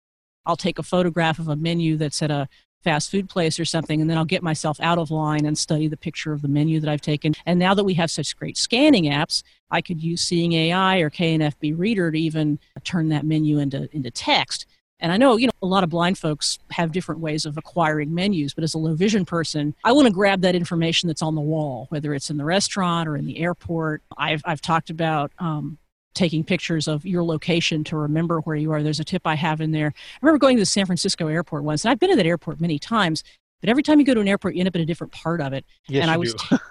I'll 0.44 0.56
take 0.56 0.78
a 0.78 0.82
photograph 0.82 1.38
of 1.38 1.48
a 1.48 1.56
menu 1.56 1.96
that's 1.96 2.22
at 2.22 2.30
a 2.30 2.48
fast 2.86 3.10
food 3.10 3.28
place 3.28 3.58
or 3.58 3.64
something, 3.64 4.00
and 4.00 4.08
then 4.08 4.16
I'll 4.16 4.24
get 4.24 4.44
myself 4.44 4.78
out 4.80 4.98
of 4.98 5.10
line 5.10 5.44
and 5.44 5.58
study 5.58 5.88
the 5.88 5.96
picture 5.96 6.32
of 6.32 6.40
the 6.40 6.48
menu 6.48 6.78
that 6.78 6.88
I've 6.88 7.00
taken. 7.00 7.34
And 7.44 7.58
now 7.58 7.74
that 7.74 7.82
we 7.82 7.94
have 7.94 8.12
such 8.12 8.36
great 8.36 8.56
scanning 8.56 9.04
apps, 9.04 9.42
I 9.72 9.80
could 9.80 10.00
use 10.00 10.20
Seeing 10.20 10.52
AI 10.52 10.98
or 10.98 11.10
KNFB 11.10 11.76
Reader 11.76 12.12
to 12.12 12.18
even 12.18 12.60
turn 12.84 13.08
that 13.08 13.26
menu 13.26 13.58
into, 13.58 13.88
into 13.92 14.12
text. 14.12 14.66
And 15.00 15.12
I 15.12 15.16
know, 15.16 15.36
you 15.36 15.48
know, 15.48 15.52
a 15.62 15.66
lot 15.66 15.82
of 15.82 15.90
blind 15.90 16.16
folks 16.16 16.58
have 16.70 16.92
different 16.92 17.20
ways 17.20 17.44
of 17.44 17.58
acquiring 17.58 18.14
menus, 18.14 18.54
but 18.54 18.64
as 18.64 18.74
a 18.74 18.78
low 18.78 18.94
vision 18.94 19.24
person, 19.24 19.74
I 19.84 19.92
want 19.92 20.06
to 20.06 20.12
grab 20.12 20.40
that 20.42 20.54
information 20.54 21.08
that's 21.08 21.22
on 21.22 21.34
the 21.34 21.40
wall, 21.40 21.86
whether 21.90 22.14
it's 22.14 22.30
in 22.30 22.36
the 22.36 22.44
restaurant 22.44 23.08
or 23.08 23.16
in 23.16 23.26
the 23.26 23.38
airport. 23.38 24.02
I've, 24.16 24.42
I've 24.44 24.62
talked 24.62 24.90
about 24.90 25.32
um, 25.40 25.76
taking 26.16 26.42
pictures 26.42 26.88
of 26.88 27.06
your 27.06 27.22
location 27.22 27.84
to 27.84 27.96
remember 27.96 28.40
where 28.40 28.56
you 28.56 28.72
are. 28.72 28.82
There's 28.82 28.98
a 28.98 29.04
tip 29.04 29.26
I 29.26 29.36
have 29.36 29.60
in 29.60 29.70
there. 29.70 29.92
I 29.94 30.18
remember 30.22 30.38
going 30.38 30.56
to 30.56 30.62
the 30.62 30.66
San 30.66 30.86
Francisco 30.86 31.28
airport 31.28 31.62
once, 31.62 31.84
and 31.84 31.92
I've 31.92 32.00
been 32.00 32.10
to 32.10 32.16
that 32.16 32.26
airport 32.26 32.60
many 32.60 32.78
times. 32.78 33.22
But 33.60 33.70
every 33.70 33.82
time 33.82 34.00
you 34.00 34.06
go 34.06 34.14
to 34.14 34.20
an 34.20 34.28
airport, 34.28 34.54
you 34.54 34.60
end 34.60 34.68
up 34.68 34.74
in 34.74 34.82
a 34.82 34.86
different 34.86 35.12
part 35.12 35.40
of 35.40 35.52
it. 35.52 35.64
Yes, 35.88 36.02
and 36.02 36.10
I 36.10 36.16
was, 36.16 36.34
do. 36.34 36.58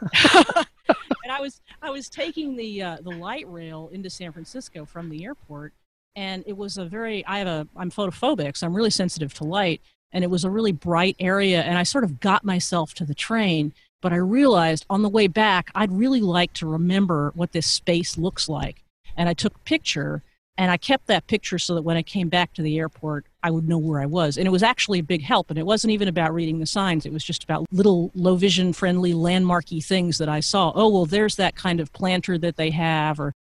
and 1.24 1.32
I 1.32 1.40
was, 1.40 1.62
I 1.82 1.90
was 1.90 2.10
taking 2.10 2.56
the 2.56 2.82
uh, 2.82 2.98
the 3.02 3.12
light 3.12 3.50
rail 3.50 3.90
into 3.92 4.10
San 4.10 4.32
Francisco 4.32 4.86
from 4.86 5.10
the 5.10 5.24
airport, 5.24 5.74
and 6.16 6.44
it 6.46 6.58
was 6.58 6.78
a 6.78 6.86
very. 6.86 7.26
I 7.26 7.40
have 7.40 7.48
a. 7.48 7.68
I'm 7.76 7.92
photophobic, 7.92 8.58
so 8.58 8.68
I'm 8.68 8.76
really 8.76 8.90
sensitive 8.90 9.34
to 9.36 9.44
light, 9.44 9.82
and 10.12 10.24
it 10.24 10.30
was 10.30 10.44
a 10.44 10.50
really 10.50 10.72
bright 10.72 11.16
area, 11.20 11.62
and 11.62 11.78
I 11.78 11.84
sort 11.84 12.04
of 12.04 12.20
got 12.20 12.44
myself 12.44 12.94
to 12.96 13.06
the 13.06 13.16
train, 13.16 13.74
but 14.02 14.14
I 14.14 14.18
realized 14.18 14.86
on 14.90 15.02
the 15.02 15.10
way 15.10 15.28
back, 15.28 15.72
I'd 15.74 15.92
really 15.92 16.22
like 16.22 16.54
to 16.54 16.68
remember 16.68 17.32
what 17.36 17.52
this 17.52 17.68
space 17.68 18.18
looks 18.18 18.48
like 18.48 18.85
and 19.18 19.30
I 19.30 19.34
took 19.34 19.56
a 19.56 19.60
picture 19.60 20.24
and 20.58 20.72
I 20.72 20.78
kept 20.78 21.08
that 21.08 21.28
picture 21.28 21.60
so 21.60 21.76
that 21.76 21.82
when 21.82 21.98
I 21.98 22.02
came 22.02 22.30
back 22.30 22.54
to 22.54 22.62
the 22.62 22.78
airport, 22.78 23.26
I 23.44 23.52
would 23.52 23.68
know 23.68 23.78
where 23.78 24.00
I 24.00 24.06
was. 24.06 24.38
And 24.38 24.48
it 24.48 24.52
was 24.52 24.64
actually 24.64 25.00
a 25.00 25.04
big 25.04 25.22
help. 25.22 25.50
And 25.50 25.60
it 25.60 25.66
wasn't 25.66 25.92
even 25.92 26.08
about 26.08 26.34
reading 26.34 26.60
the 26.60 26.66
signs, 26.66 27.06
it 27.06 27.12
was 27.12 27.26
just 27.26 27.44
about 27.44 27.66
little 27.72 28.12
low 28.16 28.36
vision 28.36 28.72
friendly 28.72 29.14
landmarky 29.14 29.84
things 29.84 30.18
that 30.18 30.30
I 30.30 30.40
saw. 30.40 30.72
Oh, 30.74 30.88
well, 30.88 31.06
there's 31.06 31.36
that 31.36 31.56
kind 31.56 31.80
of 31.80 31.92
planter 31.92 32.38
that 32.38 32.56
they 32.56 32.72
have, 32.72 33.20
or 33.20 33.34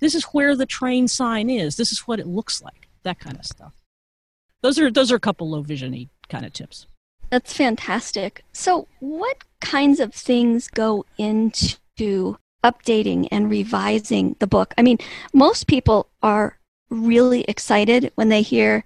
this 0.00 0.14
is 0.14 0.24
where 0.24 0.56
the 0.56 0.66
train 0.66 1.06
sign 1.06 1.48
is, 1.48 1.76
this 1.76 1.92
is 1.92 2.00
what 2.00 2.18
it 2.18 2.26
looks 2.26 2.60
like, 2.60 2.88
that 3.04 3.20
kind 3.20 3.38
of 3.38 3.46
stuff. 3.46 3.74
Those 4.62 4.78
are, 4.78 4.90
those 4.90 5.12
are 5.12 5.16
a 5.16 5.20
couple 5.20 5.48
low 5.48 5.62
visiony 5.62 6.08
kind 6.28 6.44
of 6.44 6.52
tips. 6.52 6.86
That's 7.30 7.52
fantastic. 7.52 8.44
So, 8.52 8.88
what 9.00 9.44
kinds 9.60 10.00
of 10.00 10.14
things 10.14 10.68
go 10.68 11.04
into 11.18 12.38
updating 12.66 13.28
and 13.30 13.48
revising 13.50 14.34
the 14.40 14.46
book. 14.46 14.74
I 14.76 14.82
mean, 14.82 14.98
most 15.32 15.66
people 15.66 16.08
are 16.22 16.58
really 16.90 17.42
excited 17.42 18.10
when 18.16 18.28
they 18.28 18.42
hear 18.42 18.84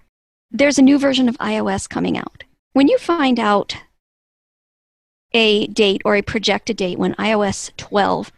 there's 0.51 0.79
a 0.79 0.83
new 0.83 0.99
version 0.99 1.29
of 1.29 1.39
iOS 1.39 1.89
coming 1.89 2.19
out. 2.19 2.45
When 2.73 2.89
you 2.89 2.99
find 2.99 3.39
out 3.41 3.77
a 5.33 5.67
date 5.69 6.03
or 6.05 6.17
a 6.17 6.23
projected 6.23 6.77
date 6.77 6.99
when 6.99 7.15
iOS 7.15 7.75
12 7.77 8.33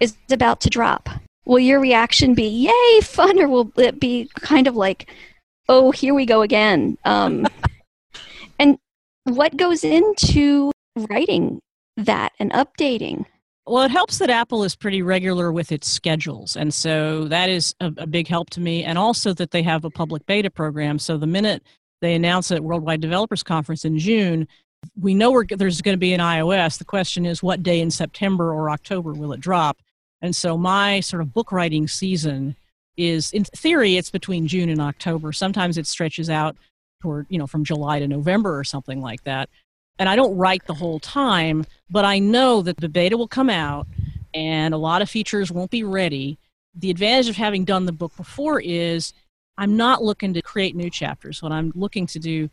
is 0.00 0.16
about 0.30 0.60
to 0.60 0.70
drop, 0.70 1.08
will 1.44 1.58
your 1.58 1.80
reaction 1.80 2.34
be, 2.34 2.46
yay, 2.46 3.00
fun, 3.02 3.40
or 3.40 3.48
will 3.48 3.72
it 3.76 4.00
be 4.00 4.30
kind 4.40 4.66
of 4.66 4.76
like, 4.76 5.10
oh, 5.68 5.90
here 5.90 6.14
we 6.14 6.24
go 6.24 6.42
again? 6.42 6.96
Um, 7.04 7.46
and 8.58 8.78
what 9.24 9.56
goes 9.56 9.82
into 9.84 10.72
writing 11.10 11.60
that 11.96 12.32
and 12.38 12.52
updating 12.52 13.24
Well, 13.66 13.82
it 13.82 13.90
helps 13.90 14.18
that 14.18 14.30
Apple 14.30 14.62
is 14.62 14.76
pretty 14.76 15.02
regular 15.02 15.50
with 15.50 15.72
its 15.72 15.88
schedules. 15.90 16.56
And 16.56 16.72
so 16.72 17.24
that 17.24 17.48
is 17.48 17.74
a, 17.80 17.92
a, 17.96 18.06
big 18.06 18.28
help 18.28 18.48
to 18.50 18.60
me. 18.60 18.84
And 18.84 18.96
also 18.96 19.32
that 19.34 19.50
they 19.50 19.62
have 19.62 19.84
a 19.84 19.90
public 19.90 20.24
beta 20.26 20.50
program. 20.50 21.00
So 21.00 21.16
the 21.16 21.26
minute 21.26 21.64
they 22.00 22.14
announce 22.14 22.52
it 22.52 22.56
at 22.56 22.64
Worldwide 22.64 23.00
Developers 23.00 23.42
Conference 23.42 23.84
in 23.84 23.98
June, 23.98 24.46
we 25.00 25.14
know 25.14 25.42
there's 25.48 25.82
going 25.82 25.94
to 25.96 25.98
be 25.98 26.12
an 26.12 26.20
iOS. 26.20 26.78
The 26.78 26.84
question 26.84 27.26
is, 27.26 27.42
what 27.42 27.64
day 27.64 27.80
in 27.80 27.90
September 27.90 28.54
or 28.54 28.70
October 28.70 29.12
will 29.12 29.32
it 29.32 29.40
drop? 29.40 29.78
And 30.22 30.34
so 30.34 30.56
my 30.56 31.00
sort 31.00 31.22
of 31.22 31.32
book 31.32 31.50
writing 31.50 31.88
season 31.88 32.54
is, 32.96 33.32
in 33.32 33.44
theory, 33.44 33.96
it's 33.96 34.10
between 34.10 34.46
June 34.46 34.68
and 34.68 34.80
October. 34.80 35.32
Sometimes 35.32 35.76
it 35.76 35.88
stretches 35.88 36.30
out 36.30 36.56
toward, 37.02 37.26
you 37.28 37.38
know, 37.38 37.48
from 37.48 37.64
July 37.64 37.98
to 37.98 38.06
November 38.06 38.56
or 38.56 38.64
something 38.64 39.00
like 39.00 39.24
that 39.24 39.50
and 39.98 40.08
I 40.08 40.16
don't 40.16 40.36
write 40.36 40.66
the 40.66 40.74
whole 40.74 41.00
time, 41.00 41.64
but 41.90 42.04
I 42.04 42.18
know 42.18 42.62
that 42.62 42.78
the 42.78 42.88
beta 42.88 43.16
will 43.16 43.28
come 43.28 43.50
out 43.50 43.86
and 44.34 44.74
a 44.74 44.78
lot 44.78 45.02
of 45.02 45.10
features 45.10 45.52
won't 45.52 45.70
be 45.70 45.84
ready. 45.84 46.38
The 46.74 46.90
advantage 46.90 47.28
of 47.28 47.36
having 47.36 47.64
done 47.64 47.86
the 47.86 47.92
book 47.92 48.16
before 48.16 48.60
is 48.60 49.12
I'm 49.56 49.76
not 49.76 50.02
looking 50.02 50.34
to 50.34 50.42
create 50.42 50.76
new 50.76 50.90
chapters. 50.90 51.42
What 51.42 51.52
I'm 51.52 51.72
looking 51.74 52.06
to 52.08 52.18
do 52.18 52.50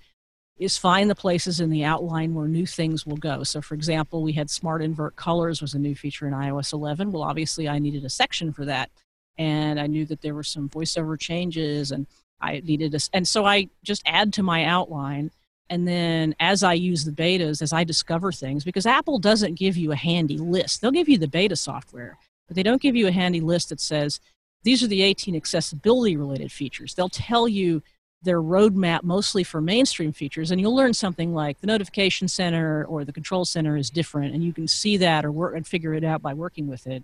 is 0.57 0.77
find 0.77 1.09
the 1.09 1.15
places 1.15 1.59
in 1.59 1.69
the 1.69 1.83
outline 1.83 2.33
where 2.33 2.47
new 2.47 2.65
things 2.65 3.05
will 3.05 3.17
go. 3.17 3.43
So, 3.43 3.61
for 3.61 3.73
example, 3.73 4.21
we 4.21 4.33
had 4.33 4.49
Smart 4.49 4.81
Invert 4.81 5.15
Colors 5.15 5.61
was 5.61 5.73
a 5.73 5.79
new 5.79 5.95
feature 5.95 6.27
in 6.27 6.33
iOS 6.33 6.73
11. 6.73 7.11
Well, 7.11 7.23
obviously, 7.23 7.67
I 7.67 7.79
needed 7.79 8.05
a 8.05 8.09
section 8.09 8.53
for 8.53 8.63
that, 8.65 8.91
and 9.37 9.79
I 9.79 9.87
knew 9.87 10.05
that 10.05 10.21
there 10.21 10.35
were 10.35 10.43
some 10.43 10.69
voiceover 10.69 11.19
changes, 11.19 11.91
and 11.91 12.05
I 12.39 12.61
needed 12.63 12.93
a, 12.93 12.99
and 13.13 13.27
so 13.27 13.45
I 13.45 13.69
just 13.83 14.03
add 14.05 14.31
to 14.33 14.43
my 14.43 14.63
outline 14.63 15.31
and 15.69 15.87
then 15.87 16.35
as 16.39 16.63
I 16.63 16.73
use 16.73 17.05
the 17.05 17.11
betas, 17.11 17.61
as 17.61 17.73
I 17.73 17.83
discover 17.83 18.31
things, 18.31 18.63
because 18.63 18.85
Apple 18.85 19.19
doesn't 19.19 19.55
give 19.55 19.77
you 19.77 19.91
a 19.91 19.95
handy 19.95 20.37
list, 20.37 20.81
they'll 20.81 20.91
give 20.91 21.09
you 21.09 21.17
the 21.17 21.27
beta 21.27 21.55
software, 21.55 22.17
but 22.47 22.55
they 22.55 22.63
don't 22.63 22.81
give 22.81 22.95
you 22.95 23.07
a 23.07 23.11
handy 23.11 23.41
list 23.41 23.69
that 23.69 23.79
says 23.79 24.19
these 24.63 24.83
are 24.83 24.87
the 24.87 25.01
18 25.01 25.35
accessibility 25.35 26.15
related 26.17 26.51
features. 26.51 26.93
They'll 26.93 27.09
tell 27.09 27.47
you 27.47 27.81
their 28.23 28.41
roadmap 28.41 29.03
mostly 29.03 29.43
for 29.43 29.61
mainstream 29.61 30.13
features, 30.13 30.51
and 30.51 30.59
you'll 30.59 30.75
learn 30.75 30.93
something 30.93 31.33
like 31.33 31.59
the 31.59 31.67
notification 31.67 32.27
center 32.27 32.85
or 32.85 33.03
the 33.03 33.11
control 33.11 33.43
center 33.43 33.75
is 33.75 33.89
different, 33.89 34.33
and 34.33 34.43
you 34.43 34.53
can 34.53 34.67
see 34.67 34.97
that 34.97 35.25
or 35.25 35.31
work 35.31 35.55
and 35.55 35.67
figure 35.67 35.93
it 35.93 36.03
out 36.03 36.21
by 36.21 36.33
working 36.33 36.67
with 36.67 36.87
it. 36.87 37.03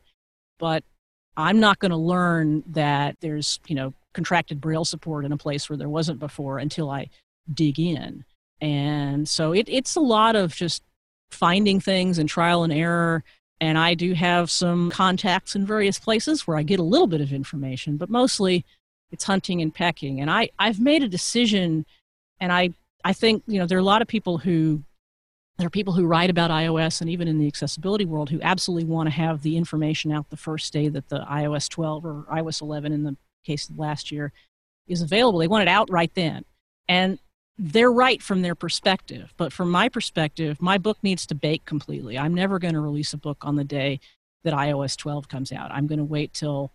But 0.57 0.83
I'm 1.35 1.59
not 1.59 1.79
going 1.79 1.91
to 1.91 1.97
learn 1.97 2.63
that 2.67 3.17
there's 3.19 3.59
you 3.67 3.75
know 3.75 3.93
contracted 4.13 4.61
braille 4.61 4.85
support 4.85 5.25
in 5.25 5.31
a 5.31 5.37
place 5.37 5.69
where 5.69 5.77
there 5.77 5.89
wasn't 5.89 6.19
before 6.19 6.57
until 6.57 6.89
I 6.89 7.09
dig 7.53 7.79
in. 7.79 8.23
And 8.61 9.27
so 9.27 9.53
it, 9.53 9.67
it's 9.69 9.95
a 9.95 10.01
lot 10.01 10.35
of 10.35 10.53
just 10.53 10.83
finding 11.31 11.79
things 11.79 12.17
and 12.17 12.27
trial 12.27 12.63
and 12.63 12.73
error. 12.73 13.23
And 13.61 13.77
I 13.77 13.93
do 13.93 14.13
have 14.13 14.49
some 14.49 14.89
contacts 14.89 15.55
in 15.55 15.65
various 15.65 15.99
places 15.99 16.47
where 16.47 16.57
I 16.57 16.63
get 16.63 16.79
a 16.79 16.83
little 16.83 17.07
bit 17.07 17.21
of 17.21 17.33
information, 17.33 17.97
but 17.97 18.09
mostly 18.09 18.65
it's 19.11 19.23
hunting 19.23 19.61
and 19.61 19.73
pecking. 19.73 20.21
And 20.21 20.29
I, 20.29 20.49
I've 20.59 20.79
made 20.79 21.03
a 21.03 21.07
decision, 21.07 21.85
and 22.39 22.51
I, 22.51 22.71
I 23.03 23.13
think, 23.13 23.43
you 23.47 23.59
know, 23.59 23.65
there 23.65 23.77
are 23.77 23.81
a 23.81 23.83
lot 23.83 24.01
of 24.01 24.07
people 24.07 24.37
who 24.37 24.83
there 25.57 25.67
are 25.67 25.69
people 25.69 25.91
who 25.91 26.05
write 26.07 26.29
about 26.29 26.51
iOS 26.51 27.01
and 27.01 27.09
even 27.09 27.27
in 27.27 27.37
the 27.37 27.47
accessibility 27.47 28.05
world 28.05 28.29
who 28.29 28.39
absolutely 28.41 28.85
want 28.85 29.07
to 29.07 29.11
have 29.15 29.41
the 29.41 29.57
information 29.57 30.09
out 30.09 30.29
the 30.29 30.37
first 30.37 30.71
day 30.71 30.87
that 30.87 31.09
the 31.09 31.19
iOS 31.29 31.67
12 31.67 32.05
or 32.05 32.25
iOS 32.31 32.61
11 32.61 32.93
in 32.93 33.03
the 33.03 33.17
case 33.45 33.69
of 33.69 33.77
last 33.77 34.09
year 34.09 34.31
is 34.87 35.01
available. 35.01 35.37
They 35.37 35.49
want 35.49 35.63
it 35.63 35.67
out 35.67 35.91
right 35.91 36.11
then. 36.15 36.45
And 36.87 37.19
they're 37.59 37.91
right 37.91 38.21
from 38.21 38.41
their 38.41 38.55
perspective. 38.55 39.33
But 39.35 39.51
from 39.51 39.69
my 39.69 39.89
perspective, 39.89 40.61
my 40.61 40.77
book 40.77 40.97
needs 41.03 41.25
to 41.27 41.35
bake 41.35 41.65
completely. 41.65 42.17
I'm 42.17 42.33
never 42.33 42.57
going 42.57 42.73
to 42.73 42.79
release 42.79 43.13
a 43.13 43.17
book 43.17 43.39
on 43.41 43.57
the 43.57 43.65
day 43.65 43.99
that 44.45 44.53
iOS 44.53 44.95
12 44.97 45.27
comes 45.27 45.51
out. 45.51 45.69
I'm 45.69 45.85
going 45.85 45.99
to 45.99 46.05
wait 46.05 46.33
till 46.33 46.71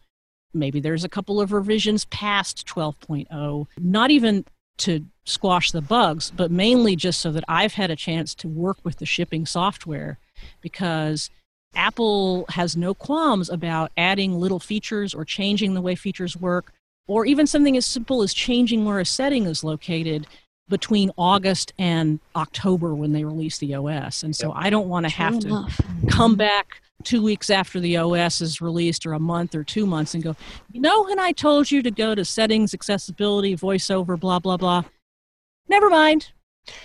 maybe 0.52 0.80
there's 0.80 1.02
a 1.02 1.08
couple 1.08 1.40
of 1.40 1.52
revisions 1.52 2.04
past 2.06 2.66
12.0, 2.66 3.66
not 3.78 4.10
even 4.10 4.44
to 4.76 5.06
squash 5.24 5.70
the 5.70 5.80
bugs, 5.80 6.30
but 6.30 6.50
mainly 6.50 6.96
just 6.96 7.20
so 7.20 7.32
that 7.32 7.44
I've 7.48 7.74
had 7.74 7.90
a 7.90 7.96
chance 7.96 8.34
to 8.36 8.48
work 8.48 8.76
with 8.84 8.98
the 8.98 9.06
shipping 9.06 9.46
software 9.46 10.18
because 10.60 11.30
Apple 11.74 12.44
has 12.50 12.76
no 12.76 12.92
qualms 12.92 13.48
about 13.48 13.90
adding 13.96 14.38
little 14.38 14.60
features 14.60 15.14
or 15.14 15.24
changing 15.24 15.72
the 15.72 15.80
way 15.80 15.94
features 15.94 16.36
work, 16.36 16.72
or 17.06 17.24
even 17.24 17.46
something 17.46 17.76
as 17.76 17.86
simple 17.86 18.22
as 18.22 18.34
changing 18.34 18.84
where 18.84 19.00
a 19.00 19.06
setting 19.06 19.46
is 19.46 19.64
located 19.64 20.26
between 20.68 21.10
August 21.18 21.72
and 21.78 22.20
October 22.34 22.94
when 22.94 23.12
they 23.12 23.24
release 23.24 23.58
the 23.58 23.74
OS. 23.74 24.22
And 24.22 24.34
so 24.34 24.52
I 24.52 24.70
don't 24.70 24.88
want 24.88 25.06
to 25.06 25.12
have 25.12 25.38
to 25.40 25.66
come 26.08 26.36
back 26.36 26.80
two 27.02 27.22
weeks 27.22 27.50
after 27.50 27.80
the 27.80 27.96
OS 27.98 28.40
is 28.40 28.60
released 28.60 29.04
or 29.04 29.12
a 29.12 29.18
month 29.18 29.54
or 29.54 29.62
two 29.62 29.86
months 29.86 30.14
and 30.14 30.24
go, 30.24 30.34
you 30.72 30.80
know, 30.80 31.04
when 31.04 31.18
I 31.18 31.32
told 31.32 31.70
you 31.70 31.82
to 31.82 31.90
go 31.90 32.14
to 32.14 32.24
settings, 32.24 32.72
accessibility, 32.72 33.56
voiceover, 33.56 34.18
blah, 34.18 34.38
blah, 34.38 34.56
blah. 34.56 34.84
Never 35.68 35.90
mind. 35.90 36.30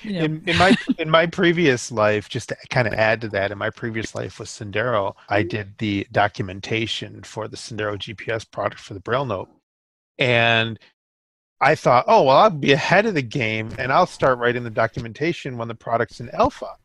You 0.01 0.13
know. 0.13 0.19
in, 0.19 0.43
in, 0.45 0.57
my 0.57 0.75
in 0.97 1.09
my 1.09 1.25
previous 1.25 1.89
life, 1.89 2.27
just 2.27 2.49
to 2.49 2.57
kind 2.69 2.85
of 2.85 2.93
add 2.93 3.21
to 3.21 3.29
that, 3.29 3.51
in 3.51 3.57
my 3.57 3.69
previous 3.69 4.13
life 4.13 4.39
with 4.39 4.49
Sendero, 4.49 5.15
I 5.29 5.43
did 5.43 5.77
the 5.77 6.05
documentation 6.11 7.23
for 7.23 7.47
the 7.47 7.55
Sendero 7.55 7.97
GPS 7.97 8.49
product 8.49 8.81
for 8.81 8.93
the 8.93 8.99
Braille 8.99 9.25
Note, 9.25 9.49
and 10.17 10.77
I 11.61 11.75
thought, 11.75 12.05
oh, 12.07 12.23
well, 12.23 12.37
I'll 12.37 12.49
be 12.49 12.71
ahead 12.71 13.05
of 13.05 13.15
the 13.15 13.21
game 13.21 13.71
and 13.77 13.91
I'll 13.91 14.05
start 14.05 14.39
writing 14.39 14.63
the 14.63 14.69
documentation 14.69 15.57
when 15.57 15.67
the 15.67 15.75
product's 15.75 16.19
in 16.19 16.29
alpha. 16.29 16.75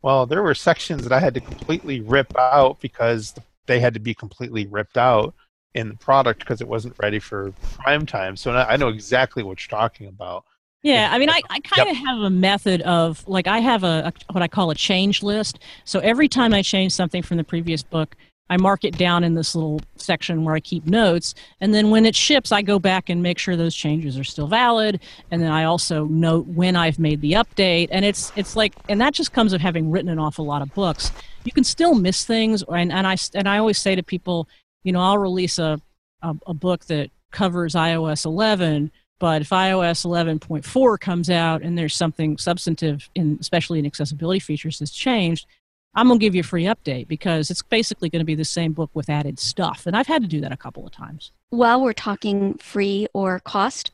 Well, 0.00 0.26
there 0.26 0.42
were 0.42 0.54
sections 0.54 1.02
that 1.04 1.12
I 1.12 1.20
had 1.20 1.34
to 1.34 1.40
completely 1.40 2.00
rip 2.00 2.36
out 2.36 2.80
because 2.80 3.34
they 3.66 3.78
had 3.78 3.94
to 3.94 4.00
be 4.00 4.14
completely 4.14 4.66
ripped 4.66 4.96
out 4.96 5.34
in 5.74 5.88
the 5.88 5.96
product 5.96 6.40
because 6.40 6.60
it 6.60 6.68
wasn't 6.68 6.96
ready 6.98 7.18
for 7.18 7.52
prime 7.78 8.06
time. 8.06 8.36
So 8.36 8.52
I 8.52 8.76
know 8.76 8.88
exactly 8.88 9.42
what 9.42 9.62
you're 9.62 9.78
talking 9.78 10.08
about. 10.08 10.44
Yeah, 10.82 11.10
I 11.12 11.18
mean, 11.18 11.30
I, 11.30 11.40
I 11.48 11.60
kind 11.60 11.88
of 11.88 11.96
yep. 11.96 12.04
have 12.06 12.18
a 12.22 12.30
method 12.30 12.82
of 12.82 13.26
like 13.28 13.46
I 13.46 13.60
have 13.60 13.84
a, 13.84 14.12
a 14.12 14.32
what 14.32 14.42
I 14.42 14.48
call 14.48 14.70
a 14.70 14.74
change 14.74 15.22
list. 15.22 15.60
So 15.84 16.00
every 16.00 16.26
time 16.26 16.52
I 16.52 16.62
change 16.62 16.92
something 16.92 17.22
from 17.22 17.36
the 17.36 17.44
previous 17.44 17.84
book, 17.84 18.16
I 18.50 18.56
mark 18.58 18.84
it 18.84 18.98
down 18.98 19.24
in 19.24 19.34
this 19.34 19.54
little 19.54 19.80
section 19.96 20.44
where 20.44 20.54
I 20.54 20.60
keep 20.60 20.84
notes. 20.84 21.34
And 21.60 21.72
then 21.72 21.90
when 21.90 22.04
it 22.04 22.14
ships, 22.14 22.52
I 22.52 22.60
go 22.60 22.78
back 22.78 23.08
and 23.08 23.22
make 23.22 23.38
sure 23.38 23.56
those 23.56 23.74
changes 23.74 24.18
are 24.18 24.24
still 24.24 24.46
valid. 24.46 25.00
And 25.30 25.40
then 25.40 25.50
I 25.50 25.64
also 25.64 26.04
note 26.04 26.46
when 26.46 26.76
I've 26.76 26.98
made 26.98 27.22
the 27.22 27.32
update. 27.32 27.88
And 27.90 28.04
it's 28.04 28.30
it's 28.36 28.54
like, 28.54 28.74
and 28.88 29.00
that 29.00 29.14
just 29.14 29.32
comes 29.32 29.52
of 29.52 29.60
having 29.60 29.90
written 29.90 30.10
an 30.10 30.18
awful 30.18 30.44
lot 30.44 30.60
of 30.60 30.72
books. 30.74 31.12
You 31.44 31.52
can 31.52 31.64
still 31.64 31.94
miss 31.94 32.24
things. 32.24 32.62
And, 32.68 32.92
and 32.92 33.06
I 33.06 33.16
and 33.34 33.48
I 33.48 33.58
always 33.58 33.78
say 33.78 33.94
to 33.94 34.02
people, 34.02 34.48
you 34.82 34.92
know, 34.92 35.00
I'll 35.00 35.18
release 35.18 35.58
a, 35.58 35.80
a, 36.20 36.34
a 36.46 36.54
book 36.54 36.84
that 36.86 37.10
covers 37.30 37.74
iOS 37.74 38.26
11 38.26 38.92
but 39.22 39.42
if 39.42 39.50
iOS 39.50 40.04
11.4 40.04 40.98
comes 40.98 41.30
out 41.30 41.62
and 41.62 41.78
there's 41.78 41.94
something 41.94 42.36
substantive, 42.38 43.08
in, 43.14 43.38
especially 43.40 43.78
in 43.78 43.86
accessibility 43.86 44.40
features, 44.40 44.80
that's 44.80 44.90
changed, 44.90 45.46
I'm 45.94 46.08
going 46.08 46.18
to 46.18 46.24
give 46.24 46.34
you 46.34 46.40
a 46.40 46.44
free 46.44 46.64
update 46.64 47.06
because 47.06 47.50
it's 47.50 47.62
basically 47.62 48.08
going 48.08 48.20
to 48.20 48.26
be 48.26 48.34
the 48.34 48.44
same 48.44 48.72
book 48.72 48.90
with 48.94 49.10
added 49.10 49.38
stuff. 49.38 49.86
And 49.86 49.96
I've 49.96 50.06
had 50.06 50.22
to 50.22 50.28
do 50.28 50.40
that 50.40 50.52
a 50.52 50.56
couple 50.56 50.86
of 50.86 50.92
times. 50.92 51.32
While 51.50 51.82
we're 51.82 51.92
talking 51.92 52.54
free 52.54 53.08
or 53.12 53.40
cost, 53.40 53.90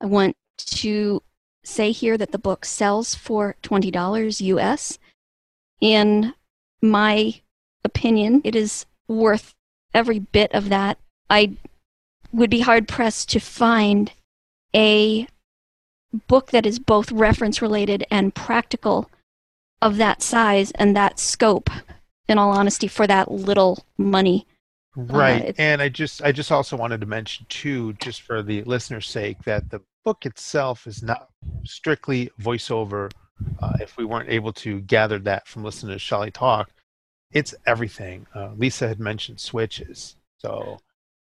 I 0.00 0.06
want 0.06 0.36
to 0.58 1.22
say 1.64 1.92
here 1.92 2.16
that 2.16 2.32
the 2.32 2.38
book 2.38 2.64
sells 2.64 3.14
for 3.14 3.56
$20 3.62 4.40
US. 4.40 4.98
In 5.80 6.34
my 6.80 7.40
opinion, 7.84 8.40
it 8.44 8.56
is 8.56 8.86
worth 9.06 9.54
every 9.92 10.18
bit 10.18 10.52
of 10.52 10.70
that. 10.70 10.98
I 11.28 11.52
would 12.32 12.50
be 12.50 12.60
hard 12.60 12.88
pressed 12.88 13.28
to 13.30 13.40
find 13.40 14.12
a 14.74 15.26
book 16.26 16.50
that 16.50 16.66
is 16.66 16.78
both 16.78 17.12
reference 17.12 17.60
related 17.60 18.06
and 18.10 18.34
practical 18.34 19.10
of 19.82 19.96
that 19.96 20.22
size 20.22 20.70
and 20.72 20.96
that 20.96 21.18
scope 21.18 21.68
in 22.28 22.38
all 22.38 22.52
honesty 22.52 22.86
for 22.86 23.06
that 23.06 23.30
little 23.30 23.84
money. 23.98 24.46
Right 24.94 25.48
uh, 25.48 25.52
and 25.56 25.80
i 25.80 25.88
just 25.88 26.22
i 26.22 26.32
just 26.32 26.52
also 26.52 26.76
wanted 26.76 27.00
to 27.00 27.06
mention 27.06 27.46
too 27.48 27.94
just 27.94 28.20
for 28.20 28.42
the 28.42 28.62
listener's 28.64 29.08
sake 29.08 29.42
that 29.44 29.70
the 29.70 29.80
book 30.04 30.26
itself 30.26 30.86
is 30.86 31.02
not 31.02 31.28
strictly 31.64 32.30
voiceover. 32.40 33.10
Uh, 33.58 33.72
if 33.80 33.96
we 33.96 34.04
weren't 34.04 34.28
able 34.28 34.52
to 34.52 34.80
gather 34.82 35.18
that 35.18 35.48
from 35.48 35.64
listening 35.64 35.94
to 35.94 35.98
Shelly 35.98 36.30
talk 36.30 36.70
it's 37.32 37.54
everything. 37.66 38.26
Uh, 38.34 38.50
lisa 38.54 38.86
had 38.86 39.00
mentioned 39.00 39.40
switches 39.40 40.16
so 40.36 40.78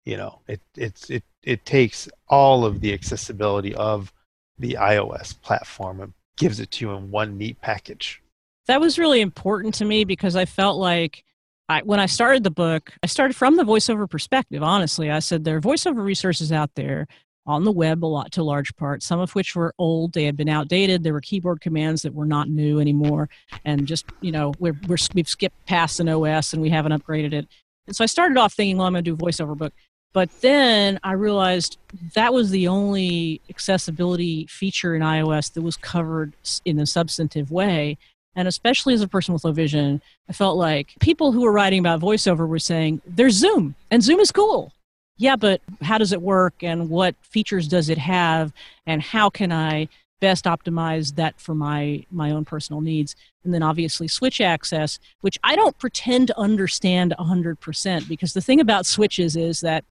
you 0.05 0.15
know 0.15 0.39
it 0.47 0.61
it's 0.77 1.09
it 1.09 1.23
it 1.41 1.65
takes 1.65 2.07
all 2.27 2.65
of 2.65 2.81
the 2.81 2.93
accessibility 2.93 3.73
of 3.73 4.13
the 4.59 4.77
ios 4.79 5.41
platform 5.41 6.01
and 6.01 6.13
gives 6.37 6.59
it 6.59 6.69
to 6.69 6.85
you 6.85 6.91
in 6.91 7.09
one 7.09 7.35
neat 7.37 7.59
package 7.61 8.21
that 8.67 8.81
was 8.81 8.97
really 8.99 9.21
important 9.21 9.75
to 9.75 9.85
me 9.85 10.05
because 10.05 10.35
I 10.35 10.45
felt 10.45 10.77
like 10.77 11.23
I, 11.67 11.81
when 11.81 11.99
I 11.99 12.05
started 12.05 12.43
the 12.43 12.51
book, 12.51 12.93
I 13.01 13.07
started 13.07 13.35
from 13.35 13.57
the 13.57 13.63
voiceover 13.63 14.09
perspective. 14.09 14.61
Honestly, 14.61 15.09
I 15.09 15.19
said 15.19 15.43
there 15.43 15.57
are 15.57 15.61
voiceover 15.61 16.03
resources 16.03 16.51
out 16.51 16.71
there. 16.75 17.07
on 17.47 17.63
the 17.63 17.71
web 17.71 18.03
a 18.03 18.07
lot 18.07 18.31
to 18.31 18.43
large 18.43 18.75
part, 18.75 19.03
some 19.03 19.19
of 19.19 19.35
which 19.35 19.55
were 19.55 19.73
old. 19.77 20.13
They 20.13 20.25
had 20.25 20.35
been 20.35 20.49
outdated. 20.49 21.03
There 21.03 21.13
were 21.13 21.21
keyboard 21.21 21.61
commands 21.61 22.01
that 22.01 22.13
were 22.13 22.25
not 22.25 22.49
new 22.49 22.79
anymore. 22.79 23.29
And 23.63 23.85
just, 23.85 24.05
you 24.21 24.31
know, 24.31 24.53
we're, 24.59 24.75
we're, 24.87 24.97
we've 25.13 25.29
skipped 25.29 25.63
past 25.65 25.99
an 25.99 26.09
OS 26.09 26.53
and 26.53 26.61
we 26.61 26.69
haven't 26.69 26.91
upgraded 26.91 27.33
it. 27.33 27.47
And 27.87 27.95
so 27.95 28.03
I 28.03 28.07
started 28.07 28.37
off 28.37 28.53
thinking, 28.53 28.77
well, 28.77 28.87
I'm 28.87 28.93
going 28.93 29.03
to 29.03 29.11
do 29.11 29.13
a 29.13 29.17
voiceover 29.17 29.55
book. 29.55 29.73
But 30.11 30.29
then 30.41 30.99
I 31.03 31.11
realized 31.11 31.77
that 32.13 32.33
was 32.33 32.49
the 32.49 32.67
only 32.67 33.41
accessibility 33.49 34.47
feature 34.47 34.95
in 34.95 35.01
iOS 35.01 35.51
that 35.53 35.61
was 35.61 35.75
covered 35.75 36.33
in 36.63 36.79
a 36.79 36.85
substantive 36.85 37.51
way. 37.51 37.97
And 38.35 38.47
especially 38.47 38.93
as 38.93 39.01
a 39.01 39.07
person 39.07 39.33
with 39.33 39.45
low 39.45 39.51
vision, 39.51 40.01
I 40.29 40.33
felt 40.33 40.57
like 40.57 40.95
people 40.99 41.31
who 41.31 41.41
were 41.41 41.51
writing 41.51 41.79
about 41.79 42.01
voiceover 42.01 42.47
were 42.47 42.59
saying, 42.59 43.01
there's 43.05 43.35
Zoom, 43.35 43.75
and 43.89 44.03
Zoom 44.03 44.19
is 44.19 44.31
cool. 44.31 44.73
Yeah, 45.17 45.37
but 45.37 45.61
how 45.81 45.97
does 45.97 46.11
it 46.11 46.21
work, 46.21 46.55
and 46.61 46.89
what 46.89 47.15
features 47.21 47.69
does 47.69 47.89
it 47.89 47.97
have, 47.97 48.51
and 48.85 49.01
how 49.01 49.29
can 49.29 49.53
I 49.53 49.87
best 50.19 50.45
optimize 50.45 51.15
that 51.15 51.39
for 51.39 51.55
my, 51.55 52.05
my 52.11 52.31
own 52.31 52.43
personal 52.43 52.81
needs? 52.81 53.15
And 53.45 53.53
then 53.53 53.63
obviously 53.63 54.09
switch 54.09 54.41
access, 54.41 54.99
which 55.21 55.39
I 55.43 55.55
don't 55.55 55.77
pretend 55.77 56.27
to 56.27 56.37
understand 56.37 57.13
100%, 57.17 58.09
because 58.09 58.33
the 58.33 58.41
thing 58.41 58.59
about 58.59 58.85
switches 58.85 59.37
is 59.37 59.61
that 59.61 59.85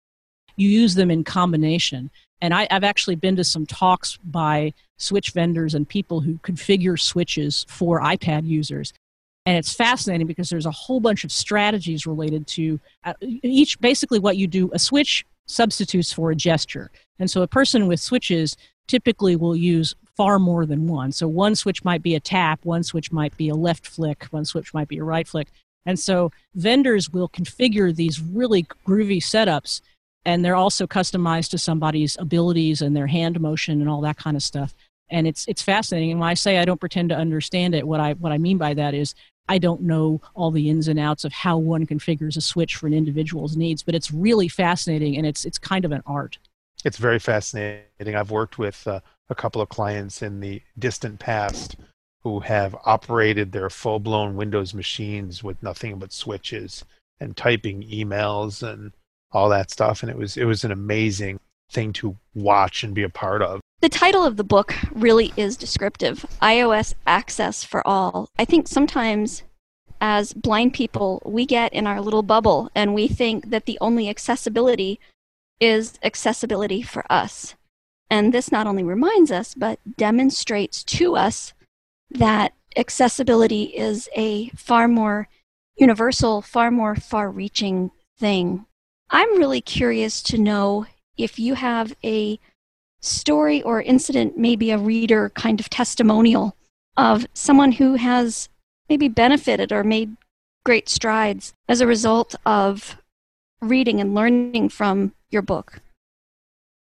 you 0.57 0.69
use 0.69 0.95
them 0.95 1.11
in 1.11 1.25
combination. 1.25 2.11
And 2.45 2.53
I, 2.53 2.69
have 2.71 2.85
actually 2.85 3.17
been 3.17 3.37
to 3.37 3.45
some 3.45 3.65
talks 3.65 4.19
by 4.23 4.75
switch 4.99 5.31
vendors 5.31 5.73
and 5.73 5.89
people 5.89 6.21
who 6.21 6.35
configure 6.41 7.01
switches 7.01 7.65
for 7.71 8.03
iPad 8.03 8.47
users. 8.47 8.93
And 9.47 9.57
it's 9.57 9.73
fascinating 9.73 10.27
because 10.27 10.51
there's 10.51 10.67
a 10.67 10.71
whole 10.71 11.01
bunch 11.01 11.25
of 11.25 11.33
strategies 11.33 12.07
related 12.07 12.47
to 12.49 12.79
uh, 13.03 13.15
each, 13.23 13.81
basically, 13.81 14.19
what 14.19 14.37
you 14.37 14.47
do. 14.47 14.71
A 14.75 14.79
switch 14.79 15.25
substitutes 15.47 16.13
for 16.13 16.31
a 16.33 16.37
gesture. 16.37 16.91
And 17.19 17.31
so 17.31 17.41
a 17.41 17.47
person 17.47 17.87
with 17.87 17.99
switches 17.99 18.59
typically 18.89 19.37
will 19.37 19.57
use 19.57 19.95
far 20.15 20.39
more 20.39 20.67
than 20.67 20.87
one. 20.87 21.13
So 21.13 21.27
one 21.27 21.55
switch 21.55 21.83
might 21.83 22.03
be 22.03 22.15
a 22.15 22.21
tap, 22.21 22.63
one 22.67 22.83
switch 22.83 23.11
might 23.11 23.35
be 23.39 23.49
a 23.49 23.55
left 23.55 23.87
flick, 23.87 24.25
one 24.33 24.45
switch 24.45 24.75
might 24.75 24.89
be 24.89 24.99
a 24.99 25.05
right 25.05 25.27
flick. 25.27 25.49
And 25.87 25.99
so 25.99 26.31
vendors 26.55 27.09
will 27.09 27.31
configure 27.31 27.95
these 27.95 28.21
really 28.21 28.65
groovy 28.87 29.23
setups 29.23 29.81
and 30.25 30.45
they're 30.45 30.55
also 30.55 30.87
customized 30.87 31.51
to 31.51 31.59
somebody's 31.59 32.17
abilities 32.19 32.81
and 32.81 32.97
their 32.97 33.07
hand 33.07 33.41
motion 33.41 33.81
and 33.81 33.91
all 33.91 34.01
that 34.01 34.17
kind 34.17 34.37
of 34.37 34.43
stuff. 34.43 34.75
And 35.11 35.27
it's 35.27 35.47
it's 35.49 35.63
fascinating. 35.63 36.13
And 36.13 36.21
when 36.21 36.29
i 36.29 36.35
say 36.35 36.59
i 36.59 36.65
don't 36.65 36.81
pretend 36.81 37.11
to 37.11 37.17
understand 37.17 37.75
it 37.75 37.87
what 37.87 38.01
i 38.01 38.15
what 38.15 38.33
i 38.33 38.39
mean 38.39 38.59
by 38.59 38.75
that 38.75 38.95
is 38.95 39.15
i 39.49 39.59
don't 39.59 39.83
know 39.83 40.21
all 40.35 40.51
the 40.51 40.71
ins 40.71 40.89
and 40.89 40.99
outs 40.99 41.25
of 41.25 41.33
how 41.33 41.59
one 41.59 41.87
configures 41.87 42.37
a 42.37 42.41
switch 42.41 42.77
for 42.77 42.87
an 42.87 42.95
individual's 42.95 43.57
needs 43.57 43.83
but 43.83 43.95
it's 43.95 44.11
really 44.11 44.49
fascinating 44.49 45.17
and 45.17 45.27
it's 45.27 45.45
it's 45.45 45.59
kind 45.59 45.85
of 45.85 45.93
an 45.93 46.03
art. 46.07 46.39
It's 46.85 46.99
very 46.99 47.19
fascinating. 47.19 48.15
I've 48.15 48.31
worked 48.31 48.59
with 48.59 48.87
uh, 48.87 49.01
a 49.31 49.35
couple 49.35 49.63
of 49.63 49.71
clients 49.71 50.21
in 50.21 50.41
the 50.41 50.61
distant 50.79 51.19
past 51.19 51.77
who 52.23 52.41
have 52.41 52.75
operated 52.85 53.53
their 53.53 53.71
full-blown 53.71 54.37
windows 54.37 54.75
machines 54.75 55.43
with 55.43 55.63
nothing 55.63 55.99
but 55.99 56.13
switches 56.13 56.85
and 57.21 57.37
typing 57.37 57.83
emails 57.83 58.63
and 58.67 58.93
all 59.35 59.49
that 59.49 59.71
stuff 59.71 60.03
and 60.03 60.11
it 60.11 60.17
was 60.17 60.37
it 60.37 60.45
was 60.45 60.65
an 60.65 60.73
amazing 60.73 61.41
thing 61.71 61.93
to 61.93 62.17
watch 62.35 62.85
and 62.85 62.95
be 62.95 63.03
a 63.03 63.09
part 63.09 63.43
of. 63.43 63.61
The 63.81 63.89
title 63.89 64.25
of 64.25 64.37
the 64.37 64.45
book 64.45 64.75
really 64.93 65.33
is 65.37 65.57
descriptive 65.57 66.25
ios 66.41 66.95
access 67.07 67.65
for 67.65 67.87
all. 67.87 68.29
I 68.39 68.45
think 68.45 68.69
sometimes 68.69 69.43
as 70.01 70.33
blind 70.33 70.73
people 70.73 71.21
we 71.25 71.45
get 71.45 71.73
in 71.73 71.87
our 71.87 72.01
little 72.01 72.23
bubble 72.23 72.71
and 72.75 72.95
we 72.95 73.09
think 73.09 73.51
that 73.51 73.67
the 73.67 73.79
only 73.81 74.09
accessibility 74.09 75.01
is 75.61 75.99
accessibility 76.03 76.83
for 76.83 77.05
us. 77.11 77.55
And 78.11 78.33
this 78.33 78.53
not 78.53 78.67
only 78.67 78.85
reminds 78.85 79.31
us 79.31 79.55
but 79.55 79.81
demonstrates 79.97 80.85
to 80.85 81.17
us 81.17 81.53
that 82.11 82.55
accessibility 82.77 83.65
is 83.65 84.09
a 84.17 84.49
far 84.51 84.89
more 84.89 85.29
universal 85.77 86.41
far 86.41 86.71
more 86.71 86.95
far 86.95 87.31
reaching 87.31 87.91
thing 88.19 88.67
I'm 89.11 89.39
really 89.39 89.61
curious 89.61 90.23
to 90.25 90.39
know 90.39 90.87
if 91.17 91.39
you 91.39 91.55
have 91.55 91.95
a 92.03 92.39
story 93.01 93.63
or 93.63 93.83
incident, 93.83 94.39
maybe 94.39 94.71
a 94.71 94.79
reader 94.79 95.31
kind 95.31 95.61
of 95.61 95.71
testimonial 95.71 96.57
of 96.97 97.27
someone 97.35 97.73
who 97.73 97.95
has 97.95 98.49
maybe 98.89 99.09
benefited 99.09 99.73
or 99.73 99.85
made 99.85 100.17
great 100.65 100.89
strides 100.89 101.53
as 101.69 101.81
a 101.81 101.87
result 101.87 102.35
of 102.47 102.97
reading 103.61 104.01
and 104.01 104.15
learning 104.15 104.69
from 104.69 105.13
your 105.31 105.43
book. 105.43 105.81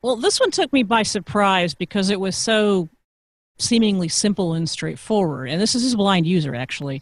Well, 0.02 0.16
this 0.16 0.40
one 0.40 0.52
took 0.52 0.72
me 0.74 0.84
by 0.84 1.04
surprise 1.04 1.74
because 1.74 2.10
it 2.10 2.20
was 2.20 2.36
so 2.36 2.90
seemingly 3.58 4.10
simple 4.10 4.54
and 4.54 4.70
straightforward. 4.70 5.50
And 5.50 5.62
this 5.62 5.76
is 5.76 5.94
a 5.94 5.98
blind 5.98 6.26
user, 6.26 6.56
actually. 6.56 7.02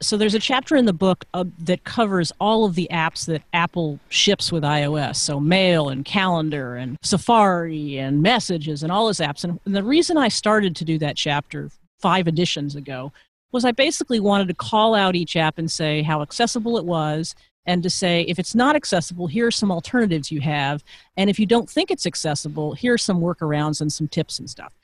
So 0.00 0.16
there's 0.16 0.34
a 0.34 0.38
chapter 0.38 0.76
in 0.76 0.86
the 0.86 0.94
book 0.94 1.26
uh, 1.34 1.44
that 1.58 1.84
covers 1.84 2.32
all 2.40 2.64
of 2.64 2.74
the 2.74 2.88
apps 2.90 3.26
that 3.26 3.42
Apple 3.52 4.00
ships 4.08 4.50
with 4.50 4.62
iOS. 4.62 5.16
So 5.16 5.38
Mail 5.38 5.90
and 5.90 6.06
Calendar 6.06 6.76
and 6.76 6.96
Safari 7.02 7.98
and 7.98 8.22
Messages 8.22 8.82
and 8.82 8.90
all 8.90 9.06
those 9.06 9.18
apps. 9.18 9.44
And 9.44 9.60
the 9.64 9.82
reason 9.82 10.16
I 10.16 10.28
started 10.28 10.74
to 10.76 10.86
do 10.86 10.98
that 10.98 11.16
chapter 11.16 11.70
five 12.00 12.26
editions 12.26 12.74
ago 12.74 13.12
was 13.52 13.66
I 13.66 13.72
basically 13.72 14.20
wanted 14.20 14.48
to 14.48 14.54
call 14.54 14.94
out 14.94 15.16
each 15.16 15.36
app 15.36 15.58
and 15.58 15.70
say 15.70 16.00
how 16.02 16.22
accessible 16.22 16.78
it 16.78 16.86
was 16.86 17.34
and 17.66 17.82
to 17.82 17.90
say 17.90 18.22
if 18.22 18.38
it's 18.38 18.54
not 18.54 18.76
accessible 18.76 19.26
here 19.26 19.46
are 19.46 19.50
some 19.50 19.70
alternatives 19.70 20.32
you 20.32 20.40
have 20.40 20.82
and 21.16 21.30
if 21.30 21.38
you 21.38 21.46
don't 21.46 21.70
think 21.70 21.90
it's 21.90 22.04
accessible 22.04 22.74
here 22.74 22.92
are 22.92 22.98
some 22.98 23.20
workarounds 23.20 23.80
and 23.80 23.90
some 23.90 24.08
tips 24.08 24.38
and 24.38 24.50
stuff 24.50 24.74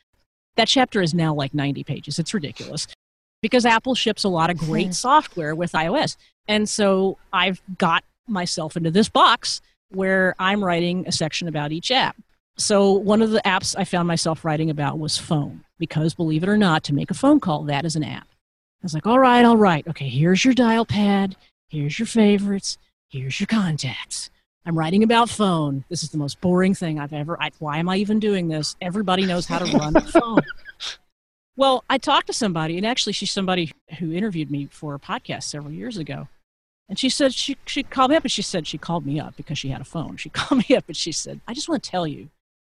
that 0.56 0.68
chapter 0.68 1.02
is 1.02 1.12
now 1.12 1.34
like 1.34 1.52
90 1.52 1.84
pages 1.84 2.18
it's 2.18 2.32
ridiculous 2.32 2.86
because 3.42 3.64
Apple 3.64 3.94
ships 3.94 4.24
a 4.24 4.28
lot 4.28 4.50
of 4.50 4.58
great 4.58 4.86
mm-hmm. 4.86 4.92
software 4.92 5.54
with 5.54 5.72
iOS. 5.72 6.16
And 6.48 6.68
so 6.68 7.18
I've 7.32 7.60
got 7.78 8.04
myself 8.26 8.76
into 8.76 8.90
this 8.90 9.08
box 9.08 9.60
where 9.90 10.34
I'm 10.38 10.64
writing 10.64 11.06
a 11.06 11.12
section 11.12 11.48
about 11.48 11.72
each 11.72 11.90
app. 11.90 12.16
So 12.56 12.92
one 12.92 13.22
of 13.22 13.30
the 13.30 13.40
apps 13.44 13.74
I 13.76 13.84
found 13.84 14.06
myself 14.06 14.44
writing 14.44 14.70
about 14.70 14.98
was 14.98 15.16
phone 15.16 15.64
because 15.78 16.14
believe 16.14 16.42
it 16.42 16.48
or 16.48 16.58
not, 16.58 16.84
to 16.84 16.94
make 16.94 17.10
a 17.10 17.14
phone 17.14 17.40
call, 17.40 17.64
that 17.64 17.84
is 17.84 17.96
an 17.96 18.04
app. 18.04 18.28
I 18.28 18.84
was 18.84 18.94
like, 18.94 19.06
all 19.06 19.18
right, 19.18 19.44
all 19.44 19.56
right. 19.56 19.86
Okay, 19.88 20.08
here's 20.08 20.44
your 20.44 20.54
dial 20.54 20.84
pad. 20.84 21.36
Here's 21.68 21.98
your 21.98 22.06
favorites. 22.06 22.78
Here's 23.08 23.40
your 23.40 23.46
contacts. 23.46 24.30
I'm 24.66 24.78
writing 24.78 25.02
about 25.02 25.30
phone. 25.30 25.84
This 25.88 26.02
is 26.02 26.10
the 26.10 26.18
most 26.18 26.40
boring 26.40 26.74
thing 26.74 26.98
I've 26.98 27.12
ever. 27.12 27.40
I, 27.42 27.50
why 27.58 27.78
am 27.78 27.88
I 27.88 27.96
even 27.96 28.20
doing 28.20 28.48
this? 28.48 28.76
Everybody 28.80 29.24
knows 29.24 29.46
how 29.46 29.58
to 29.58 29.76
run 29.76 29.96
a 29.96 30.00
phone. 30.20 30.42
Well, 31.60 31.84
I 31.90 31.98
talked 31.98 32.26
to 32.28 32.32
somebody, 32.32 32.78
and 32.78 32.86
actually, 32.86 33.12
she's 33.12 33.32
somebody 33.32 33.70
who 33.98 34.14
interviewed 34.14 34.50
me 34.50 34.68
for 34.70 34.94
a 34.94 34.98
podcast 34.98 35.42
several 35.42 35.74
years 35.74 35.98
ago. 35.98 36.28
And 36.88 36.98
she 36.98 37.10
said 37.10 37.34
she, 37.34 37.58
she 37.66 37.82
called 37.82 38.12
me 38.12 38.16
up 38.16 38.24
and 38.24 38.32
she 38.32 38.40
said 38.40 38.66
she 38.66 38.78
called 38.78 39.04
me 39.04 39.20
up 39.20 39.36
because 39.36 39.58
she 39.58 39.68
had 39.68 39.82
a 39.82 39.84
phone. 39.84 40.16
She 40.16 40.30
called 40.30 40.64
me 40.66 40.74
up 40.74 40.84
and 40.88 40.96
she 40.96 41.12
said, 41.12 41.42
I 41.46 41.52
just 41.52 41.68
want 41.68 41.82
to 41.82 41.90
tell 41.90 42.06
you 42.06 42.30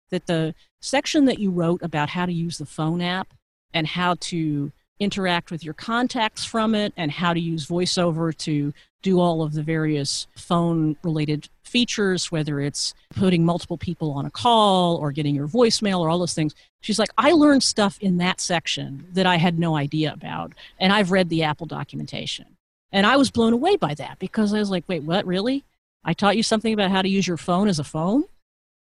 that 0.10 0.28
the 0.28 0.54
section 0.82 1.24
that 1.26 1.40
you 1.40 1.50
wrote 1.50 1.82
about 1.82 2.10
how 2.10 2.26
to 2.26 2.34
use 2.34 2.58
the 2.58 2.66
phone 2.66 3.02
app 3.02 3.34
and 3.74 3.88
how 3.88 4.16
to 4.16 4.74
interact 5.00 5.50
with 5.50 5.64
your 5.64 5.74
contacts 5.74 6.44
from 6.44 6.76
it 6.76 6.92
and 6.98 7.10
how 7.10 7.34
to 7.34 7.40
use 7.40 7.66
voiceover 7.66 8.36
to 8.40 8.74
do 9.04 9.20
all 9.20 9.44
of 9.44 9.54
the 9.54 9.62
various 9.62 10.26
phone 10.36 10.98
related 11.04 11.48
features, 11.64 12.32
whether 12.32 12.60
it's 12.60 12.96
putting 13.16 13.46
multiple 13.46 13.78
people 13.78 14.12
on 14.12 14.26
a 14.26 14.32
call 14.32 14.96
or 14.96 15.12
getting 15.12 15.36
your 15.36 15.48
voicemail 15.48 16.00
or 16.00 16.10
all 16.10 16.18
those 16.18 16.34
things. 16.34 16.56
She's 16.82 16.98
like, 16.98 17.12
I 17.18 17.32
learned 17.32 17.62
stuff 17.64 18.00
in 18.02 18.18
that 18.18 18.42
section 18.42 19.06
that 19.14 19.28
I 19.28 19.36
had 19.36 19.60
no 19.60 19.76
idea 19.76 20.12
about. 20.12 20.54
And 20.80 20.92
I've 20.92 21.12
read 21.12 21.30
the 21.30 21.44
Apple 21.44 21.68
documentation. 21.68 22.46
And 22.92 23.06
I 23.06 23.18
was 23.18 23.30
blown 23.30 23.54
away 23.54 23.76
by 23.76 23.94
that 23.96 24.18
because 24.20 24.54
I 24.54 24.60
was 24.60 24.72
like, 24.72 24.86
wait, 24.88 25.04
what, 25.04 25.26
really? 25.26 25.64
I 26.04 26.14
taught 26.14 26.38
you 26.38 26.44
something 26.44 26.74
about 26.74 26.92
how 26.92 27.02
to 27.02 27.10
use 27.10 27.28
your 27.28 27.38
phone 27.38 27.68
as 27.68 27.80
a 27.80 27.84
phone? 27.84 28.24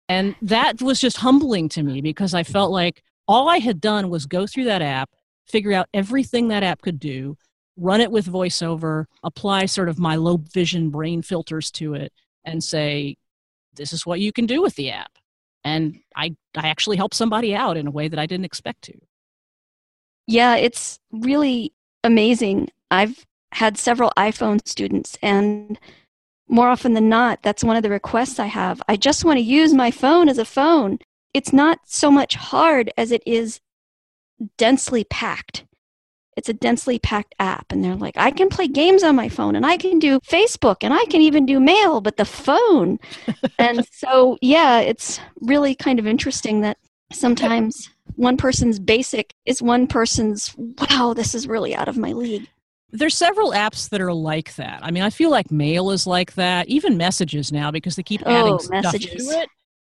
And 0.07 0.35
that 0.41 0.81
was 0.81 0.99
just 0.99 1.17
humbling 1.17 1.69
to 1.69 1.83
me 1.83 2.01
because 2.01 2.33
I 2.33 2.43
felt 2.43 2.71
like 2.71 3.03
all 3.27 3.47
I 3.47 3.59
had 3.59 3.79
done 3.79 4.09
was 4.09 4.25
go 4.25 4.47
through 4.47 4.65
that 4.65 4.81
app 4.81 5.09
figure 5.49 5.73
out 5.73 5.89
everything 5.93 6.49
that 6.49 6.63
app 6.63 6.81
could 6.81 6.99
do, 6.99 7.35
run 7.79 8.01
it 8.01 8.11
with 8.11 8.27
voiceover, 8.27 9.05
apply 9.23 9.65
sort 9.65 9.89
of 9.89 9.97
my 9.99 10.15
low 10.15 10.37
vision 10.37 10.89
brain 10.89 11.21
filters 11.21 11.71
to 11.71 11.93
it, 11.93 12.11
and 12.43 12.63
say, 12.63 13.15
this 13.75 13.93
is 13.93 14.05
what 14.05 14.19
you 14.19 14.31
can 14.31 14.45
do 14.45 14.61
with 14.61 14.75
the 14.75 14.91
app. 14.91 15.11
And 15.63 15.99
I, 16.15 16.35
I 16.55 16.69
actually 16.69 16.97
helped 16.97 17.15
somebody 17.15 17.55
out 17.55 17.77
in 17.77 17.87
a 17.87 17.91
way 17.91 18.07
that 18.07 18.19
I 18.19 18.25
didn't 18.25 18.45
expect 18.45 18.83
to. 18.83 18.93
Yeah, 20.27 20.55
it's 20.55 20.99
really 21.11 21.73
amazing. 22.03 22.69
I've 22.91 23.25
had 23.51 23.77
several 23.77 24.11
iPhone 24.17 24.59
students, 24.65 25.17
and 25.21 25.79
more 26.47 26.67
often 26.67 26.93
than 26.93 27.09
not, 27.09 27.41
that's 27.41 27.63
one 27.63 27.75
of 27.75 27.83
the 27.83 27.89
requests 27.89 28.39
I 28.39 28.47
have. 28.47 28.81
I 28.87 28.95
just 28.95 29.25
want 29.25 29.37
to 29.37 29.43
use 29.43 29.73
my 29.73 29.91
phone 29.91 30.29
as 30.29 30.37
a 30.37 30.45
phone. 30.45 30.99
It's 31.33 31.53
not 31.53 31.79
so 31.85 32.09
much 32.09 32.35
hard 32.35 32.91
as 32.97 33.11
it 33.11 33.23
is 33.25 33.59
densely 34.57 35.03
packed. 35.03 35.65
It's 36.39 36.47
a 36.47 36.53
densely 36.53 36.97
packed 36.97 37.35
app 37.39 37.69
and 37.69 37.83
they're 37.83 37.97
like 37.97 38.15
i 38.15 38.31
can 38.31 38.47
play 38.47 38.65
games 38.65 39.03
on 39.03 39.13
my 39.13 39.27
phone 39.27 39.57
and 39.57 39.65
i 39.65 39.75
can 39.75 39.99
do 39.99 40.21
facebook 40.21 40.77
and 40.81 40.93
i 40.93 41.03
can 41.05 41.19
even 41.19 41.45
do 41.45 41.59
mail 41.59 41.99
but 41.99 42.15
the 42.15 42.23
phone 42.23 42.97
and 43.59 43.85
so 43.91 44.37
yeah 44.41 44.79
it's 44.79 45.19
really 45.41 45.75
kind 45.75 45.99
of 45.99 46.07
interesting 46.07 46.61
that 46.61 46.77
sometimes 47.11 47.89
one 48.15 48.37
person's 48.37 48.79
basic 48.79 49.33
is 49.45 49.61
one 49.61 49.85
person's 49.85 50.55
wow 50.57 51.13
this 51.13 51.35
is 51.35 51.45
really 51.45 51.75
out 51.75 51.89
of 51.89 51.97
my 51.97 52.13
league 52.13 52.47
there's 52.91 53.15
several 53.15 53.51
apps 53.51 53.89
that 53.89 54.01
are 54.01 54.11
like 54.11 54.55
that. 54.55 54.79
I 54.81 54.89
mean, 54.89 55.03
I 55.03 55.11
feel 55.11 55.29
like 55.29 55.51
Mail 55.51 55.91
is 55.91 56.07
like 56.07 56.33
that. 56.33 56.67
Even 56.69 56.97
Messages 56.97 57.51
now 57.51 57.69
because 57.69 57.95
they 57.95 58.01
keep 58.01 58.25
adding 58.25 58.53
oh 58.53 58.57
stuff 58.57 58.83
messages 58.83 59.27
to 59.27 59.41
it. 59.41 59.49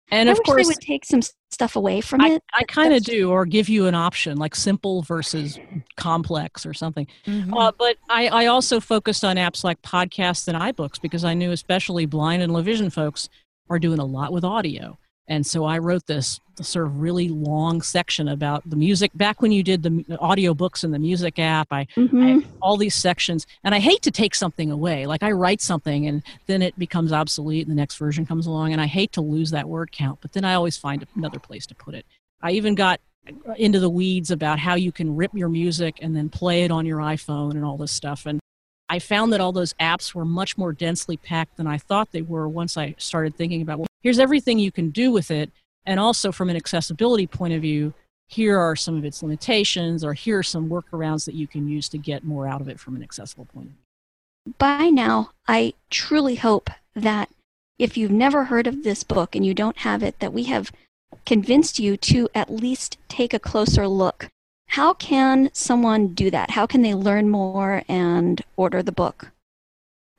And 0.09 0.29
I 0.29 0.31
of 0.31 0.41
course, 0.43 0.63
they 0.63 0.67
would 0.67 0.81
take 0.81 1.05
some 1.05 1.21
stuff 1.51 1.75
away 1.75 2.01
from 2.01 2.21
I, 2.21 2.29
it 2.29 2.43
I 2.53 2.63
kind 2.63 2.93
of 2.93 3.03
do, 3.03 3.29
or 3.29 3.45
give 3.45 3.67
you 3.67 3.87
an 3.87 3.95
option 3.95 4.37
like 4.37 4.55
simple 4.55 5.01
versus 5.01 5.59
complex 5.97 6.65
or 6.65 6.73
something. 6.73 7.07
Mhm. 7.25 7.53
Uh, 7.57 7.71
but 7.77 7.97
I, 8.09 8.27
I 8.27 8.45
also 8.45 8.79
focused 8.79 9.23
on 9.23 9.35
apps 9.35 9.63
like 9.63 9.81
podcasts 9.81 10.47
and 10.47 10.57
iBooks 10.57 11.01
because 11.01 11.25
I 11.25 11.33
knew 11.33 11.51
especially 11.51 12.05
blind 12.05 12.41
and 12.41 12.53
low 12.53 12.61
vision 12.61 12.89
folks 12.89 13.29
are 13.69 13.79
doing 13.79 13.99
a 13.99 14.05
lot 14.05 14.31
with 14.31 14.43
audio. 14.43 14.97
And 15.27 15.45
so 15.45 15.65
I 15.65 15.77
wrote 15.77 16.05
this 16.07 16.39
sort 16.61 16.85
of 16.87 16.99
really 16.99 17.27
long 17.29 17.81
section 17.81 18.27
about 18.27 18.67
the 18.67 18.75
music. 18.75 19.11
Back 19.13 19.41
when 19.41 19.51
you 19.51 19.61
did 19.61 19.83
the 19.83 19.89
m- 20.09 20.17
audio 20.19 20.53
books 20.53 20.83
in 20.83 20.91
the 20.91 20.97
music 20.99 21.37
app, 21.37 21.67
I, 21.71 21.85
Mhm. 21.95 22.43
I 22.43 22.47
all 22.61 22.77
these 22.77 22.95
sections, 22.95 23.45
and 23.63 23.75
I 23.75 23.79
hate 23.79 24.01
to 24.03 24.11
take 24.11 24.33
something 24.33 24.71
away. 24.71 25.05
Like 25.05 25.21
I 25.21 25.31
write 25.31 25.61
something 25.61 26.07
and 26.07 26.23
then 26.47 26.61
it 26.61 26.77
becomes 26.79 27.11
obsolete, 27.11 27.67
and 27.67 27.71
the 27.71 27.79
next 27.79 27.97
version 27.97 28.25
comes 28.25 28.47
along, 28.47 28.71
and 28.71 28.81
I 28.81 28.87
hate 28.87 29.11
to 29.13 29.21
lose 29.21 29.51
that 29.51 29.67
word 29.69 29.91
count. 29.91 30.19
But 30.21 30.31
then 30.33 30.45
I 30.45 30.55
always 30.55 30.77
find 30.77 31.05
another 31.15 31.39
place 31.39 31.65
to 31.67 31.75
put 31.75 31.93
it. 31.93 32.05
I 32.41 32.51
even 32.51 32.73
got 32.73 32.99
into 33.57 33.79
the 33.79 33.89
weeds 33.89 34.31
about 34.31 34.57
how 34.57 34.75
you 34.75 34.91
can 34.91 35.15
rip 35.15 35.33
your 35.33 35.49
music 35.49 35.99
and 36.01 36.15
then 36.15 36.29
play 36.29 36.63
it 36.63 36.71
on 36.71 36.85
your 36.85 36.99
iPhone 36.99 37.51
and 37.51 37.65
all 37.65 37.75
this 37.77 37.91
stuff. 37.91 38.25
And 38.25 38.39
I 38.89 38.99
found 38.99 39.33
that 39.33 39.41
all 39.41 39.51
those 39.51 39.73
apps 39.73 40.15
were 40.15 40.25
much 40.25 40.57
more 40.57 40.71
densely 40.71 41.17
packed 41.17 41.57
than 41.57 41.67
I 41.67 41.77
thought 41.77 42.11
they 42.11 42.21
were 42.21 42.47
once 42.47 42.77
I 42.77 42.95
started 42.97 43.35
thinking 43.35 43.61
about, 43.61 43.79
well, 43.79 43.87
here's 44.01 44.19
everything 44.19 44.59
you 44.59 44.71
can 44.71 44.89
do 44.89 45.11
with 45.11 45.29
it. 45.29 45.51
And 45.85 45.99
also 45.99 46.31
from 46.31 46.49
an 46.49 46.55
accessibility 46.55 47.27
point 47.27 47.53
of 47.53 47.61
view, 47.61 47.93
here 48.27 48.57
are 48.57 48.75
some 48.75 48.97
of 48.97 49.05
its 49.05 49.23
limitations, 49.23 50.03
or 50.03 50.13
here 50.13 50.39
are 50.39 50.43
some 50.43 50.69
workarounds 50.69 51.25
that 51.25 51.35
you 51.35 51.47
can 51.47 51.67
use 51.67 51.87
to 51.89 51.97
get 51.97 52.25
more 52.25 52.47
out 52.47 52.61
of 52.61 52.67
it 52.67 52.79
from 52.79 52.95
an 52.95 53.03
accessible 53.03 53.45
point 53.45 53.67
of 53.67 53.73
view. 53.73 54.53
by 54.57 54.89
now, 54.89 55.31
I 55.47 55.73
truly 55.89 56.35
hope 56.35 56.69
that 56.93 57.29
if 57.79 57.95
you've 57.95 58.11
never 58.11 58.45
heard 58.45 58.67
of 58.67 58.83
this 58.83 59.03
book 59.03 59.35
and 59.35 59.45
you 59.45 59.53
don't 59.53 59.77
have 59.77 60.03
it, 60.03 60.19
that 60.19 60.33
we 60.33 60.43
have 60.43 60.71
convinced 61.25 61.79
you 61.79 61.95
to 61.95 62.27
at 62.33 62.51
least 62.51 62.97
take 63.07 63.33
a 63.33 63.39
closer 63.39 63.87
look. 63.87 64.29
How 64.67 64.93
can 64.93 65.49
someone 65.53 66.13
do 66.13 66.29
that? 66.31 66.51
How 66.51 66.67
can 66.67 66.81
they 66.81 66.93
learn 66.93 67.29
more 67.29 67.83
and 67.87 68.41
order 68.55 68.83
the 68.83 68.91
book? 68.91 69.31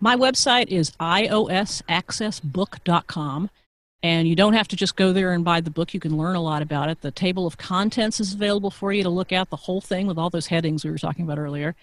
My 0.00 0.16
website 0.16 0.68
is 0.68 0.92
iosaccessbook.com. 0.92 3.50
And 4.00 4.28
you 4.28 4.36
don't 4.36 4.52
have 4.52 4.68
to 4.68 4.76
just 4.76 4.94
go 4.94 5.12
there 5.12 5.32
and 5.32 5.44
buy 5.44 5.60
the 5.60 5.70
book. 5.70 5.92
You 5.92 5.98
can 5.98 6.16
learn 6.16 6.36
a 6.36 6.40
lot 6.40 6.62
about 6.62 6.88
it. 6.88 7.00
The 7.00 7.10
table 7.10 7.48
of 7.48 7.58
contents 7.58 8.20
is 8.20 8.32
available 8.32 8.70
for 8.70 8.92
you 8.92 9.02
to 9.02 9.08
look 9.08 9.32
at 9.32 9.50
the 9.50 9.56
whole 9.56 9.80
thing 9.80 10.06
with 10.06 10.18
all 10.18 10.30
those 10.30 10.46
headings 10.46 10.84
we 10.84 10.90
were 10.90 10.98
talking 10.98 11.24
about 11.24 11.38
earlier. 11.38 11.74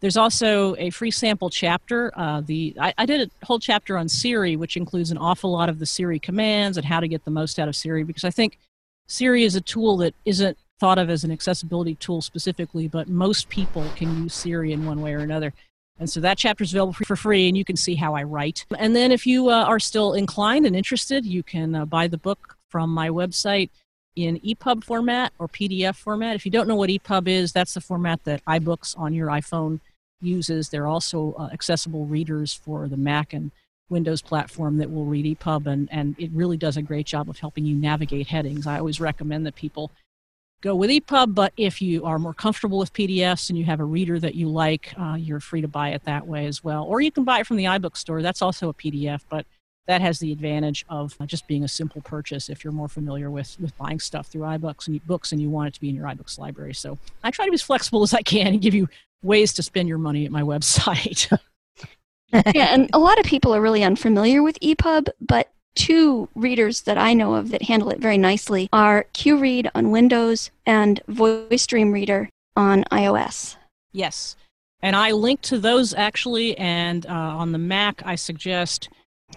There's 0.00 0.18
also 0.18 0.76
a 0.76 0.90
free 0.90 1.10
sample 1.10 1.48
chapter. 1.48 2.12
Uh, 2.14 2.42
the 2.42 2.76
I, 2.78 2.92
I 2.98 3.06
did 3.06 3.30
a 3.42 3.46
whole 3.46 3.58
chapter 3.58 3.96
on 3.96 4.10
Siri, 4.10 4.56
which 4.56 4.76
includes 4.76 5.10
an 5.10 5.16
awful 5.16 5.50
lot 5.50 5.70
of 5.70 5.78
the 5.78 5.86
Siri 5.86 6.18
commands 6.18 6.76
and 6.76 6.84
how 6.84 7.00
to 7.00 7.08
get 7.08 7.24
the 7.24 7.30
most 7.30 7.58
out 7.58 7.68
of 7.68 7.76
Siri, 7.76 8.04
because 8.04 8.24
I 8.24 8.30
think 8.30 8.58
Siri 9.06 9.44
is 9.44 9.56
a 9.56 9.62
tool 9.62 9.96
that 9.98 10.14
isn't 10.26 10.58
thought 10.80 10.98
of 10.98 11.08
as 11.08 11.24
an 11.24 11.30
accessibility 11.30 11.94
tool 11.94 12.20
specifically, 12.20 12.88
but 12.88 13.08
most 13.08 13.48
people 13.48 13.84
can 13.96 14.24
use 14.24 14.34
Siri 14.34 14.72
in 14.72 14.86
one 14.86 15.00
way 15.00 15.14
or 15.14 15.20
another. 15.20 15.52
And 15.98 16.10
so 16.10 16.20
that 16.20 16.38
chapter 16.38 16.64
is 16.64 16.72
available 16.72 16.92
for 16.92 17.14
free, 17.14 17.46
and 17.48 17.56
you 17.56 17.64
can 17.64 17.76
see 17.76 17.94
how 17.94 18.14
I 18.14 18.24
write. 18.24 18.66
And 18.76 18.96
then, 18.96 19.12
if 19.12 19.26
you 19.26 19.48
uh, 19.48 19.64
are 19.64 19.78
still 19.78 20.12
inclined 20.12 20.66
and 20.66 20.74
interested, 20.74 21.24
you 21.24 21.44
can 21.44 21.74
uh, 21.74 21.84
buy 21.84 22.08
the 22.08 22.18
book 22.18 22.56
from 22.68 22.90
my 22.90 23.08
website 23.10 23.70
in 24.16 24.40
EPUB 24.40 24.82
format 24.82 25.32
or 25.38 25.48
PDF 25.48 25.94
format. 25.96 26.34
If 26.34 26.44
you 26.44 26.50
don't 26.50 26.66
know 26.66 26.76
what 26.76 26.90
EPUB 26.90 27.28
is, 27.28 27.52
that's 27.52 27.74
the 27.74 27.80
format 27.80 28.24
that 28.24 28.44
iBooks 28.44 28.98
on 28.98 29.14
your 29.14 29.28
iPhone 29.28 29.80
uses. 30.20 30.68
They're 30.68 30.86
also 30.86 31.34
uh, 31.38 31.50
accessible 31.52 32.06
readers 32.06 32.52
for 32.52 32.88
the 32.88 32.96
Mac 32.96 33.32
and 33.32 33.52
Windows 33.88 34.22
platform 34.22 34.78
that 34.78 34.90
will 34.90 35.04
read 35.04 35.38
EPUB, 35.38 35.66
and, 35.66 35.88
and 35.92 36.16
it 36.18 36.30
really 36.32 36.56
does 36.56 36.76
a 36.76 36.82
great 36.82 37.06
job 37.06 37.28
of 37.28 37.38
helping 37.38 37.64
you 37.64 37.76
navigate 37.76 38.28
headings. 38.28 38.66
I 38.66 38.78
always 38.78 39.00
recommend 39.00 39.46
that 39.46 39.54
people 39.54 39.92
go 40.64 40.74
with 40.74 40.88
EPUB, 40.88 41.34
but 41.34 41.52
if 41.58 41.82
you 41.82 42.06
are 42.06 42.18
more 42.18 42.32
comfortable 42.32 42.78
with 42.78 42.92
PDFs 42.94 43.50
and 43.50 43.58
you 43.58 43.66
have 43.66 43.80
a 43.80 43.84
reader 43.84 44.18
that 44.18 44.34
you 44.34 44.48
like, 44.48 44.94
uh, 44.98 45.14
you're 45.14 45.38
free 45.38 45.60
to 45.60 45.68
buy 45.68 45.90
it 45.90 46.02
that 46.04 46.26
way 46.26 46.46
as 46.46 46.64
well. 46.64 46.84
Or 46.84 47.02
you 47.02 47.12
can 47.12 47.22
buy 47.22 47.40
it 47.40 47.46
from 47.46 47.58
the 47.58 47.64
iBook 47.64 47.98
store. 47.98 48.22
That's 48.22 48.40
also 48.40 48.70
a 48.70 48.74
PDF, 48.74 49.20
but 49.28 49.44
that 49.86 50.00
has 50.00 50.18
the 50.18 50.32
advantage 50.32 50.86
of 50.88 51.14
just 51.26 51.46
being 51.46 51.64
a 51.64 51.68
simple 51.68 52.00
purchase 52.00 52.48
if 52.48 52.64
you're 52.64 52.72
more 52.72 52.88
familiar 52.88 53.30
with, 53.30 53.60
with 53.60 53.76
buying 53.76 54.00
stuff 54.00 54.28
through 54.28 54.42
iBooks 54.42 54.88
and 54.88 55.06
books 55.06 55.32
and 55.32 55.40
you 55.42 55.50
want 55.50 55.68
it 55.68 55.74
to 55.74 55.80
be 55.80 55.90
in 55.90 55.94
your 55.94 56.06
iBooks 56.06 56.38
library. 56.38 56.72
So 56.72 56.98
I 57.22 57.30
try 57.30 57.44
to 57.44 57.50
be 57.50 57.56
as 57.56 57.62
flexible 57.62 58.02
as 58.02 58.14
I 58.14 58.22
can 58.22 58.46
and 58.46 58.62
give 58.62 58.72
you 58.72 58.88
ways 59.22 59.52
to 59.54 59.62
spend 59.62 59.86
your 59.86 59.98
money 59.98 60.24
at 60.24 60.32
my 60.32 60.42
website. 60.52 61.30
yeah, 62.32 62.72
and 62.72 62.88
a 62.94 62.98
lot 62.98 63.20
of 63.20 63.26
people 63.26 63.54
are 63.54 63.60
really 63.60 63.84
unfamiliar 63.84 64.42
with 64.42 64.58
EPUB, 64.60 65.08
but 65.20 65.50
two 65.74 66.28
readers 66.34 66.82
that 66.82 66.98
I 66.98 67.14
know 67.14 67.34
of 67.34 67.50
that 67.50 67.62
handle 67.62 67.90
it 67.90 68.00
very 68.00 68.18
nicely 68.18 68.68
are 68.72 69.06
QRead 69.14 69.70
on 69.74 69.90
Windows 69.90 70.50
and 70.66 71.00
Voice 71.08 71.66
Dream 71.66 71.92
Reader 71.92 72.28
on 72.56 72.84
iOS. 72.90 73.56
Yes. 73.92 74.36
And 74.82 74.94
I 74.94 75.12
link 75.12 75.40
to 75.42 75.58
those 75.58 75.94
actually, 75.94 76.56
and 76.58 77.06
uh, 77.06 77.10
on 77.10 77.52
the 77.52 77.58
Mac, 77.58 78.02
I 78.04 78.16
suggest 78.16 78.88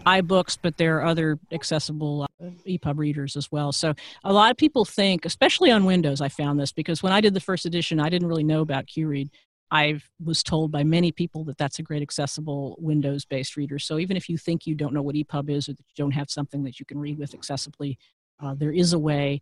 iBooks, 0.06 0.58
but 0.62 0.78
there 0.78 0.98
are 0.98 1.06
other 1.06 1.40
accessible 1.52 2.24
uh, 2.24 2.50
EPUB 2.68 2.98
readers 2.98 3.36
as 3.36 3.52
well. 3.52 3.72
So 3.72 3.94
a 4.24 4.34
lot 4.34 4.52
of 4.52 4.58
people 4.58 4.86
think, 4.86 5.26
especially 5.26 5.72
on 5.72 5.86
Windows, 5.86 6.22
I 6.22 6.30
found 6.30 6.60
this 6.60 6.72
because 6.72 7.02
when 7.02 7.14
I 7.14 7.22
did 7.22 7.34
the 7.34 7.40
first 7.40 7.66
edition, 7.66 8.00
I 8.00 8.10
didn't 8.10 8.28
really 8.28 8.44
know 8.44 8.62
about 8.62 8.88
QRead. 8.88 9.30
I 9.70 10.00
was 10.24 10.44
told 10.44 10.72
by 10.72 10.84
many 10.84 11.12
people 11.12 11.44
that 11.46 11.58
that's 11.58 11.80
a 11.80 11.84
great 11.84 12.02
accessible 12.02 12.78
Windows 12.80 13.26
based 13.26 13.58
reader. 13.58 13.80
So 13.80 14.00
even 14.00 14.16
if 14.16 14.30
you 14.30 14.38
think 14.38 14.66
you 14.66 14.76
don't 14.76 14.94
know 14.94 15.02
what 15.02 15.16
EPUB 15.16 15.50
is 15.50 15.68
or 15.68 15.74
that 15.74 15.86
you 15.88 16.04
don't 16.04 16.12
have 16.12 16.30
something 16.30 16.64
that 16.64 16.80
you 16.80 16.86
can 16.86 17.00
read 17.00 17.18
with 17.18 17.38
accessibly, 17.38 17.98
uh, 18.42 18.56
there 18.56 18.72
is 18.72 18.94
a 18.94 19.00
way. 19.00 19.42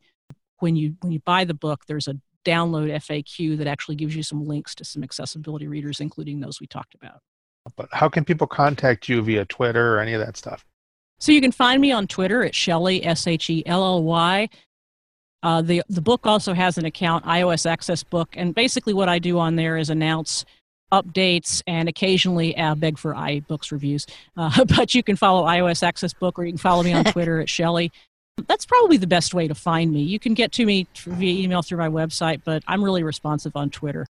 When 0.59 0.76
you 0.76 0.95
when 1.01 1.11
you 1.11 1.19
buy 1.19 1.43
the 1.43 1.53
book, 1.53 1.86
there's 1.86 2.07
a 2.07 2.15
download 2.45 2.89
FAQ 2.89 3.57
that 3.57 3.67
actually 3.67 3.95
gives 3.95 4.15
you 4.15 4.23
some 4.23 4.45
links 4.45 4.73
to 4.76 4.86
some 4.86 5.03
accessibility 5.03 5.67
readers, 5.67 5.99
including 5.99 6.39
those 6.39 6.61
we 6.61 6.67
talked 6.67 6.95
about. 6.95 7.19
But 7.76 7.89
how 7.91 8.09
can 8.09 8.23
people 8.23 8.47
contact 8.47 9.09
you 9.09 9.21
via 9.21 9.45
Twitter 9.45 9.95
or 9.95 9.99
any 9.99 10.13
of 10.13 10.21
that 10.26 10.38
stuff? 10.38 10.65
So 11.19 11.32
you 11.32 11.41
can 11.41 11.51
find 11.51 11.82
me 11.82 11.91
on 11.91 12.07
Twitter 12.07 12.43
at 12.43 12.53
Shelly 12.53 13.03
S 13.05 13.28
H 13.28 13.49
E 13.49 13.63
L 13.65 13.84
L 13.84 14.03
Y. 14.03 14.49
Uh, 15.45 15.61
the 15.61 15.83
the 15.89 16.01
book 16.01 16.25
also 16.25 16.55
has 16.55 16.79
an 16.79 16.85
account, 16.85 17.23
iOS 17.23 17.69
Access 17.69 18.01
Book, 18.01 18.29
and 18.33 18.55
basically 18.55 18.95
what 18.95 19.07
I 19.07 19.19
do 19.19 19.37
on 19.37 19.57
there 19.57 19.77
is 19.77 19.91
announce 19.91 20.43
updates 20.91 21.61
and 21.67 21.87
occasionally 21.87 22.57
uh, 22.57 22.73
beg 22.73 22.97
for 22.97 23.13
iBooks 23.13 23.71
reviews. 23.71 24.07
Uh, 24.35 24.65
but 24.75 24.95
you 24.95 25.03
can 25.03 25.15
follow 25.15 25.45
iOS 25.45 25.83
Access 25.83 26.13
Book, 26.13 26.39
or 26.39 26.45
you 26.45 26.53
can 26.53 26.57
follow 26.57 26.81
me 26.81 26.93
on 26.93 27.03
Twitter 27.11 27.39
at 27.39 27.47
Shelly. 27.47 27.91
That's 28.47 28.65
probably 28.65 28.97
the 28.97 29.05
best 29.05 29.35
way 29.35 29.47
to 29.47 29.53
find 29.53 29.93
me. 29.93 30.01
You 30.01 30.17
can 30.17 30.33
get 30.33 30.51
to 30.53 30.65
me 30.65 30.87
via 30.95 31.43
email 31.43 31.61
through 31.61 31.77
my 31.77 31.89
website, 31.89 32.41
but 32.43 32.63
I'm 32.67 32.83
really 32.83 33.03
responsive 33.03 33.55
on 33.55 33.69
Twitter. 33.69 34.07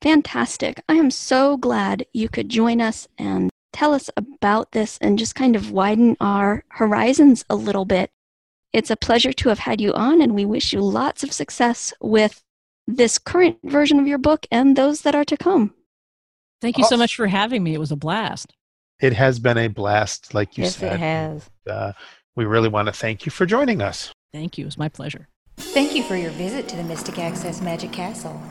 Fantastic. 0.00 0.80
I 0.88 0.94
am 0.94 1.10
so 1.10 1.56
glad 1.56 2.06
you 2.12 2.28
could 2.28 2.48
join 2.48 2.80
us 2.80 3.08
and 3.18 3.50
tell 3.72 3.92
us 3.92 4.10
about 4.16 4.70
this 4.70 4.96
and 5.00 5.18
just 5.18 5.34
kind 5.34 5.56
of 5.56 5.72
widen 5.72 6.16
our 6.20 6.62
horizons 6.68 7.44
a 7.50 7.56
little 7.56 7.84
bit. 7.84 8.12
It's 8.74 8.90
a 8.90 8.96
pleasure 8.96 9.32
to 9.32 9.48
have 9.50 9.60
had 9.60 9.80
you 9.80 9.92
on, 9.92 10.20
and 10.20 10.34
we 10.34 10.44
wish 10.44 10.72
you 10.72 10.80
lots 10.80 11.22
of 11.22 11.32
success 11.32 11.94
with 12.00 12.42
this 12.88 13.18
current 13.18 13.56
version 13.62 14.00
of 14.00 14.08
your 14.08 14.18
book 14.18 14.46
and 14.50 14.74
those 14.74 15.02
that 15.02 15.14
are 15.14 15.24
to 15.26 15.36
come. 15.36 15.72
Thank 16.60 16.78
you 16.78 16.84
so 16.84 16.96
much 16.96 17.14
for 17.14 17.28
having 17.28 17.62
me. 17.62 17.74
It 17.74 17.78
was 17.78 17.92
a 17.92 17.96
blast. 17.96 18.52
It 19.00 19.12
has 19.12 19.38
been 19.38 19.58
a 19.58 19.68
blast, 19.68 20.34
like 20.34 20.58
you 20.58 20.64
yes, 20.64 20.78
said. 20.78 20.94
it 20.94 20.98
has. 20.98 21.48
Uh, 21.70 21.92
we 22.34 22.46
really 22.46 22.68
want 22.68 22.86
to 22.86 22.92
thank 22.92 23.24
you 23.24 23.30
for 23.30 23.46
joining 23.46 23.80
us. 23.80 24.12
Thank 24.32 24.58
you. 24.58 24.64
It 24.64 24.66
was 24.66 24.78
my 24.78 24.88
pleasure. 24.88 25.28
Thank 25.56 25.94
you 25.94 26.02
for 26.02 26.16
your 26.16 26.32
visit 26.32 26.66
to 26.66 26.76
the 26.76 26.82
Mystic 26.82 27.20
Access 27.20 27.60
Magic 27.60 27.92
Castle. 27.92 28.42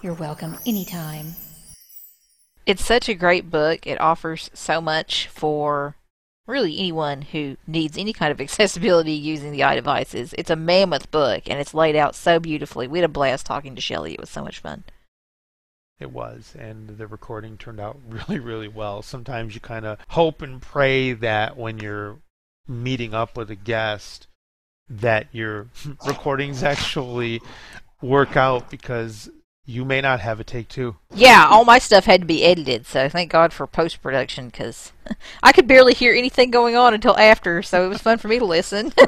You're 0.00 0.14
welcome 0.14 0.56
anytime. 0.66 1.34
It's 2.64 2.86
such 2.86 3.10
a 3.10 3.14
great 3.14 3.50
book. 3.50 3.86
It 3.86 4.00
offers 4.00 4.50
so 4.54 4.80
much 4.80 5.26
for 5.26 5.96
really 6.50 6.78
anyone 6.78 7.22
who 7.22 7.56
needs 7.66 7.96
any 7.96 8.12
kind 8.12 8.32
of 8.32 8.40
accessibility 8.40 9.12
using 9.12 9.52
the 9.52 9.60
iDevices. 9.60 10.34
It's 10.36 10.50
a 10.50 10.56
mammoth 10.56 11.10
book 11.10 11.44
and 11.46 11.58
it's 11.58 11.74
laid 11.74 11.96
out 11.96 12.14
so 12.14 12.38
beautifully. 12.38 12.88
We 12.88 12.98
had 12.98 13.04
a 13.04 13.12
blast 13.12 13.46
talking 13.46 13.74
to 13.74 13.80
Shelly. 13.80 14.12
It 14.12 14.20
was 14.20 14.30
so 14.30 14.42
much 14.42 14.58
fun. 14.58 14.84
It 15.98 16.12
was, 16.12 16.56
and 16.58 16.96
the 16.96 17.06
recording 17.06 17.58
turned 17.58 17.78
out 17.78 17.98
really, 18.08 18.38
really 18.38 18.68
well. 18.68 19.02
Sometimes 19.02 19.54
you 19.54 19.60
kind 19.60 19.84
of 19.84 19.98
hope 20.08 20.42
and 20.42 20.60
pray 20.60 21.12
that 21.12 21.56
when 21.56 21.78
you're 21.78 22.18
meeting 22.66 23.14
up 23.14 23.36
with 23.36 23.50
a 23.50 23.56
guest, 23.56 24.26
that 24.88 25.26
your 25.32 25.68
recordings 26.06 26.62
actually 26.62 27.40
work 28.00 28.36
out 28.36 28.70
because 28.70 29.30
you 29.70 29.84
may 29.84 30.00
not 30.00 30.18
have 30.20 30.40
a 30.40 30.44
take 30.44 30.68
two. 30.68 30.96
Yeah, 31.14 31.46
all 31.48 31.64
my 31.64 31.78
stuff 31.78 32.04
had 32.04 32.22
to 32.22 32.26
be 32.26 32.42
edited, 32.44 32.86
so 32.86 33.08
thank 33.08 33.30
God 33.30 33.52
for 33.52 33.68
post 33.68 34.02
production 34.02 34.46
because 34.46 34.92
I 35.42 35.52
could 35.52 35.68
barely 35.68 35.94
hear 35.94 36.12
anything 36.12 36.50
going 36.50 36.76
on 36.76 36.92
until 36.92 37.16
after, 37.16 37.62
so 37.62 37.86
it 37.86 37.88
was 37.88 38.02
fun 38.02 38.18
for 38.18 38.28
me 38.28 38.38
to 38.38 38.44
listen. 38.44 38.92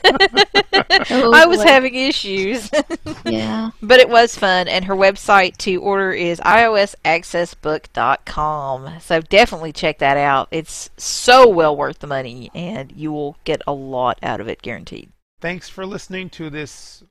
Oh, 1.11 1.33
I 1.33 1.47
was 1.47 1.59
boy. 1.59 1.65
having 1.65 1.95
issues. 1.95 2.71
Yeah. 3.25 3.71
But 3.81 4.01
it 4.01 4.09
was 4.09 4.37
fun, 4.37 4.67
and 4.69 4.85
her 4.87 4.95
website 4.95 5.57
to 5.59 5.77
order 5.77 6.13
is 6.13 6.41
iosaccessbook.com. 6.41 9.01
So 9.01 9.21
definitely 9.21 9.73
check 9.73 9.99
that 9.99 10.17
out. 10.17 10.49
It's 10.51 10.91
so 10.97 11.49
well 11.49 11.77
worth 11.77 12.01
the 12.01 12.07
money, 12.07 12.51
and 12.55 12.93
you 12.93 13.13
will 13.13 13.37
get 13.45 13.63
a 13.67 13.73
lot 13.73 14.19
out 14.23 14.41
of 14.41 14.49
it, 14.49 14.63
guaranteed. 14.63 15.11
Thanks 15.41 15.69
for 15.69 15.87
listening 15.87 16.31
to 16.31 16.51
this 16.51 17.05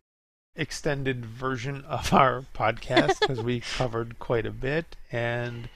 extended 0.55 1.25
version 1.25 1.83
of 1.85 2.13
our 2.13 2.45
podcast 2.53 3.19
because 3.19 3.41
we 3.41 3.59
covered 3.77 4.19
quite 4.19 4.45
a 4.45 4.51
bit. 4.51 4.95
And 5.11 5.69